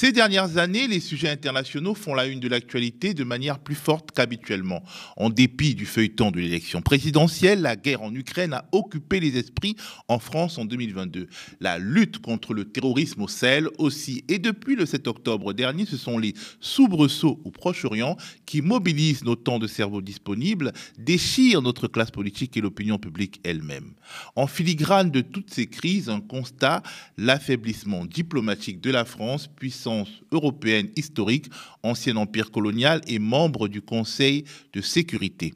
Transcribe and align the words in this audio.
Ces 0.00 0.12
dernières 0.12 0.56
années, 0.56 0.88
les 0.88 0.98
sujets 0.98 1.28
internationaux 1.28 1.94
font 1.94 2.14
la 2.14 2.24
une 2.24 2.40
de 2.40 2.48
l'actualité 2.48 3.12
de 3.12 3.22
manière 3.22 3.58
plus 3.58 3.74
forte 3.74 4.12
qu'habituellement. 4.12 4.82
En 5.18 5.28
dépit 5.28 5.74
du 5.74 5.84
feuilleton 5.84 6.30
de 6.30 6.40
l'élection 6.40 6.80
présidentielle, 6.80 7.60
la 7.60 7.76
guerre 7.76 8.00
en 8.00 8.14
Ukraine 8.14 8.54
a 8.54 8.64
occupé 8.72 9.20
les 9.20 9.36
esprits 9.36 9.76
en 10.08 10.18
France 10.18 10.56
en 10.56 10.64
2022. 10.64 11.28
La 11.60 11.78
lutte 11.78 12.16
contre 12.16 12.54
le 12.54 12.64
terrorisme 12.64 13.20
au 13.20 13.28
Sahel 13.28 13.68
aussi. 13.76 14.24
Et 14.28 14.38
depuis 14.38 14.74
le 14.74 14.86
7 14.86 15.06
octobre 15.06 15.52
dernier, 15.52 15.84
ce 15.84 15.98
sont 15.98 16.18
les 16.18 16.32
soubresauts 16.60 17.38
au 17.44 17.50
Proche-Orient 17.50 18.16
qui 18.46 18.62
mobilisent 18.62 19.24
nos 19.24 19.36
temps 19.36 19.58
de 19.58 19.66
cerveau 19.66 20.00
disponibles, 20.00 20.72
déchirent 20.96 21.60
notre 21.60 21.88
classe 21.88 22.10
politique 22.10 22.56
et 22.56 22.62
l'opinion 22.62 22.96
publique 22.96 23.38
elle-même. 23.44 23.92
En 24.34 24.46
filigrane 24.46 25.10
de 25.10 25.20
toutes 25.20 25.52
ces 25.52 25.66
crises, 25.66 26.08
un 26.08 26.22
constat, 26.22 26.82
l'affaiblissement 27.18 28.06
diplomatique 28.06 28.80
de 28.80 28.90
la 28.90 29.04
France, 29.04 29.46
puissance 29.46 29.89
européenne 30.32 30.90
historique, 30.96 31.46
ancien 31.82 32.16
empire 32.16 32.50
colonial 32.50 33.00
et 33.06 33.18
membre 33.18 33.68
du 33.68 33.82
Conseil 33.82 34.44
de 34.72 34.80
sécurité. 34.80 35.54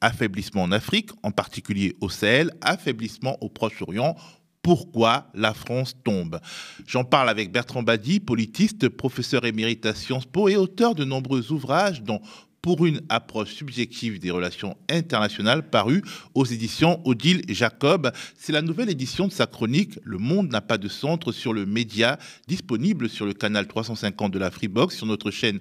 Affaiblissement 0.00 0.62
en 0.62 0.72
Afrique, 0.72 1.10
en 1.22 1.30
particulier 1.30 1.94
au 2.00 2.08
Sahel, 2.08 2.52
affaiblissement 2.60 3.38
au 3.40 3.48
Proche-Orient, 3.48 4.16
pourquoi 4.62 5.28
la 5.34 5.52
France 5.52 5.94
tombe? 6.04 6.40
J'en 6.86 7.04
parle 7.04 7.28
avec 7.28 7.52
Bertrand 7.52 7.82
Badi, 7.82 8.18
politiste, 8.18 8.88
professeur 8.88 9.44
émérite 9.44 9.84
à 9.84 9.94
Sciences 9.94 10.24
Po 10.24 10.48
et 10.48 10.56
auteur 10.56 10.94
de 10.94 11.04
nombreux 11.04 11.52
ouvrages 11.52 12.02
dont 12.02 12.20
pour 12.64 12.86
une 12.86 13.02
approche 13.10 13.52
subjective 13.52 14.18
des 14.18 14.30
relations 14.30 14.74
internationales 14.88 15.68
paru 15.68 16.02
aux 16.32 16.46
éditions 16.46 16.98
Odile 17.06 17.42
Jacob. 17.46 18.10
C'est 18.38 18.52
la 18.52 18.62
nouvelle 18.62 18.88
édition 18.88 19.28
de 19.28 19.32
sa 19.32 19.46
chronique 19.46 19.98
Le 20.02 20.16
monde 20.16 20.50
n'a 20.50 20.62
pas 20.62 20.78
de 20.78 20.88
centre 20.88 21.30
sur 21.30 21.52
le 21.52 21.66
média, 21.66 22.18
disponible 22.48 23.10
sur 23.10 23.26
le 23.26 23.34
canal 23.34 23.66
350 23.68 24.32
de 24.32 24.38
la 24.38 24.50
Freebox, 24.50 24.96
sur 24.96 25.04
notre 25.04 25.30
chaîne 25.30 25.60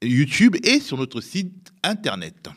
YouTube 0.00 0.54
et 0.62 0.78
sur 0.78 0.98
notre 0.98 1.20
site 1.20 1.72
internet. 1.82 2.48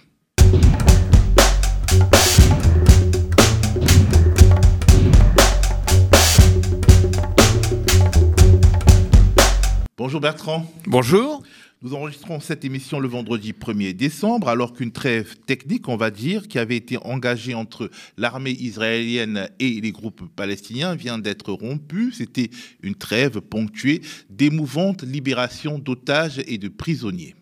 Bonjour 9.97 10.21
Bertrand. 10.21 10.71
Bonjour. 10.85 11.41
Nous 11.81 11.93
enregistrons 11.93 12.41
cette 12.41 12.65
émission 12.65 12.99
le 12.99 13.07
vendredi 13.07 13.53
1er 13.53 13.93
décembre, 13.93 14.49
alors 14.49 14.73
qu'une 14.73 14.91
trêve 14.91 15.37
technique, 15.45 15.87
on 15.87 15.95
va 15.95 16.11
dire, 16.11 16.49
qui 16.49 16.59
avait 16.59 16.75
été 16.75 16.97
engagée 16.97 17.53
entre 17.53 17.89
l'armée 18.17 18.51
israélienne 18.51 19.49
et 19.59 19.79
les 19.79 19.93
groupes 19.93 20.23
palestiniens 20.35 20.95
vient 20.95 21.19
d'être 21.19 21.53
rompue. 21.53 22.11
C'était 22.11 22.49
une 22.83 22.95
trêve 22.95 23.39
ponctuée 23.39 24.01
d'émouvantes 24.29 25.03
libérations 25.03 25.79
d'otages 25.79 26.41
et 26.47 26.57
de 26.57 26.67
prisonniers. 26.67 27.33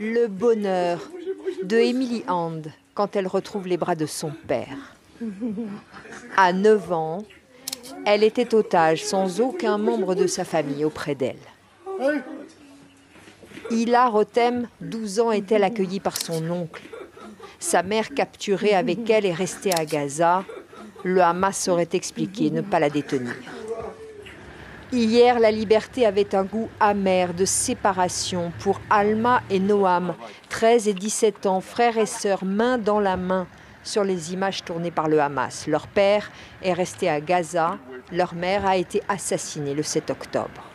Le 0.00 0.26
bonheur 0.26 1.08
de 1.62 1.76
Emily 1.76 2.24
Hand 2.26 2.72
quand 2.94 3.14
elle 3.14 3.28
retrouve 3.28 3.68
les 3.68 3.76
bras 3.76 3.94
de 3.94 4.06
son 4.06 4.32
père. 4.48 4.96
À 6.36 6.52
9 6.52 6.90
ans, 6.90 7.24
elle 8.04 8.24
était 8.24 8.52
otage 8.52 9.04
sans 9.04 9.40
aucun 9.40 9.78
membre 9.78 10.16
de 10.16 10.26
sa 10.26 10.44
famille 10.44 10.84
auprès 10.84 11.14
d'elle. 11.14 11.38
Ila 13.70 14.08
Rotem, 14.08 14.68
12 14.80 15.20
ans, 15.20 15.30
est-elle 15.30 15.64
accueillie 15.64 16.00
par 16.00 16.16
son 16.16 16.50
oncle. 16.50 16.82
Sa 17.58 17.82
mère 17.82 18.08
capturée 18.10 18.74
avec 18.74 19.08
elle 19.10 19.26
est 19.26 19.34
restée 19.34 19.72
à 19.78 19.84
Gaza. 19.84 20.44
Le 21.04 21.20
Hamas 21.22 21.68
aurait 21.68 21.88
expliqué 21.92 22.50
ne 22.50 22.62
pas 22.62 22.80
la 22.80 22.90
détenir. 22.90 23.34
Hier, 24.92 25.38
la 25.38 25.52
liberté 25.52 26.04
avait 26.04 26.34
un 26.34 26.42
goût 26.42 26.68
amer 26.80 27.32
de 27.32 27.44
séparation 27.44 28.52
pour 28.58 28.80
Alma 28.90 29.40
et 29.48 29.60
Noam, 29.60 30.14
13 30.48 30.88
et 30.88 30.94
17 30.94 31.46
ans, 31.46 31.60
frères 31.60 31.96
et 31.96 32.06
sœurs, 32.06 32.44
main 32.44 32.76
dans 32.76 32.98
la 32.98 33.16
main, 33.16 33.46
sur 33.84 34.02
les 34.02 34.32
images 34.32 34.64
tournées 34.64 34.90
par 34.90 35.06
le 35.06 35.20
Hamas. 35.20 35.68
Leur 35.68 35.86
père 35.86 36.30
est 36.62 36.72
resté 36.72 37.08
à 37.08 37.20
Gaza, 37.20 37.78
leur 38.10 38.34
mère 38.34 38.66
a 38.66 38.76
été 38.76 39.00
assassinée 39.08 39.74
le 39.74 39.84
7 39.84 40.10
octobre. 40.10 40.69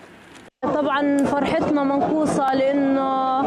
طبعا 0.74 1.18
فرحتنا 1.18 1.84
منقوصة 1.84 2.54
لأنه 2.54 3.42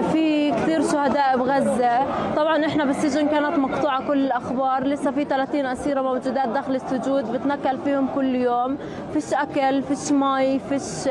في 0.00 0.50
كثير 0.50 0.82
شهداء 0.82 1.36
بغزة. 1.36 1.98
طبعا 2.36 2.66
إحنا 2.66 2.84
بالسجن 2.84 3.28
كانت 3.28 3.58
مقطوعة 3.58 4.06
كل 4.06 4.18
الأخبار. 4.18 4.84
لسه 4.84 5.10
في 5.10 5.24
30 5.24 5.66
أسيرة 5.66 6.02
موجودات 6.02 6.48
داخل 6.48 6.74
السجون 6.74 7.22
بتنكل 7.22 7.78
فيهم 7.78 8.08
كل 8.14 8.34
يوم. 8.34 8.78
فيش 9.12 9.34
أكل 9.34 9.82
فيش 9.82 10.12
مي 10.12 10.58
فيش 10.58 11.08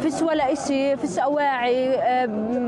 فيش 0.00 0.22
ولا 0.22 0.52
إشي 0.52 0.96
فيش 0.96 1.18
أواعي 1.18 1.96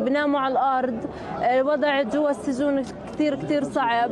بناموا 0.05 0.41
على 0.41 0.53
الأرض. 0.53 0.99
الوضع 1.41 2.03
جوا 2.03 2.31
السجون 2.31 2.83
كثير 3.13 3.35
كثير 3.35 3.65
صعب. 3.65 4.11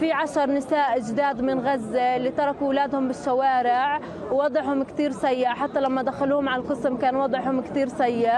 في 0.00 0.12
عشر 0.12 0.50
نساء 0.50 0.98
جداد 1.00 1.40
من 1.40 1.60
غزة 1.60 2.16
اللي 2.16 2.30
تركوا 2.30 2.66
أولادهم 2.66 3.06
بالشوارع 3.08 4.00
ووضعهم 4.30 4.82
كثير 4.82 5.10
سيء. 5.10 5.46
حتى 5.48 5.80
لما 5.80 6.02
دخلوهم 6.02 6.48
على 6.48 6.62
القسم 6.62 6.96
كان 6.96 7.16
وضعهم 7.16 7.60
كثير 7.60 7.88
سيء. 7.88 8.32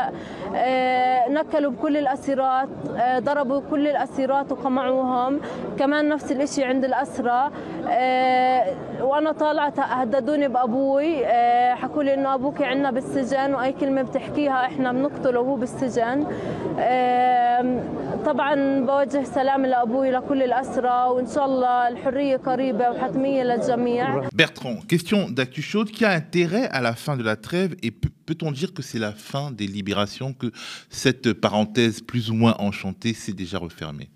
نكلوا 1.29 1.73
بكل 1.73 1.97
الأسيرات 1.97 2.69
ضربوا 3.19 3.61
كل 3.71 3.89
الأسيرات 3.89 4.53
وقمعوهم. 4.53 5.41
كمان 5.79 6.09
نفس 6.09 6.33
الإشي 6.33 6.65
عند 6.65 6.85
الأسرى 6.85 7.51
وأنا 9.01 9.33
طالعة 9.33 9.73
هددوني 9.79 10.49
بأبوي. 10.49 11.27
حكوا 11.75 12.03
لي 12.03 12.15
إنه 12.15 12.35
أبوك 12.35 12.63
عنا 12.63 12.91
بالسجن 12.91 13.55
وأي 13.55 13.73
كلمة 13.73 14.03
بتحكيها 14.03 14.65
إحنا 14.65 14.93
بنقتله 14.93 15.41
وهو 15.41 15.55
بالسجن. 15.55 16.27
طبعا 18.25 18.55
بوجه 18.87 19.23
سلام 19.23 19.67
لأبوي 19.67 20.11
لكل 20.11 20.43
الأسرى 20.98 21.16
وإن 21.16 21.28
شاء 21.34 21.46
الله 21.46 21.88
الحرية 21.88 22.38
قريبة 22.38 22.90
وحتمية 22.90 23.44
للجميع 23.44 24.30
Bertrand, 24.34 24.82
question 24.88 25.30
d'actu 25.30 25.62
chaude. 25.62 25.92
Qui 25.92 26.06
a 26.06 26.12
intérêt 26.12 26.68
à 26.70 26.82
la 26.82 26.96
fin 26.96 27.18
de 27.18 27.24
la 27.24 27.36
trêve 27.36 27.76
et 27.84 27.92
peut-on 27.92 28.52
dire 28.52 28.74
que 28.74 28.82
c'est 28.82 29.00
la 29.00 29.12
fin 29.12 29.52
des 29.52 29.68
libérations, 29.68 30.34
que 30.34 30.52
cette 30.90 31.34
parenthèse 31.34 32.02
plus 32.02 32.30
ou 32.32 32.34
moins 32.34 32.56
enchantée 32.60 33.14
s'est 33.14 33.34
déjà 33.34 33.58
refermée 33.58 34.10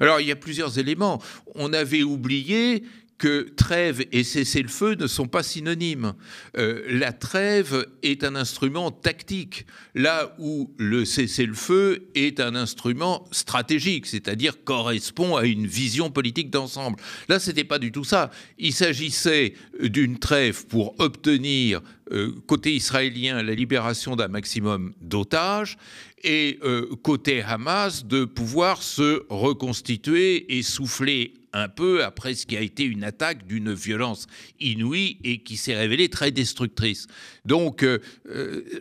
Alors, 0.00 0.20
il 0.20 0.28
y 0.28 0.32
a 0.32 0.36
plusieurs 0.36 0.78
éléments. 0.78 1.20
On 1.54 1.72
avait 1.72 2.02
oublié 2.02 2.84
que 3.19 3.49
trêve 3.55 4.05
et 4.11 4.23
cessez-le-feu 4.23 4.95
ne 4.95 5.05
sont 5.05 5.27
pas 5.27 5.43
synonymes. 5.43 6.13
Euh, 6.57 6.81
la 6.89 7.11
trêve 7.11 7.85
est 8.01 8.23
un 8.23 8.35
instrument 8.35 8.89
tactique, 8.89 9.67
là 9.93 10.33
où 10.39 10.73
le 10.77 11.05
cessez-le-feu 11.05 12.07
est 12.15 12.39
un 12.39 12.55
instrument 12.55 13.27
stratégique, 13.31 14.07
c'est-à-dire 14.07 14.63
correspond 14.63 15.35
à 15.35 15.45
une 15.45 15.67
vision 15.67 16.09
politique 16.09 16.49
d'ensemble. 16.49 16.97
Là, 17.27 17.39
c'était 17.39 17.65
pas 17.65 17.77
du 17.77 17.91
tout 17.91 18.05
ça. 18.05 18.31
Il 18.57 18.73
s'agissait 18.73 19.53
d'une 19.79 20.17
trêve 20.17 20.65
pour 20.65 20.95
obtenir 20.99 21.81
euh, 22.11 22.33
côté 22.47 22.73
israélien 22.73 23.43
la 23.43 23.53
libération 23.53 24.15
d'un 24.15 24.29
maximum 24.29 24.93
d'otages 24.99 25.77
et 26.23 26.57
euh, 26.63 26.95
côté 27.03 27.43
Hamas 27.43 28.05
de 28.05 28.25
pouvoir 28.25 28.81
se 28.81 29.23
reconstituer 29.29 30.57
et 30.57 30.63
souffler 30.63 31.35
un 31.53 31.69
peu 31.69 32.03
après 32.03 32.33
ce 32.33 32.47
qui 32.47 32.57
a 32.57 32.61
été 32.61 32.83
une 32.83 33.03
attaque 33.03 33.45
d'une 33.45 33.73
violence 33.73 34.25
inouïe 34.59 35.19
et 35.23 35.43
qui 35.43 35.55
s'est 35.55 35.75
révélée 35.75 36.09
très 36.09 36.31
destructrice. 36.31 37.07
Donc, 37.45 37.83
euh, 37.83 37.99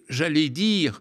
j'allais 0.08 0.48
dire, 0.48 1.00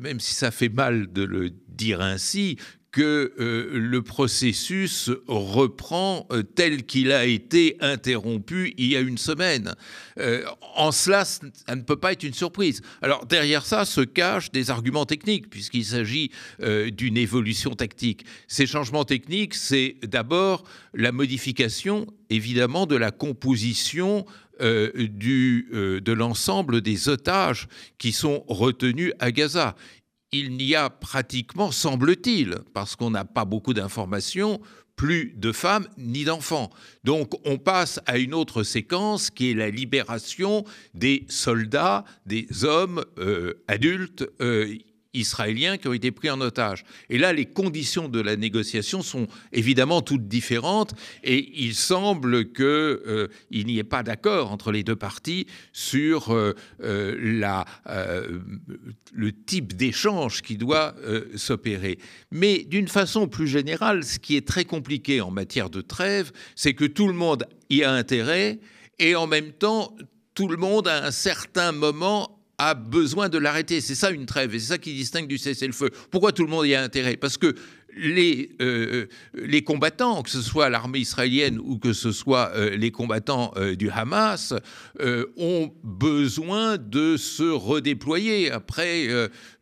même 0.00 0.20
si 0.20 0.34
ça 0.34 0.50
fait 0.50 0.68
mal 0.68 1.12
de 1.12 1.22
le 1.22 1.50
dire 1.68 2.00
ainsi, 2.00 2.58
que 2.92 3.32
euh, 3.40 3.70
le 3.72 4.02
processus 4.02 5.10
reprend 5.26 6.26
euh, 6.30 6.42
tel 6.42 6.84
qu'il 6.84 7.10
a 7.10 7.24
été 7.24 7.78
interrompu 7.80 8.74
il 8.76 8.88
y 8.88 8.96
a 8.96 9.00
une 9.00 9.16
semaine. 9.16 9.74
Euh, 10.18 10.44
en 10.76 10.92
cela, 10.92 11.24
ça 11.24 11.40
ne 11.74 11.80
peut 11.80 11.96
pas 11.96 12.12
être 12.12 12.22
une 12.22 12.34
surprise. 12.34 12.82
Alors 13.00 13.24
derrière 13.24 13.64
ça 13.64 13.86
se 13.86 14.02
cachent 14.02 14.52
des 14.52 14.70
arguments 14.70 15.06
techniques, 15.06 15.48
puisqu'il 15.48 15.86
s'agit 15.86 16.30
d'une 16.60 17.16
évolution 17.16 17.74
tactique. 17.74 18.26
Ces 18.46 18.66
changements 18.66 19.04
techniques, 19.04 19.54
c'est 19.54 19.96
d'abord 20.02 20.64
la 20.92 21.12
modification, 21.12 22.06
évidemment, 22.28 22.86
de 22.86 22.96
la 22.96 23.10
composition 23.10 24.26
du, 24.60 25.68
de 25.72 26.12
l'ensemble 26.12 26.82
des 26.82 27.08
otages 27.08 27.68
qui 27.98 28.12
sont 28.12 28.44
retenus 28.48 29.12
à 29.18 29.32
Gaza 29.32 29.74
il 30.32 30.56
n'y 30.56 30.74
a 30.74 30.90
pratiquement, 30.90 31.70
semble-t-il, 31.70 32.56
parce 32.72 32.96
qu'on 32.96 33.10
n'a 33.10 33.24
pas 33.24 33.44
beaucoup 33.44 33.74
d'informations, 33.74 34.60
plus 34.96 35.34
de 35.36 35.52
femmes 35.52 35.86
ni 35.98 36.24
d'enfants. 36.24 36.70
Donc 37.04 37.32
on 37.46 37.58
passe 37.58 38.00
à 38.06 38.18
une 38.18 38.34
autre 38.34 38.62
séquence 38.62 39.30
qui 39.30 39.50
est 39.50 39.54
la 39.54 39.70
libération 39.70 40.64
des 40.94 41.24
soldats, 41.28 42.04
des 42.26 42.46
hommes 42.64 43.04
euh, 43.18 43.54
adultes 43.68 44.24
euh, 44.40 44.74
israéliens 45.14 45.76
qui 45.76 45.88
ont 45.88 45.92
été 45.92 46.10
pris 46.10 46.30
en 46.30 46.40
otage. 46.40 46.84
Et 47.10 47.18
là, 47.18 47.32
les 47.32 47.46
conditions 47.46 48.08
de 48.08 48.20
la 48.20 48.36
négociation 48.36 49.02
sont 49.02 49.28
évidemment 49.52 50.00
toutes 50.00 50.26
différentes 50.26 50.94
et 51.22 51.52
il 51.62 51.74
semble 51.74 52.52
qu'il 52.52 52.64
euh, 52.64 53.28
n'y 53.50 53.78
ait 53.78 53.84
pas 53.84 54.02
d'accord 54.02 54.50
entre 54.50 54.72
les 54.72 54.82
deux 54.82 54.96
parties 54.96 55.46
sur 55.72 56.32
euh, 56.32 56.54
euh, 56.82 57.16
la, 57.20 57.64
le 59.12 59.32
type 59.32 59.76
d'échange 59.76 60.42
qui 60.42 60.56
doit 60.56 60.94
s'opérer. 61.36 61.98
Mais 62.30 62.64
d'une 62.64 62.88
façon 62.88 63.28
plus 63.28 63.46
générale, 63.46 64.04
ce 64.04 64.18
qui 64.18 64.36
est 64.36 64.46
très 64.46 64.64
compliqué 64.64 65.20
en 65.20 65.30
matière 65.30 65.70
de 65.70 65.80
trêve, 65.80 66.32
c'est 66.54 66.74
que 66.74 66.84
tout 66.84 67.06
le 67.06 67.14
monde 67.14 67.46
y 67.70 67.82
a 67.82 67.92
intérêt 67.92 68.60
et 68.98 69.14
en 69.14 69.26
même 69.26 69.52
temps, 69.52 69.96
tout 70.34 70.48
le 70.48 70.56
monde 70.56 70.88
à 70.88 71.04
un 71.06 71.10
certain 71.10 71.72
moment 71.72 72.41
a 72.68 72.74
besoin 72.74 73.28
de 73.28 73.38
l'arrêter. 73.38 73.80
C'est 73.80 73.94
ça 73.94 74.10
une 74.10 74.26
trêve, 74.26 74.54
et 74.54 74.58
c'est 74.58 74.68
ça 74.68 74.78
qui 74.78 74.94
distingue 74.94 75.26
du 75.26 75.38
cessez-le-feu. 75.38 75.90
Pourquoi 76.10 76.32
tout 76.32 76.44
le 76.44 76.50
monde 76.50 76.66
y 76.66 76.74
a 76.74 76.82
intérêt? 76.82 77.16
Parce 77.16 77.36
que 77.36 77.54
les, 77.96 78.50
euh, 78.60 79.06
les, 79.34 79.62
combattants, 79.62 80.22
que 80.22 80.30
ce 80.30 80.40
soit 80.40 80.70
l'armée 80.70 81.00
israélienne 81.00 81.58
ou 81.62 81.78
que 81.78 81.92
ce 81.92 82.12
soit 82.12 82.50
euh, 82.54 82.76
les 82.76 82.90
combattants 82.90 83.52
euh, 83.56 83.74
du 83.74 83.90
Hamas, 83.90 84.54
ont 85.36 85.72
besoin 85.82 86.78
de 86.78 87.16
se 87.16 87.42
redéployer 87.42 88.50
après 88.50 89.08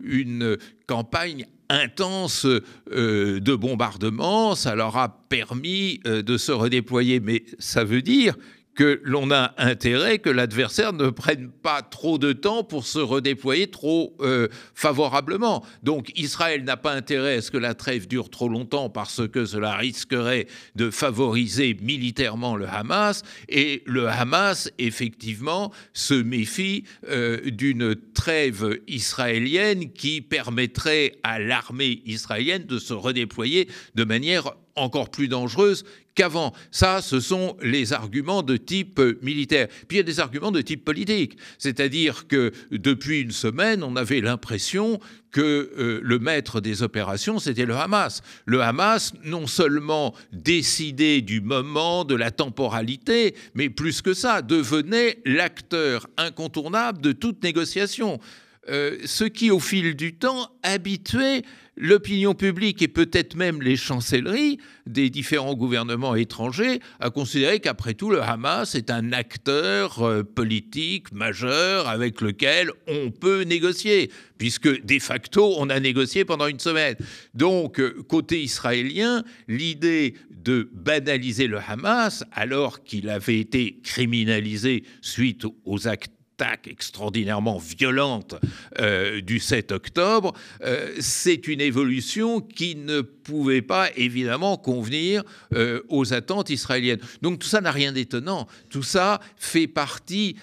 une 0.03 0.57
campagne 0.87 1.47
intense 1.69 2.47
de 2.47 3.55
bombardement. 3.55 4.55
Ça 4.55 4.75
leur 4.75 4.97
a 4.97 5.23
permis 5.29 6.01
de 6.05 6.37
se 6.37 6.53
redéployer, 6.53 7.21
mais 7.21 7.45
ça 7.59 7.85
veut 7.85 8.03
dire 8.03 8.37
que 8.81 8.99
l'on 9.05 9.31
a 9.31 9.53
intérêt 9.59 10.21
que 10.21 10.31
l'adversaire 10.31 10.95
ne 10.95 11.11
prenne 11.11 11.51
pas 11.51 11.83
trop 11.83 12.17
de 12.17 12.33
temps 12.33 12.65
pour 12.65 12.87
se 12.87 12.99
redéployer 12.99 13.71
trop 13.71 14.17
euh, 14.23 14.49
favorablement. 14.75 15.63
Donc 15.83 16.11
Israël 16.17 16.65
n'a 16.65 16.79
pas 16.79 16.95
intérêt 16.95 17.35
à 17.35 17.43
ce 17.43 17.51
que 17.51 17.59
la 17.59 17.75
trêve 17.75 18.09
dure 18.09 18.31
trop 18.31 18.49
longtemps 18.49 18.89
parce 18.89 19.29
que 19.29 19.45
cela 19.45 19.77
risquerait 19.77 20.47
de 20.77 20.91
favoriser 20.91 21.77
militairement 21.83 22.57
le 22.57 22.67
Hamas. 22.67 23.23
Et 23.51 23.83
le 23.85 24.09
Hamas, 24.09 24.71
effectivement, 24.79 25.75
se 25.93 26.15
méfie 26.15 26.85
euh, 27.11 27.51
d'une 27.51 27.95
trêve 28.15 28.81
israélienne 28.89 29.93
qui 29.93 30.23
permettrait 30.23 31.19
à 31.23 31.39
l'armée 31.39 32.01
israélienne 32.07 32.65
de 32.65 32.79
se 32.79 32.95
redéployer 32.95 33.69
de 33.95 34.05
manière 34.05 34.55
encore 34.77 35.11
plus 35.11 35.29
dangereuse 35.29 35.85
qu'avant. 36.15 36.53
Ça, 36.71 37.03
ce 37.03 37.21
sont 37.21 37.57
les 37.63 37.93
arguments 37.93 38.43
de 38.43 38.57
type 38.57 39.01
militaire. 39.23 39.69
Puis 39.89 39.97
il 39.97 39.97
y 39.97 40.01
a 40.01 40.05
des 40.05 40.21
arguments 40.21 40.53
de 40.53 40.61
type 40.61 40.85
politique. 40.85 41.37
C'est-à-dire 41.59 42.27
que 42.27 42.53
depuis 42.71 43.21
une 43.21 43.31
semaine, 43.31 43.83
on 43.83 43.97
avait 43.97 44.21
l'impression 44.21 45.01
que 45.31 45.41
euh, 45.79 46.01
le 46.03 46.19
maître 46.19 46.61
des 46.61 46.83
opérations, 46.83 47.39
c'était 47.39 47.67
le 47.67 47.77
Hamas. 47.77 48.23
Le 48.47 48.63
Hamas, 48.63 49.13
non 49.25 49.47
seulement 49.47 50.15
décidait 50.33 51.21
du 51.21 51.41
moment, 51.41 52.05
de 52.05 52.15
la 52.15 52.31
temporalité, 52.31 53.35
mais 53.55 53.71
plus 53.71 54.03
que 54.03 54.15
ça, 54.15 54.43
devenait 54.43 55.19
l'acteur 55.25 56.09
incontournable 56.17 57.01
de 57.01 57.13
toute 57.13 57.43
négociation. 57.43 58.19
Euh, 58.69 58.99
ce 59.07 59.25
qui, 59.25 59.51
au 59.51 59.59
fil 59.59 59.97
du 59.97 60.15
temps, 60.15 60.51
habituait 60.63 61.43
l'opinion 61.77 62.35
publique 62.35 62.83
et 62.83 62.89
peut-être 62.89 63.35
même 63.35 63.63
les 63.63 63.77
chancelleries 63.77 64.59
des 64.87 65.09
différents 65.09 65.55
gouvernements 65.55 66.15
étrangers 66.15 66.81
à 67.01 67.09
considérer 67.09 67.61
qu'après 67.61 67.95
tout, 67.95 68.11
le 68.11 68.21
Hamas 68.21 68.75
est 68.75 68.91
un 68.91 69.13
acteur 69.13 70.03
euh, 70.03 70.23
politique 70.23 71.11
majeur 71.13 71.89
avec 71.89 72.21
lequel 72.21 72.71
on 72.87 73.11
peut 73.11 73.43
négocier, 73.43 74.11
puisque 74.37 74.85
de 74.85 74.99
facto, 74.99 75.55
on 75.57 75.71
a 75.71 75.81
négocié 75.81 76.27
pendant 76.27 76.47
une 76.47 76.61
semaine. 76.61 76.97
Donc, 77.33 77.81
euh, 77.81 78.03
côté 78.09 78.43
israélien, 78.43 79.25
l'idée 79.49 80.15
de 80.31 80.69
banaliser 80.75 81.47
le 81.47 81.59
Hamas, 81.67 82.25
alors 82.33 82.83
qu'il 82.85 83.09
avait 83.09 83.39
été 83.39 83.81
criminalisé 83.83 84.85
suite 85.01 85.45
aux 85.65 85.89
actes 85.89 86.20
extraordinairement 86.67 87.59
violente 87.59 88.35
euh, 88.79 89.21
du 89.21 89.39
7 89.39 89.73
octobre, 89.73 90.33
euh, 90.63 90.95
c'est 90.99 91.49
une 91.49 91.61
évolution 91.61 92.41
qui 92.41 92.77
ne 92.77 93.01
pouvait 93.01 93.63
pas 93.63 93.89
évidemment 93.97 94.57
convenir 94.57 95.23
euh, 95.55 95.83
aux 95.89 96.13
attentes 96.13 96.51
israéliennes. 96.51 97.01
Donc 97.23 97.39
tout 97.39 97.49
ça 97.49 97.61
n'a 97.61 97.71
rien 97.71 97.93
d'étonnant. 97.93 98.47
Tout 98.69 98.83
ça 98.83 99.21
fait 99.37 99.67
partie 99.69 100.37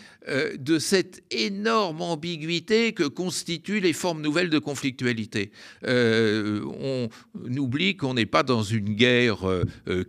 de 0.59 0.77
cette 0.77 1.23
énorme 1.31 2.01
ambiguïté 2.01 2.91
que 2.91 3.05
constituent 3.05 3.79
les 3.79 3.93
formes 3.93 4.21
nouvelles 4.21 4.49
de 4.49 4.59
conflictualité. 4.59 5.51
On 5.85 7.07
oublie 7.57 7.95
qu'on 7.95 8.15
n'est 8.15 8.25
pas 8.25 8.43
dans 8.43 8.61
une 8.61 8.93
guerre 8.95 9.37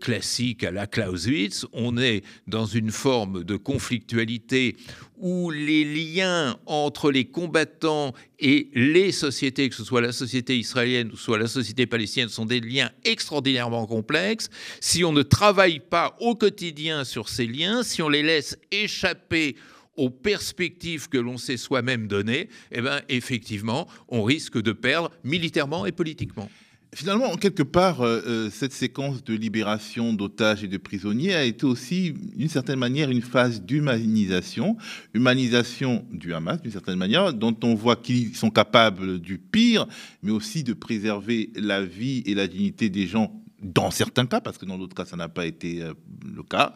classique 0.01 0.65
à 0.65 0.73
la 0.73 0.89
Clausewitz, 0.89 1.67
on 1.73 1.97
est 1.99 2.25
dans 2.49 2.67
une 2.67 2.91
forme 2.91 3.45
de 3.45 3.57
conflictualité 3.57 4.77
où 5.21 5.51
les 5.51 5.85
liens 5.85 6.59
entre 6.67 7.11
les 7.11 7.25
combattants 7.25 8.15
et 8.39 8.69
les 8.75 9.13
sociétés, 9.13 9.69
que 9.69 9.75
ce 9.75 9.85
soit 9.85 10.01
la 10.01 10.13
société 10.13 10.57
israélienne 10.57 11.11
ou 11.13 11.17
soit 11.17 11.39
la 11.39 11.49
société 11.49 11.87
palestinienne, 11.87 12.29
sont 12.29 12.47
des 12.47 12.61
liens 12.61 12.91
extraordinairement 13.05 13.87
complexes. 13.87 14.49
Si 14.81 15.05
on 15.05 15.13
ne 15.13 15.23
travaille 15.23 15.81
pas 15.81 16.17
au 16.21 16.35
quotidien 16.35 17.05
sur 17.05 17.29
ces 17.29 17.47
liens, 17.47 17.83
si 17.83 18.03
on 18.03 18.09
les 18.09 18.23
laisse 18.23 18.59
échapper 18.71 19.57
aux 19.97 20.11
perspectives 20.11 21.09
que 21.09 21.19
l'on 21.19 21.39
s'est 21.39 21.57
soi-même 21.57 22.07
données, 22.07 22.49
eh 22.71 22.81
bien, 22.81 23.01
effectivement, 23.09 23.89
on 24.09 24.23
risque 24.23 24.61
de 24.63 24.73
perdre 24.73 25.11
militairement 25.25 25.87
et 25.87 25.93
politiquement. 25.93 26.49
Finalement, 26.95 27.27
en 27.27 27.37
quelque 27.37 27.63
part, 27.63 28.01
euh, 28.01 28.23
euh, 28.27 28.51
cette 28.51 28.73
séquence 28.73 29.23
de 29.23 29.35
libération 29.35 30.15
d'otages 30.15 30.65
et 30.65 30.69
de 30.69 30.79
prisonniers 30.79 31.35
a 31.35 31.45
été 31.45 31.67
aussi, 31.67 32.15
d'une 32.35 32.49
certaine 32.49 32.79
manière, 32.79 33.11
une 33.11 33.21
phase 33.21 33.61
d'humanisation, 33.61 34.77
humanisation 35.13 36.07
du 36.11 36.33
Hamas, 36.33 36.63
d'une 36.63 36.73
certaine 36.73 36.97
manière, 36.97 37.35
dont 37.35 37.55
on 37.63 37.75
voit 37.75 37.97
qu'ils 37.97 38.35
sont 38.35 38.51
capables 38.51 39.19
du 39.19 39.37
pire, 39.37 39.87
mais 40.23 40.31
aussi 40.31 40.65
de 40.65 40.73
préserver 40.73 41.51
la 41.57 41.85
vie 41.85 42.23
et 42.25 42.35
la 42.35 42.47
dignité 42.47 42.89
des 42.89 43.07
gens 43.07 43.39
dans 43.61 43.91
certains 43.91 44.25
cas, 44.25 44.41
parce 44.41 44.57
que 44.57 44.65
dans 44.65 44.79
d'autres 44.79 44.95
cas, 44.95 45.05
ça 45.05 45.17
n'a 45.17 45.29
pas 45.29 45.45
été 45.45 45.83
euh, 45.83 45.93
le 46.25 46.43
cas. 46.43 46.75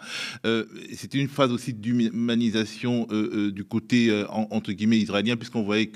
C'était 0.92 1.18
une 1.18 1.28
phase 1.28 1.52
aussi 1.52 1.72
d'humanisation 1.72 3.06
du 3.52 3.64
côté, 3.64 4.24
entre 4.28 4.72
guillemets, 4.72 4.98
israélien, 4.98 5.36
puisqu'on 5.36 5.62
voyait, 5.62 5.90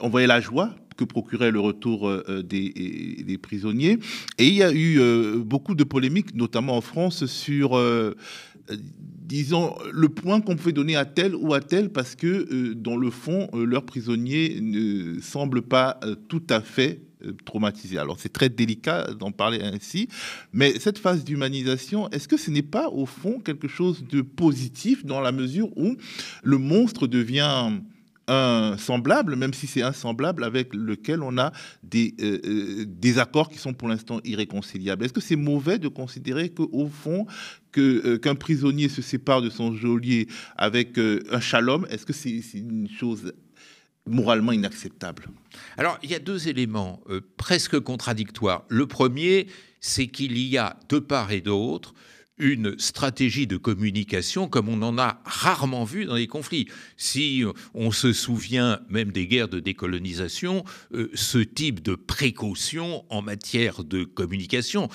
voyait 0.00 0.26
la 0.26 0.40
joie 0.40 0.74
que 0.96 1.04
procurait 1.04 1.50
le 1.50 1.60
retour 1.60 2.10
des, 2.44 3.22
des, 3.26 3.38
prisonniers. 3.38 3.98
Et 4.38 4.46
il 4.46 4.54
y 4.54 4.62
a 4.62 4.72
eu 4.72 5.00
beaucoup 5.38 5.74
de 5.74 5.84
polémiques, 5.84 6.34
notamment 6.34 6.76
en 6.76 6.80
France, 6.80 7.26
sur 7.26 7.78
disons, 8.70 9.74
le 9.92 10.08
point 10.08 10.40
qu'on 10.40 10.56
pouvait 10.56 10.72
donner 10.72 10.96
à 10.96 11.04
tel 11.04 11.34
ou 11.34 11.54
à 11.54 11.60
tel, 11.60 11.90
parce 11.90 12.14
que, 12.14 12.72
dans 12.74 12.96
le 12.96 13.10
fond, 13.10 13.48
leurs 13.54 13.84
prisonniers 13.84 14.58
ne 14.60 15.20
semblent 15.20 15.62
pas 15.62 15.98
tout 16.28 16.42
à 16.50 16.60
fait 16.60 17.00
euh, 17.24 17.32
traumatisés. 17.44 17.98
Alors 17.98 18.18
c'est 18.18 18.32
très 18.32 18.48
délicat 18.48 19.08
d'en 19.18 19.32
parler 19.32 19.60
ainsi, 19.62 20.08
mais 20.52 20.78
cette 20.78 20.98
phase 20.98 21.24
d'humanisation, 21.24 22.10
est-ce 22.10 22.26
que 22.26 22.36
ce 22.36 22.50
n'est 22.50 22.62
pas 22.62 22.88
au 22.88 23.06
fond 23.06 23.38
quelque 23.38 23.68
chose 23.68 24.04
de 24.08 24.22
positif 24.22 25.04
dans 25.04 25.20
la 25.20 25.32
mesure 25.32 25.68
où 25.76 25.96
le 26.42 26.58
monstre 26.58 27.06
devient 27.06 27.70
un 28.28 28.76
semblable, 28.78 29.36
même 29.36 29.54
si 29.54 29.66
c'est 29.66 29.82
insemblable, 29.82 30.44
avec 30.44 30.74
lequel 30.74 31.22
on 31.22 31.38
a 31.38 31.52
des, 31.82 32.14
euh, 32.20 32.84
euh, 33.04 33.18
accords 33.18 33.48
qui 33.48 33.58
sont 33.58 33.74
pour 33.74 33.88
l'instant 33.88 34.20
irréconciliables. 34.24 35.04
Est-ce 35.04 35.12
que 35.12 35.20
c'est 35.20 35.36
mauvais 35.36 35.78
de 35.78 35.88
considérer 35.88 36.50
qu'au 36.50 36.88
fond, 36.88 37.26
que, 37.72 38.16
qu'un 38.16 38.34
prisonnier 38.34 38.88
se 38.88 39.02
sépare 39.02 39.42
de 39.42 39.50
son 39.50 39.74
geôlier 39.74 40.28
avec 40.56 40.98
un 40.98 41.40
shalom 41.40 41.86
Est-ce 41.90 42.06
que 42.06 42.12
c'est, 42.12 42.40
une 42.54 42.88
chose 42.88 43.32
moralement 44.06 44.52
inacceptable? 44.52 45.26
Alors, 45.76 45.98
il 46.02 46.10
y 46.10 46.14
a 46.14 46.18
deux 46.18 46.48
éléments 46.48 47.00
euh, 47.10 47.20
presque 47.36 47.78
contradictoires. 47.80 48.64
Le 48.68 48.86
premier, 48.86 49.46
c'est 49.80 50.06
qu'il 50.06 50.38
y 50.38 50.58
a 50.58 50.76
de 50.88 50.98
part 50.98 51.32
et 51.32 51.40
d'autre 51.40 51.94
une 52.42 52.76
stratégie 52.78 53.46
de 53.46 53.56
communication 53.56 54.48
comme 54.48 54.68
on 54.68 54.82
en 54.82 54.98
a 54.98 55.22
rarement 55.24 55.84
vu 55.84 56.04
dans 56.04 56.16
les 56.16 56.26
conflits. 56.26 56.66
Si 56.96 57.44
euh, 57.44 57.52
on 57.72 57.92
se 57.92 58.12
souvient 58.12 58.80
même 58.88 59.12
des 59.12 59.26
guerres 59.26 59.48
de 59.48 59.60
décolonisation, 59.60 60.64
euh, 60.92 61.08
ce 61.14 61.38
type 61.38 61.82
de 61.82 61.94
précaution 61.94 63.04
en 63.08 63.22
matière 63.22 63.84
de 63.84 64.02
communication, 64.02 64.88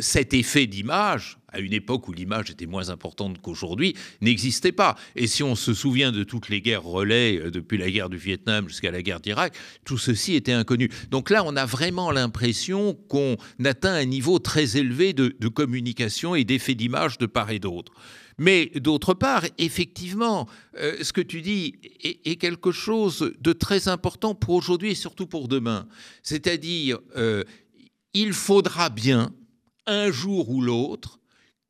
cet 0.00 0.34
effet 0.34 0.66
d'image, 0.66 1.38
à 1.52 1.60
une 1.60 1.72
époque 1.72 2.08
où 2.08 2.12
l'image 2.12 2.50
était 2.50 2.66
moins 2.66 2.90
importante 2.90 3.40
qu'aujourd'hui, 3.40 3.94
n'existait 4.20 4.72
pas. 4.72 4.96
Et 5.16 5.26
si 5.26 5.42
on 5.42 5.54
se 5.54 5.74
souvient 5.74 6.12
de 6.12 6.24
toutes 6.24 6.48
les 6.48 6.60
guerres 6.60 6.84
relais, 6.84 7.38
euh, 7.38 7.50
depuis 7.50 7.78
la 7.78 7.90
guerre 7.90 8.08
du 8.08 8.16
Vietnam 8.16 8.68
jusqu'à 8.68 8.90
la 8.90 9.02
guerre 9.02 9.20
d'Irak, 9.20 9.54
tout 9.84 9.98
ceci 9.98 10.34
était 10.34 10.52
inconnu. 10.52 10.90
Donc 11.10 11.30
là, 11.30 11.42
on 11.44 11.56
a 11.56 11.66
vraiment 11.66 12.10
l'impression 12.10 12.94
qu'on 13.08 13.36
atteint 13.64 13.94
un 13.94 14.04
niveau 14.04 14.38
très 14.38 14.76
élevé 14.76 15.12
de, 15.12 15.48
communication 15.48 16.34
et 16.34 16.44
d'effet 16.44 16.74
d'image 16.74 17.18
de 17.18 17.26
part 17.26 17.50
et 17.50 17.58
d'autre. 17.58 17.92
Mais 18.38 18.66
d'autre 18.76 19.12
part, 19.12 19.44
effectivement, 19.58 20.48
euh, 20.78 20.96
ce 21.02 21.12
que 21.12 21.20
tu 21.20 21.42
dis 21.42 21.74
est, 22.02 22.36
quelque 22.36 22.72
chose 22.72 23.34
de 23.38 23.52
très 23.52 23.88
important 23.88 24.34
pour 24.34 24.54
aujourd'hui 24.54 24.92
et 24.92 24.94
surtout 24.94 25.26
pour 25.26 25.48
demain. 25.48 25.86
C'est-à-dire, 26.22 26.98
euh, 27.16 27.44
il 28.14 28.32
faudra 28.32 28.88
bien, 28.88 29.32
un 29.86 30.10
jour 30.10 30.48
ou 30.48 30.62
l'autre, 30.62 31.19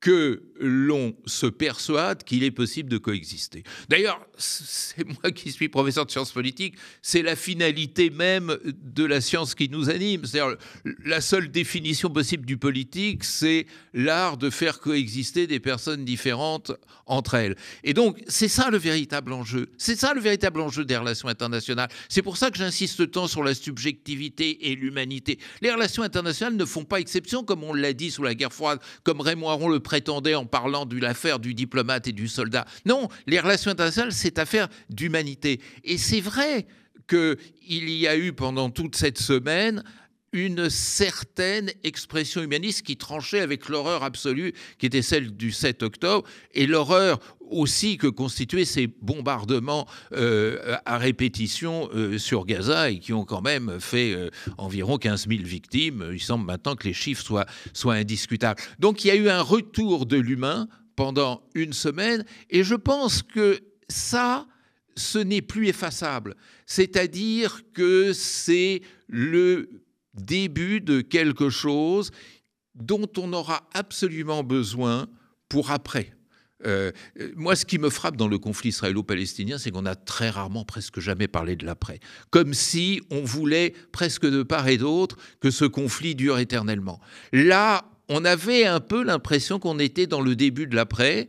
que 0.00 0.42
l'on 0.58 1.14
se 1.26 1.46
persuade 1.46 2.24
qu'il 2.24 2.42
est 2.44 2.50
possible 2.50 2.88
de 2.88 2.98
coexister. 2.98 3.62
D'ailleurs, 3.88 4.20
c'est 4.36 5.04
moi 5.06 5.30
qui 5.30 5.52
suis 5.52 5.68
professeur 5.68 6.06
de 6.06 6.10
sciences 6.10 6.32
politiques, 6.32 6.74
c'est 7.02 7.22
la 7.22 7.36
finalité 7.36 8.10
même 8.10 8.58
de 8.64 9.04
la 9.04 9.20
science 9.20 9.54
qui 9.54 9.68
nous 9.68 9.90
anime. 9.90 10.24
C'est-à-dire, 10.24 10.56
la 11.04 11.20
seule 11.20 11.50
définition 11.50 12.10
possible 12.10 12.46
du 12.46 12.56
politique, 12.56 13.24
c'est 13.24 13.66
l'art 13.94 14.36
de 14.36 14.50
faire 14.50 14.80
coexister 14.80 15.46
des 15.46 15.60
personnes 15.60 16.04
différentes 16.04 16.72
entre 17.06 17.34
elles. 17.34 17.56
Et 17.82 17.92
donc, 17.92 18.18
c'est 18.28 18.48
ça 18.48 18.70
le 18.70 18.78
véritable 18.78 19.32
enjeu. 19.32 19.68
C'est 19.78 19.98
ça 19.98 20.14
le 20.14 20.20
véritable 20.20 20.60
enjeu 20.60 20.84
des 20.84 20.96
relations 20.96 21.28
internationales. 21.28 21.88
C'est 22.08 22.22
pour 22.22 22.36
ça 22.36 22.50
que 22.50 22.58
j'insiste 22.58 23.10
tant 23.10 23.26
sur 23.26 23.42
la 23.42 23.54
subjectivité 23.54 24.70
et 24.70 24.76
l'humanité. 24.76 25.38
Les 25.60 25.72
relations 25.72 26.02
internationales 26.02 26.56
ne 26.56 26.64
font 26.64 26.84
pas 26.84 27.00
exception, 27.00 27.44
comme 27.44 27.64
on 27.64 27.74
l'a 27.74 27.92
dit 27.92 28.10
sous 28.10 28.22
la 28.22 28.34
guerre 28.34 28.52
froide, 28.52 28.78
comme 29.02 29.20
Raymond 29.20 29.48
Aron 29.48 29.68
le 29.68 29.80
prétendait 29.90 30.36
en 30.36 30.46
parlant 30.46 30.86
de 30.86 30.96
l'affaire 31.00 31.40
du 31.40 31.52
diplomate 31.52 32.06
et 32.06 32.12
du 32.12 32.28
soldat. 32.28 32.64
Non, 32.86 33.08
les 33.26 33.40
relations 33.40 33.72
internationales, 33.72 34.12
c'est 34.12 34.38
affaire 34.38 34.68
d'humanité. 34.88 35.60
Et 35.82 35.98
c'est 35.98 36.20
vrai 36.20 36.68
qu'il 37.08 37.90
y 37.90 38.06
a 38.06 38.16
eu 38.16 38.32
pendant 38.32 38.70
toute 38.70 38.94
cette 38.94 39.18
semaine 39.18 39.82
une 40.32 40.70
certaine 40.70 41.72
expression 41.82 42.40
humaniste 42.40 42.82
qui 42.82 42.96
tranchait 42.96 43.40
avec 43.40 43.68
l'horreur 43.68 44.04
absolue 44.04 44.52
qui 44.78 44.86
était 44.86 45.02
celle 45.02 45.36
du 45.36 45.50
7 45.50 45.82
octobre 45.82 46.24
et 46.54 46.68
l'horreur 46.68 47.18
aussi 47.50 47.96
que 47.96 48.06
constituaient 48.06 48.64
ces 48.64 48.86
bombardements 48.86 49.86
euh, 50.12 50.76
à 50.86 50.98
répétition 50.98 51.88
euh, 51.94 52.18
sur 52.18 52.46
Gaza 52.46 52.90
et 52.90 52.98
qui 52.98 53.12
ont 53.12 53.24
quand 53.24 53.42
même 53.42 53.80
fait 53.80 54.12
euh, 54.12 54.30
environ 54.58 54.96
15 54.96 55.28
000 55.28 55.42
victimes. 55.42 56.10
Il 56.12 56.20
semble 56.20 56.46
maintenant 56.46 56.76
que 56.76 56.86
les 56.86 56.94
chiffres 56.94 57.22
soient, 57.22 57.46
soient 57.72 57.94
indiscutables. 57.94 58.60
Donc 58.78 59.04
il 59.04 59.08
y 59.08 59.10
a 59.10 59.16
eu 59.16 59.28
un 59.28 59.42
retour 59.42 60.06
de 60.06 60.16
l'humain 60.16 60.68
pendant 60.96 61.42
une 61.54 61.72
semaine 61.72 62.24
et 62.50 62.62
je 62.64 62.74
pense 62.74 63.22
que 63.22 63.60
ça, 63.88 64.46
ce 64.96 65.18
n'est 65.18 65.42
plus 65.42 65.68
effaçable. 65.68 66.36
C'est-à-dire 66.66 67.62
que 67.74 68.12
c'est 68.12 68.82
le 69.08 69.68
début 70.14 70.80
de 70.80 71.00
quelque 71.00 71.50
chose 71.50 72.10
dont 72.74 73.08
on 73.16 73.32
aura 73.32 73.68
absolument 73.74 74.42
besoin 74.42 75.08
pour 75.48 75.70
après. 75.70 76.12
Euh, 76.66 76.92
moi, 77.36 77.56
ce 77.56 77.64
qui 77.64 77.78
me 77.78 77.90
frappe 77.90 78.16
dans 78.16 78.28
le 78.28 78.38
conflit 78.38 78.70
israélo-palestinien, 78.70 79.58
c'est 79.58 79.70
qu'on 79.70 79.86
a 79.86 79.94
très 79.94 80.30
rarement, 80.30 80.64
presque 80.64 81.00
jamais 81.00 81.28
parlé 81.28 81.56
de 81.56 81.64
l'après. 81.64 82.00
Comme 82.30 82.54
si 82.54 83.00
on 83.10 83.22
voulait, 83.22 83.74
presque 83.92 84.26
de 84.26 84.42
part 84.42 84.68
et 84.68 84.76
d'autre, 84.76 85.16
que 85.40 85.50
ce 85.50 85.64
conflit 85.64 86.14
dure 86.14 86.38
éternellement. 86.38 87.00
Là, 87.32 87.84
on 88.08 88.24
avait 88.24 88.64
un 88.64 88.80
peu 88.80 89.02
l'impression 89.02 89.58
qu'on 89.58 89.78
était 89.78 90.06
dans 90.06 90.20
le 90.20 90.36
début 90.36 90.66
de 90.66 90.74
l'après. 90.74 91.28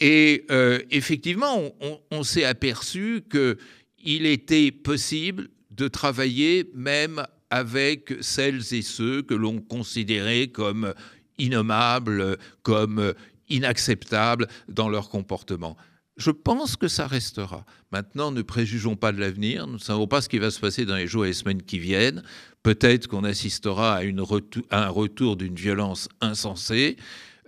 Et 0.00 0.46
euh, 0.50 0.80
effectivement, 0.90 1.72
on, 1.80 2.00
on 2.10 2.22
s'est 2.22 2.44
aperçu 2.44 3.22
qu'il 3.30 4.26
était 4.26 4.72
possible 4.72 5.48
de 5.70 5.88
travailler 5.88 6.70
même 6.74 7.22
avec 7.50 8.14
celles 8.20 8.62
et 8.72 8.82
ceux 8.82 9.22
que 9.22 9.34
l'on 9.34 9.60
considérait 9.60 10.46
comme 10.48 10.94
innommables, 11.38 12.38
comme 12.62 13.12
inacceptables 13.48 14.48
dans 14.68 14.88
leur 14.88 15.08
comportement. 15.08 15.76
Je 16.16 16.30
pense 16.30 16.76
que 16.76 16.88
ça 16.88 17.06
restera. 17.06 17.64
Maintenant, 17.90 18.32
ne 18.32 18.42
préjugeons 18.42 18.96
pas 18.96 19.12
de 19.12 19.20
l'avenir. 19.20 19.66
Nous 19.66 19.74
ne 19.74 19.78
savons 19.78 20.06
pas 20.06 20.20
ce 20.20 20.28
qui 20.28 20.38
va 20.38 20.50
se 20.50 20.60
passer 20.60 20.84
dans 20.84 20.96
les 20.96 21.06
jours 21.06 21.24
et 21.24 21.28
les 21.28 21.34
semaines 21.34 21.62
qui 21.62 21.78
viennent. 21.78 22.22
Peut-être 22.62 23.08
qu'on 23.08 23.24
assistera 23.24 23.96
à, 23.96 24.02
un 24.02 24.88
retour 24.88 25.36
d'une 25.36 25.54
violence 25.54 26.08
insensée. 26.20 26.96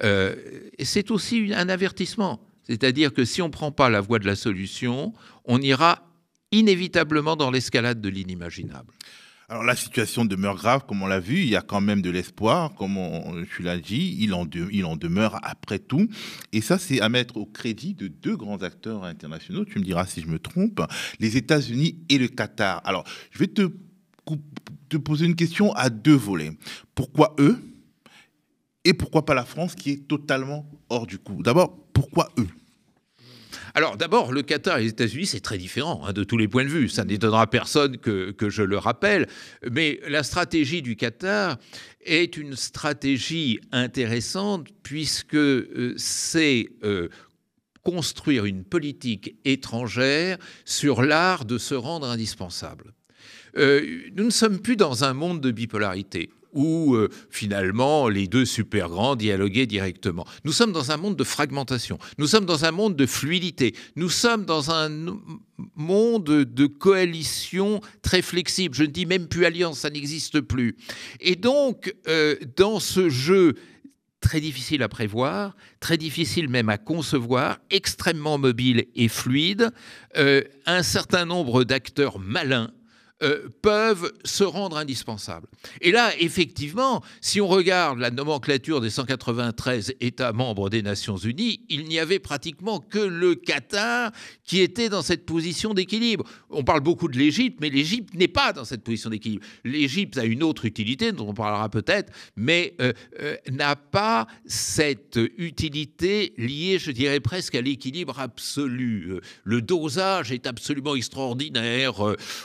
Euh, 0.03 0.35
c'est 0.83 1.11
aussi 1.11 1.53
un 1.55 1.69
avertissement. 1.69 2.41
C'est-à-dire 2.63 3.13
que 3.13 3.25
si 3.25 3.43
on 3.43 3.49
ne 3.49 3.53
prend 3.53 3.71
pas 3.71 3.91
la 3.91 4.01
voie 4.01 4.19
de 4.19 4.27
la 4.27 4.35
solution, 4.35 5.13
on 5.45 5.61
ira 5.61 6.09
inévitablement 6.51 7.37
dans 7.37 7.51
l'escalade 7.51 8.01
de 8.01 8.09
l'inimaginable. 8.09 8.93
Alors 9.49 9.63
la 9.63 9.77
situation 9.77 10.25
demeure 10.25 10.57
grave, 10.57 10.85
comme 10.89 11.03
on 11.03 11.07
l'a 11.07 11.21
vu, 11.21 11.41
il 11.41 11.49
y 11.49 11.57
a 11.57 11.61
quand 11.61 11.83
même 11.83 12.01
de 12.01 12.09
l'espoir, 12.09 12.75
comme 12.75 12.97
tu 13.55 13.63
l'as 13.63 13.79
dit, 13.79 14.17
il 14.19 14.33
en, 14.33 14.47
demeure 14.47 15.39
après 15.43 15.79
tout. 15.79 16.09
Et 16.53 16.63
ça, 16.63 16.79
c'est 16.79 17.01
à 17.01 17.11
mettre 17.11 17.37
au 17.37 17.45
crédit 17.45 17.95
de 17.95 18.09
deux 18.09 18.37
grands 18.37 18.63
acteurs 18.63 19.05
internationaux, 19.05 19.67
tu 19.67 19.79
me 19.79 19.85
diras 19.85 20.07
si 20.07 20.23
je 20.23 20.29
me 20.29 20.39
trompe, 20.39 20.81
les 21.21 21.37
États-Unis 21.37 21.99
et 22.09 22.17
le 22.17 22.29
Qatar. 22.29 22.81
Alors, 22.85 23.05
je 23.31 23.39
vais 23.39 23.49
te 23.49 24.97
poser 24.97 25.27
une 25.27 25.37
question 25.37 25.73
à 25.75 25.91
deux 25.91 26.17
volets. 26.17 26.53
Pourquoi 26.95 27.35
eux? 27.39 27.63
Et 28.85 28.95
pourquoi 28.95 29.25
pas 29.25 29.35
la 29.35 29.45
France 29.45 29.75
qui 29.75 29.91
est 29.91 30.09
totalement 30.09 30.67
hors 30.89 31.07
du 31.07 31.19
coup? 31.19 31.43
D'abord, 31.43 31.77
pourquoi 31.93 32.31
eux? 32.39 32.49
Alors 33.77 33.97
d'abord, 33.97 34.33
le 34.33 34.43
Qatar 34.43 34.79
et 34.79 34.85
les 34.85 34.91
États-Unis, 34.91 35.27
c'est 35.27 35.41
très 35.41 35.59
différent 35.59 36.03
hein, 36.07 36.13
de 36.13 36.23
tous 36.23 36.39
les 36.39 36.47
points 36.47 36.63
de 36.65 36.69
vue. 36.69 36.89
Ça 36.89 37.05
n'étonnera 37.05 37.49
personne 37.49 37.99
que, 37.99 38.35
je 38.41 38.63
le 38.63 38.79
rappelle. 38.79 39.27
Mais 39.69 40.01
la 40.07 40.23
stratégie 40.23 40.81
du 40.81 40.95
Qatar 40.95 41.59
est 42.05 42.37
une 42.37 42.55
stratégie 42.55 43.59
intéressante 43.73 44.69
puisque 44.85 45.35
euh, 45.35 45.95
c'est 45.97 46.69
euh, 46.85 47.09
construire 47.83 48.45
une 48.45 48.63
politique 48.63 49.35
étrangère 49.45 50.39
sur 50.65 51.03
l'art 51.03 51.45
de 51.45 51.59
se 51.59 51.75
rendre 51.75 52.07
indispensable. 52.07 52.95
Euh, 53.57 54.03
nous 54.15 54.25
ne 54.25 54.31
sommes 54.31 54.61
plus 54.61 54.77
dans 54.77 55.03
un 55.03 55.15
monde 55.15 55.41
de 55.41 55.51
bipolarité 55.51 56.31
où 56.55 56.95
euh, 56.95 57.09
finalement 57.31 58.09
les 58.09 58.27
deux 58.27 58.45
super 58.45 58.89
grands 58.89 59.17
dialoguaient 59.17 59.67
directement. 59.67 60.27
Nous 60.45 60.53
sommes 60.53 60.73
dans 60.73 60.91
un 60.91 60.97
monde 60.97 61.17
de 61.17 61.25
fragmentation, 61.25 61.99
nous 62.19 62.27
sommes 62.27 62.47
dans 62.47 62.65
un 62.65 62.71
monde 62.71 62.97
de 62.97 63.07
fluidité, 63.07 63.75
nous 63.97 64.09
sommes 64.09 64.45
dans 64.45 64.71
un 64.71 64.91
monde 65.77 66.25
de 66.25 66.67
coalition 66.67 67.81
très 68.03 68.23
flexible. 68.23 68.75
Je 68.75 68.83
ne 68.83 68.89
dis 68.89 69.07
même 69.07 69.29
plus 69.29 69.45
alliance, 69.45 69.81
ça 69.81 69.91
n'existe 69.91 70.41
plus. 70.41 70.77
Et 71.21 71.37
donc, 71.37 71.95
euh, 72.09 72.37
dans 72.57 72.81
ce 72.81 73.09
jeu 73.09 73.55
très 74.25 74.41
difficile 74.41 74.83
à 74.83 74.89
prévoir, 74.89 75.55
très 75.81 75.99
difficile 75.99 76.49
même 76.49 76.71
à 76.71 76.79
concevoir, 76.79 77.59
extrêmement 77.71 78.39
mobile 78.39 78.87
et 78.95 79.09
fluide, 79.09 79.71
euh, 80.17 80.43
un 80.65 80.83
certain 80.83 81.27
nombre 81.27 81.63
d'acteurs 81.65 82.19
malins 82.19 82.73
euh, 83.25 83.49
peuvent 83.63 84.13
se 84.25 84.45
rendre 84.45 84.77
indispensables. 84.77 85.47
Et 85.81 85.93
là, 85.93 86.11
effectivement, 86.21 87.03
si 87.23 87.41
on 87.41 87.49
regarde 87.49 87.99
la 87.99 88.11
nomenclature 88.11 88.83
des 88.83 88.91
193 88.91 89.95
États 90.01 90.35
membres 90.35 90.69
des 90.69 90.83
Nations 90.83 91.17
Unies, 91.17 91.61
il 91.71 91.85
n'y 91.85 91.99
avait 91.99 92.19
pratiquement 92.19 92.81
que 92.81 92.99
le 92.99 93.35
Qatar 93.35 94.13
qui 94.45 94.61
était 94.61 94.91
dans 94.91 95.01
cette 95.01 95.25
position 95.25 95.73
d'équilibre. 95.73 96.25
On 96.51 96.65
parle 96.65 96.81
beaucoup 96.81 97.09
de 97.09 97.17
l'Égypte, 97.17 97.59
mais 97.63 97.71
l'Égypte 97.71 98.13
n'est 98.15 98.29
pas 98.29 98.53
dans 98.53 98.67
cette 98.67 98.85
position 98.85 99.09
d'équilibre. 99.09 99.45
L'Égypte 99.65 100.19
a 100.19 100.25
une 100.25 100.43
autre 100.43 100.67
utilité, 100.67 101.13
dont 101.13 101.29
on 101.29 101.35
parlera 101.35 101.71
peut-être, 101.71 102.13
mais 102.37 102.75
euh, 102.83 102.93
euh, 103.21 103.37
n'a 103.51 103.75
pas 103.75 104.27
cette 104.45 105.19
utilité 105.39 106.35
liée, 106.37 106.79
je 106.79 106.91
dirais 106.91 107.21
presque, 107.21 107.55
à 107.55 107.63
l'équilibre 107.63 108.21
absolu. 108.21 109.19
Le 109.45 109.63
dosage 109.63 110.31
est 110.31 110.47
absolument 110.47 110.95
extraordinaire. 110.95 111.95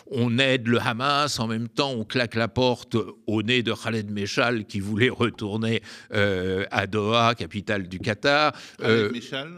On 0.10 0.40
aide 0.40 0.69
le 0.70 0.80
Hamas, 0.80 1.40
en 1.40 1.48
même 1.48 1.68
temps 1.68 1.92
on 1.92 2.06
claque 2.06 2.36
la 2.36 2.48
porte 2.48 2.96
au 3.28 3.44
nez 3.44 3.64
de 3.64 3.74
Khaled 3.74 4.10
Meshal 4.12 4.66
qui 4.66 4.80
voulait 4.80 5.10
retourner 5.10 5.82
euh, 6.14 6.66
à 6.72 6.88
Doha, 6.88 7.36
capitale 7.36 7.88
du 7.88 8.00
Qatar. 8.00 8.54
Khaled 8.80 8.92
euh, 8.92 9.12
Meshal? 9.12 9.50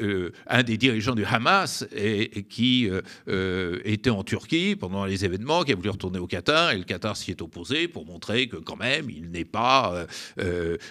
Euh, 0.00 0.32
un 0.46 0.62
des 0.62 0.76
dirigeants 0.76 1.14
du 1.14 1.24
Hamas 1.24 1.86
et, 1.94 2.44
qui 2.48 2.88
était 3.84 4.10
en 4.10 4.24
Turquie 4.24 4.76
pendant 4.76 5.04
les 5.04 5.24
événements, 5.24 5.62
qui 5.62 5.72
a 5.72 5.76
voulu 5.76 5.90
retourner 5.90 6.18
au 6.18 6.26
Qatar, 6.26 6.72
et 6.72 6.78
le 6.78 6.84
Qatar 6.84 7.16
s'y 7.16 7.30
est 7.30 7.42
opposé 7.42 7.88
pour 7.88 8.06
montrer 8.06 8.48
que 8.48 8.56
quand 8.56 8.76
même 8.76 9.10
il 9.10 9.30
n'est 9.30 9.44
pas 9.44 10.06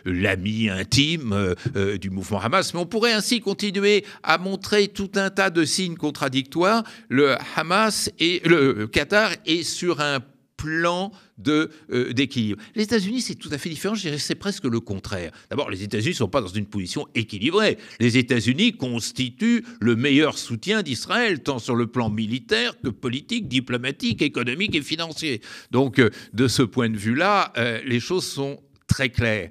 l'ami 0.05 0.69
intime 0.69 1.55
du 1.99 2.09
mouvement 2.09 2.39
Hamas. 2.39 2.73
Mais 2.73 2.79
on 2.79 2.85
pourrait 2.85 3.13
ainsi 3.13 3.41
continuer 3.41 4.05
à 4.23 4.37
montrer 4.37 4.87
tout 4.87 5.11
un 5.15 5.29
tas 5.29 5.49
de 5.49 5.65
signes 5.65 5.97
contradictoires. 5.97 6.83
Le 7.09 7.35
Hamas 7.55 8.09
et 8.19 8.41
le 8.45 8.87
Qatar 8.87 9.31
est 9.45 9.63
sur 9.63 10.01
un 10.01 10.19
plan 10.57 11.11
euh, 11.47 12.13
d'équilibre. 12.13 12.61
Les 12.75 12.83
États-Unis, 12.83 13.21
c'est 13.21 13.35
tout 13.35 13.49
à 13.51 13.57
fait 13.57 13.69
différent, 13.69 13.95
je 13.95 14.01
dirais 14.01 14.17
c'est 14.17 14.35
presque 14.35 14.65
le 14.65 14.79
contraire. 14.79 15.31
D'abord, 15.49 15.69
les 15.69 15.83
États-Unis 15.83 16.11
ne 16.11 16.15
sont 16.15 16.27
pas 16.27 16.41
dans 16.41 16.47
une 16.47 16.65
position 16.65 17.07
équilibrée. 17.15 17.77
Les 17.99 18.17
États-Unis 18.17 18.73
constituent 18.73 19.63
le 19.79 19.95
meilleur 19.95 20.37
soutien 20.37 20.81
d'Israël, 20.81 21.41
tant 21.41 21.59
sur 21.59 21.75
le 21.75 21.87
plan 21.87 22.09
militaire 22.09 22.73
que 22.81 22.89
politique, 22.89 23.47
diplomatique, 23.47 24.21
économique 24.21 24.75
et 24.75 24.81
financier. 24.81 25.41
Donc, 25.71 25.99
euh, 25.99 26.09
de 26.33 26.47
ce 26.47 26.63
point 26.63 26.89
de 26.89 26.97
vue-là, 26.97 27.53
euh, 27.57 27.79
les 27.85 27.99
choses 27.99 28.25
sont 28.25 28.61
très 28.87 29.09
claires. 29.09 29.49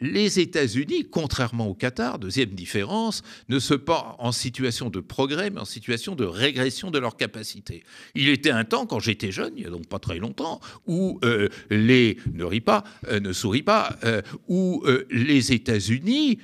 Les 0.00 0.40
États-Unis, 0.40 1.08
contrairement 1.10 1.68
au 1.68 1.74
Qatar, 1.74 2.18
deuxième 2.18 2.50
différence, 2.50 3.22
ne 3.48 3.58
sont 3.58 3.78
pas 3.78 4.16
en 4.18 4.32
situation 4.32 4.90
de 4.90 5.00
progrès, 5.00 5.50
mais 5.50 5.60
en 5.60 5.64
situation 5.64 6.14
de 6.14 6.24
régression 6.24 6.90
de 6.90 6.98
leurs 6.98 7.16
capacités. 7.16 7.84
Il 8.14 8.28
était 8.28 8.50
un 8.50 8.64
temps, 8.64 8.86
quand 8.86 9.00
j'étais 9.00 9.32
jeune, 9.32 9.52
il 9.56 9.62
n'y 9.62 9.66
a 9.66 9.70
donc 9.70 9.86
pas 9.86 9.98
très 9.98 10.18
longtemps, 10.18 10.60
où 10.86 11.18
euh, 11.24 11.48
les 11.70 12.18
ne 12.32 12.44
rit 12.44 12.60
pas, 12.60 12.84
euh, 13.08 13.20
ne 13.20 13.32
sourit 13.32 13.62
pas, 13.62 13.96
euh, 14.04 14.22
où 14.48 14.84
les 15.10 15.52
États-Unis 15.52 16.38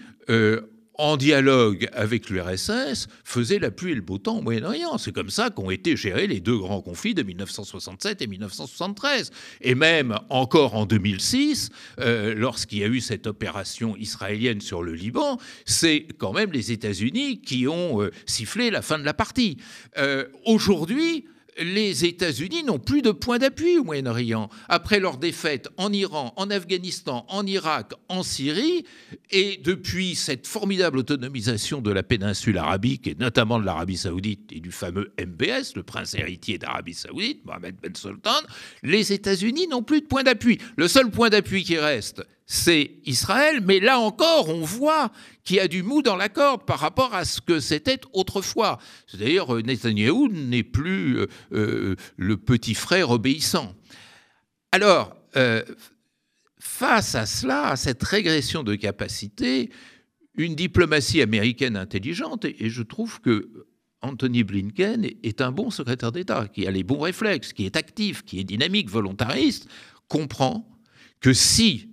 en 1.02 1.16
dialogue 1.16 1.88
avec 1.92 2.30
l'URSS, 2.30 3.08
faisait 3.24 3.58
la 3.58 3.72
pluie 3.72 3.90
et 3.90 3.94
le 3.96 4.02
beau 4.02 4.18
temps 4.18 4.38
au 4.38 4.40
Moyen-Orient. 4.40 4.98
C'est 4.98 5.10
comme 5.10 5.30
ça 5.30 5.50
qu'ont 5.50 5.68
été 5.68 5.96
gérés 5.96 6.28
les 6.28 6.38
deux 6.38 6.56
grands 6.56 6.80
conflits 6.80 7.12
de 7.12 7.24
1967 7.24 8.22
et 8.22 8.28
1973. 8.28 9.32
Et 9.62 9.74
même 9.74 10.16
encore 10.30 10.76
en 10.76 10.86
2006, 10.86 11.70
euh, 11.98 12.34
lorsqu'il 12.36 12.78
y 12.78 12.84
a 12.84 12.86
eu 12.86 13.00
cette 13.00 13.26
opération 13.26 13.96
israélienne 13.96 14.60
sur 14.60 14.84
le 14.84 14.94
Liban, 14.94 15.38
c'est 15.64 16.06
quand 16.18 16.32
même 16.32 16.52
les 16.52 16.70
États-Unis 16.70 17.40
qui 17.40 17.66
ont 17.66 18.00
euh, 18.00 18.12
sifflé 18.24 18.70
la 18.70 18.80
fin 18.80 19.00
de 19.00 19.04
la 19.04 19.12
partie. 19.12 19.56
Euh, 19.98 20.26
aujourd'hui, 20.44 21.24
les 21.58 22.04
États-Unis 22.04 22.64
n'ont 22.64 22.78
plus 22.78 23.02
de 23.02 23.10
point 23.10 23.38
d'appui 23.38 23.78
au 23.78 23.84
Moyen-Orient. 23.84 24.48
Après 24.68 25.00
leur 25.00 25.18
défaite 25.18 25.68
en 25.76 25.92
Iran, 25.92 26.32
en 26.36 26.50
Afghanistan, 26.50 27.26
en 27.28 27.46
Irak, 27.46 27.92
en 28.08 28.22
Syrie, 28.22 28.84
et 29.30 29.58
depuis 29.62 30.14
cette 30.14 30.46
formidable 30.46 30.98
autonomisation 30.98 31.80
de 31.80 31.90
la 31.90 32.02
péninsule 32.02 32.58
arabique, 32.58 33.06
et 33.06 33.14
notamment 33.14 33.58
de 33.58 33.64
l'Arabie 33.64 33.96
saoudite 33.96 34.52
et 34.52 34.60
du 34.60 34.72
fameux 34.72 35.12
MBS, 35.18 35.74
le 35.76 35.82
prince 35.82 36.14
héritier 36.14 36.58
d'Arabie 36.58 36.94
saoudite, 36.94 37.44
Mohamed 37.44 37.76
Ben 37.82 37.94
Sultan, 37.94 38.30
les 38.82 39.12
États-Unis 39.12 39.68
n'ont 39.68 39.82
plus 39.82 40.00
de 40.00 40.06
point 40.06 40.22
d'appui. 40.22 40.58
Le 40.76 40.88
seul 40.88 41.10
point 41.10 41.28
d'appui 41.28 41.64
qui 41.64 41.78
reste, 41.78 42.22
c'est 42.52 42.96
Israël, 43.06 43.62
mais 43.64 43.80
là 43.80 43.98
encore, 43.98 44.50
on 44.50 44.60
voit 44.60 45.10
qu'il 45.42 45.56
y 45.56 45.60
a 45.60 45.68
du 45.68 45.82
mou 45.82 46.02
dans 46.02 46.16
la 46.16 46.28
corde 46.28 46.66
par 46.66 46.80
rapport 46.80 47.14
à 47.14 47.24
ce 47.24 47.40
que 47.40 47.60
c'était 47.60 47.98
autrefois. 48.12 48.78
D'ailleurs, 49.14 49.56
euh, 49.56 49.62
Netanyahou 49.62 50.28
n'est 50.28 50.62
plus 50.62 51.16
euh, 51.16 51.26
euh, 51.54 51.96
le 52.18 52.36
petit 52.36 52.74
frère 52.74 53.08
obéissant. 53.08 53.74
Alors, 54.70 55.16
face 56.60 57.14
à 57.14 57.24
cela, 57.24 57.68
à 57.68 57.76
cette 57.76 58.02
régression 58.02 58.62
de 58.62 58.74
capacité, 58.74 59.70
une 60.34 60.54
diplomatie 60.54 61.22
américaine 61.22 61.78
intelligente, 61.78 62.44
et, 62.44 62.68
je 62.68 62.82
trouve 62.82 63.18
que 63.22 63.66
Anthony 64.02 64.44
Blinken 64.44 65.08
est 65.22 65.40
un 65.40 65.52
bon 65.52 65.70
secrétaire 65.70 66.12
d'État, 66.12 66.48
qui 66.48 66.66
a 66.66 66.70
les 66.70 66.84
bons 66.84 67.00
réflexes, 67.00 67.54
qui 67.54 67.64
est 67.64 67.76
actif, 67.76 68.24
qui 68.26 68.40
est 68.40 68.44
dynamique, 68.44 68.90
volontariste, 68.90 69.70
comprend 70.06 70.68
que 71.20 71.32
si 71.32 71.91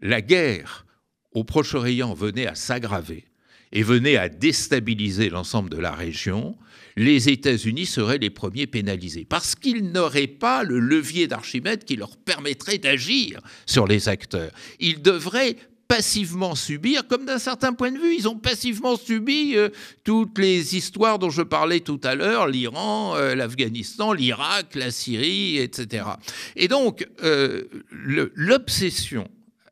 la 0.00 0.20
guerre 0.20 0.86
au 1.32 1.44
Proche-Orient 1.44 2.14
venait 2.14 2.46
à 2.46 2.54
s'aggraver 2.54 3.24
et 3.72 3.82
venait 3.82 4.16
à 4.16 4.28
déstabiliser 4.28 5.30
l'ensemble 5.30 5.70
de 5.70 5.78
la 5.78 5.92
région, 5.92 6.56
les 6.96 7.28
États-Unis 7.28 7.86
seraient 7.86 8.18
les 8.18 8.30
premiers 8.30 8.66
pénalisés, 8.66 9.24
parce 9.24 9.54
qu'ils 9.54 9.92
n'auraient 9.92 10.26
pas 10.26 10.64
le 10.64 10.80
levier 10.80 11.28
d'Archimède 11.28 11.84
qui 11.84 11.96
leur 11.96 12.16
permettrait 12.16 12.78
d'agir 12.78 13.40
sur 13.66 13.86
les 13.86 14.08
acteurs. 14.08 14.50
Ils 14.80 15.00
devraient 15.00 15.56
passivement 15.86 16.54
subir, 16.54 17.06
comme 17.08 17.24
d'un 17.24 17.38
certain 17.38 17.72
point 17.72 17.90
de 17.90 17.98
vue, 17.98 18.14
ils 18.14 18.28
ont 18.28 18.36
passivement 18.36 18.96
subi 18.96 19.56
euh, 19.56 19.70
toutes 20.04 20.38
les 20.38 20.76
histoires 20.76 21.18
dont 21.18 21.30
je 21.30 21.42
parlais 21.42 21.80
tout 21.80 22.00
à 22.04 22.14
l'heure, 22.14 22.46
l'Iran, 22.46 23.16
euh, 23.16 23.34
l'Afghanistan, 23.34 24.12
l'Irak, 24.12 24.76
la 24.76 24.92
Syrie, 24.92 25.58
etc. 25.58 26.04
Et 26.54 26.68
donc, 26.68 27.08
euh, 27.24 27.64
l'obsession 27.90 29.28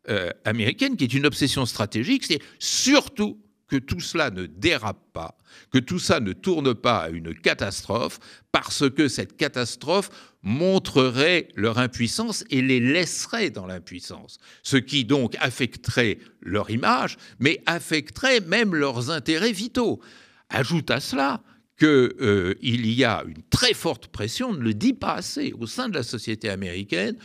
euh, 0.09 0.31
américaine, 0.45 0.97
qui 0.97 1.05
est 1.05 1.15
une 1.15 1.27
obsession 1.27 1.67
stratégique, 1.67 2.25
c'est 2.25 2.41
surtout 2.59 3.41
que 3.69 3.77
tout 3.77 4.01
cela 4.01 4.31
ne 4.31 4.47
dérape 4.47 5.13
pas, 5.13 5.37
que 5.71 5.79
tout 5.79 5.99
ça 5.99 6.21
ne 6.21 6.33
tourne 6.33 6.75
pas 6.75 7.01
à 7.01 7.09
une 7.11 7.35
catastrophe, 7.35 8.19
parce 8.51 8.89
que 8.91 9.09
cette 9.09 9.37
catastrophe 9.37 10.11
montrerait 10.43 11.49
leur 11.55 11.79
impuissance 11.79 12.45
et 12.51 12.63
les 12.63 12.81
laisserait 12.81 13.51
dans 13.51 13.67
l'impuissance, 13.67 14.39
ce 14.63 14.79
qui 14.79 15.05
donc 15.05 15.37
affecterait 15.41 16.19
leur 16.41 16.71
image, 16.71 17.19
mais 17.39 17.61
affecterait 17.67 18.41
même 18.41 18.75
leurs 18.75 19.11
intérêts 19.11 19.53
vitaux. 19.53 20.01
Ajoute 20.49 20.91
à 20.91 21.01
cela 21.01 21.43
qu'il 21.79 21.87
euh, 21.89 22.55
y 22.63 23.05
a 23.05 23.23
une 23.27 23.43
très 23.51 23.75
forte 23.75 24.09
pression, 24.09 24.49
on 24.49 24.55
ne 24.55 24.63
le 24.63 24.75
dit 24.75 24.95
pas 24.95 25.13
assez, 25.13 25.53
au 25.53 25.67
sein 25.67 25.89
de 25.89 25.95
la 25.95 26.03
société 26.03 26.49
américaine 26.49 27.17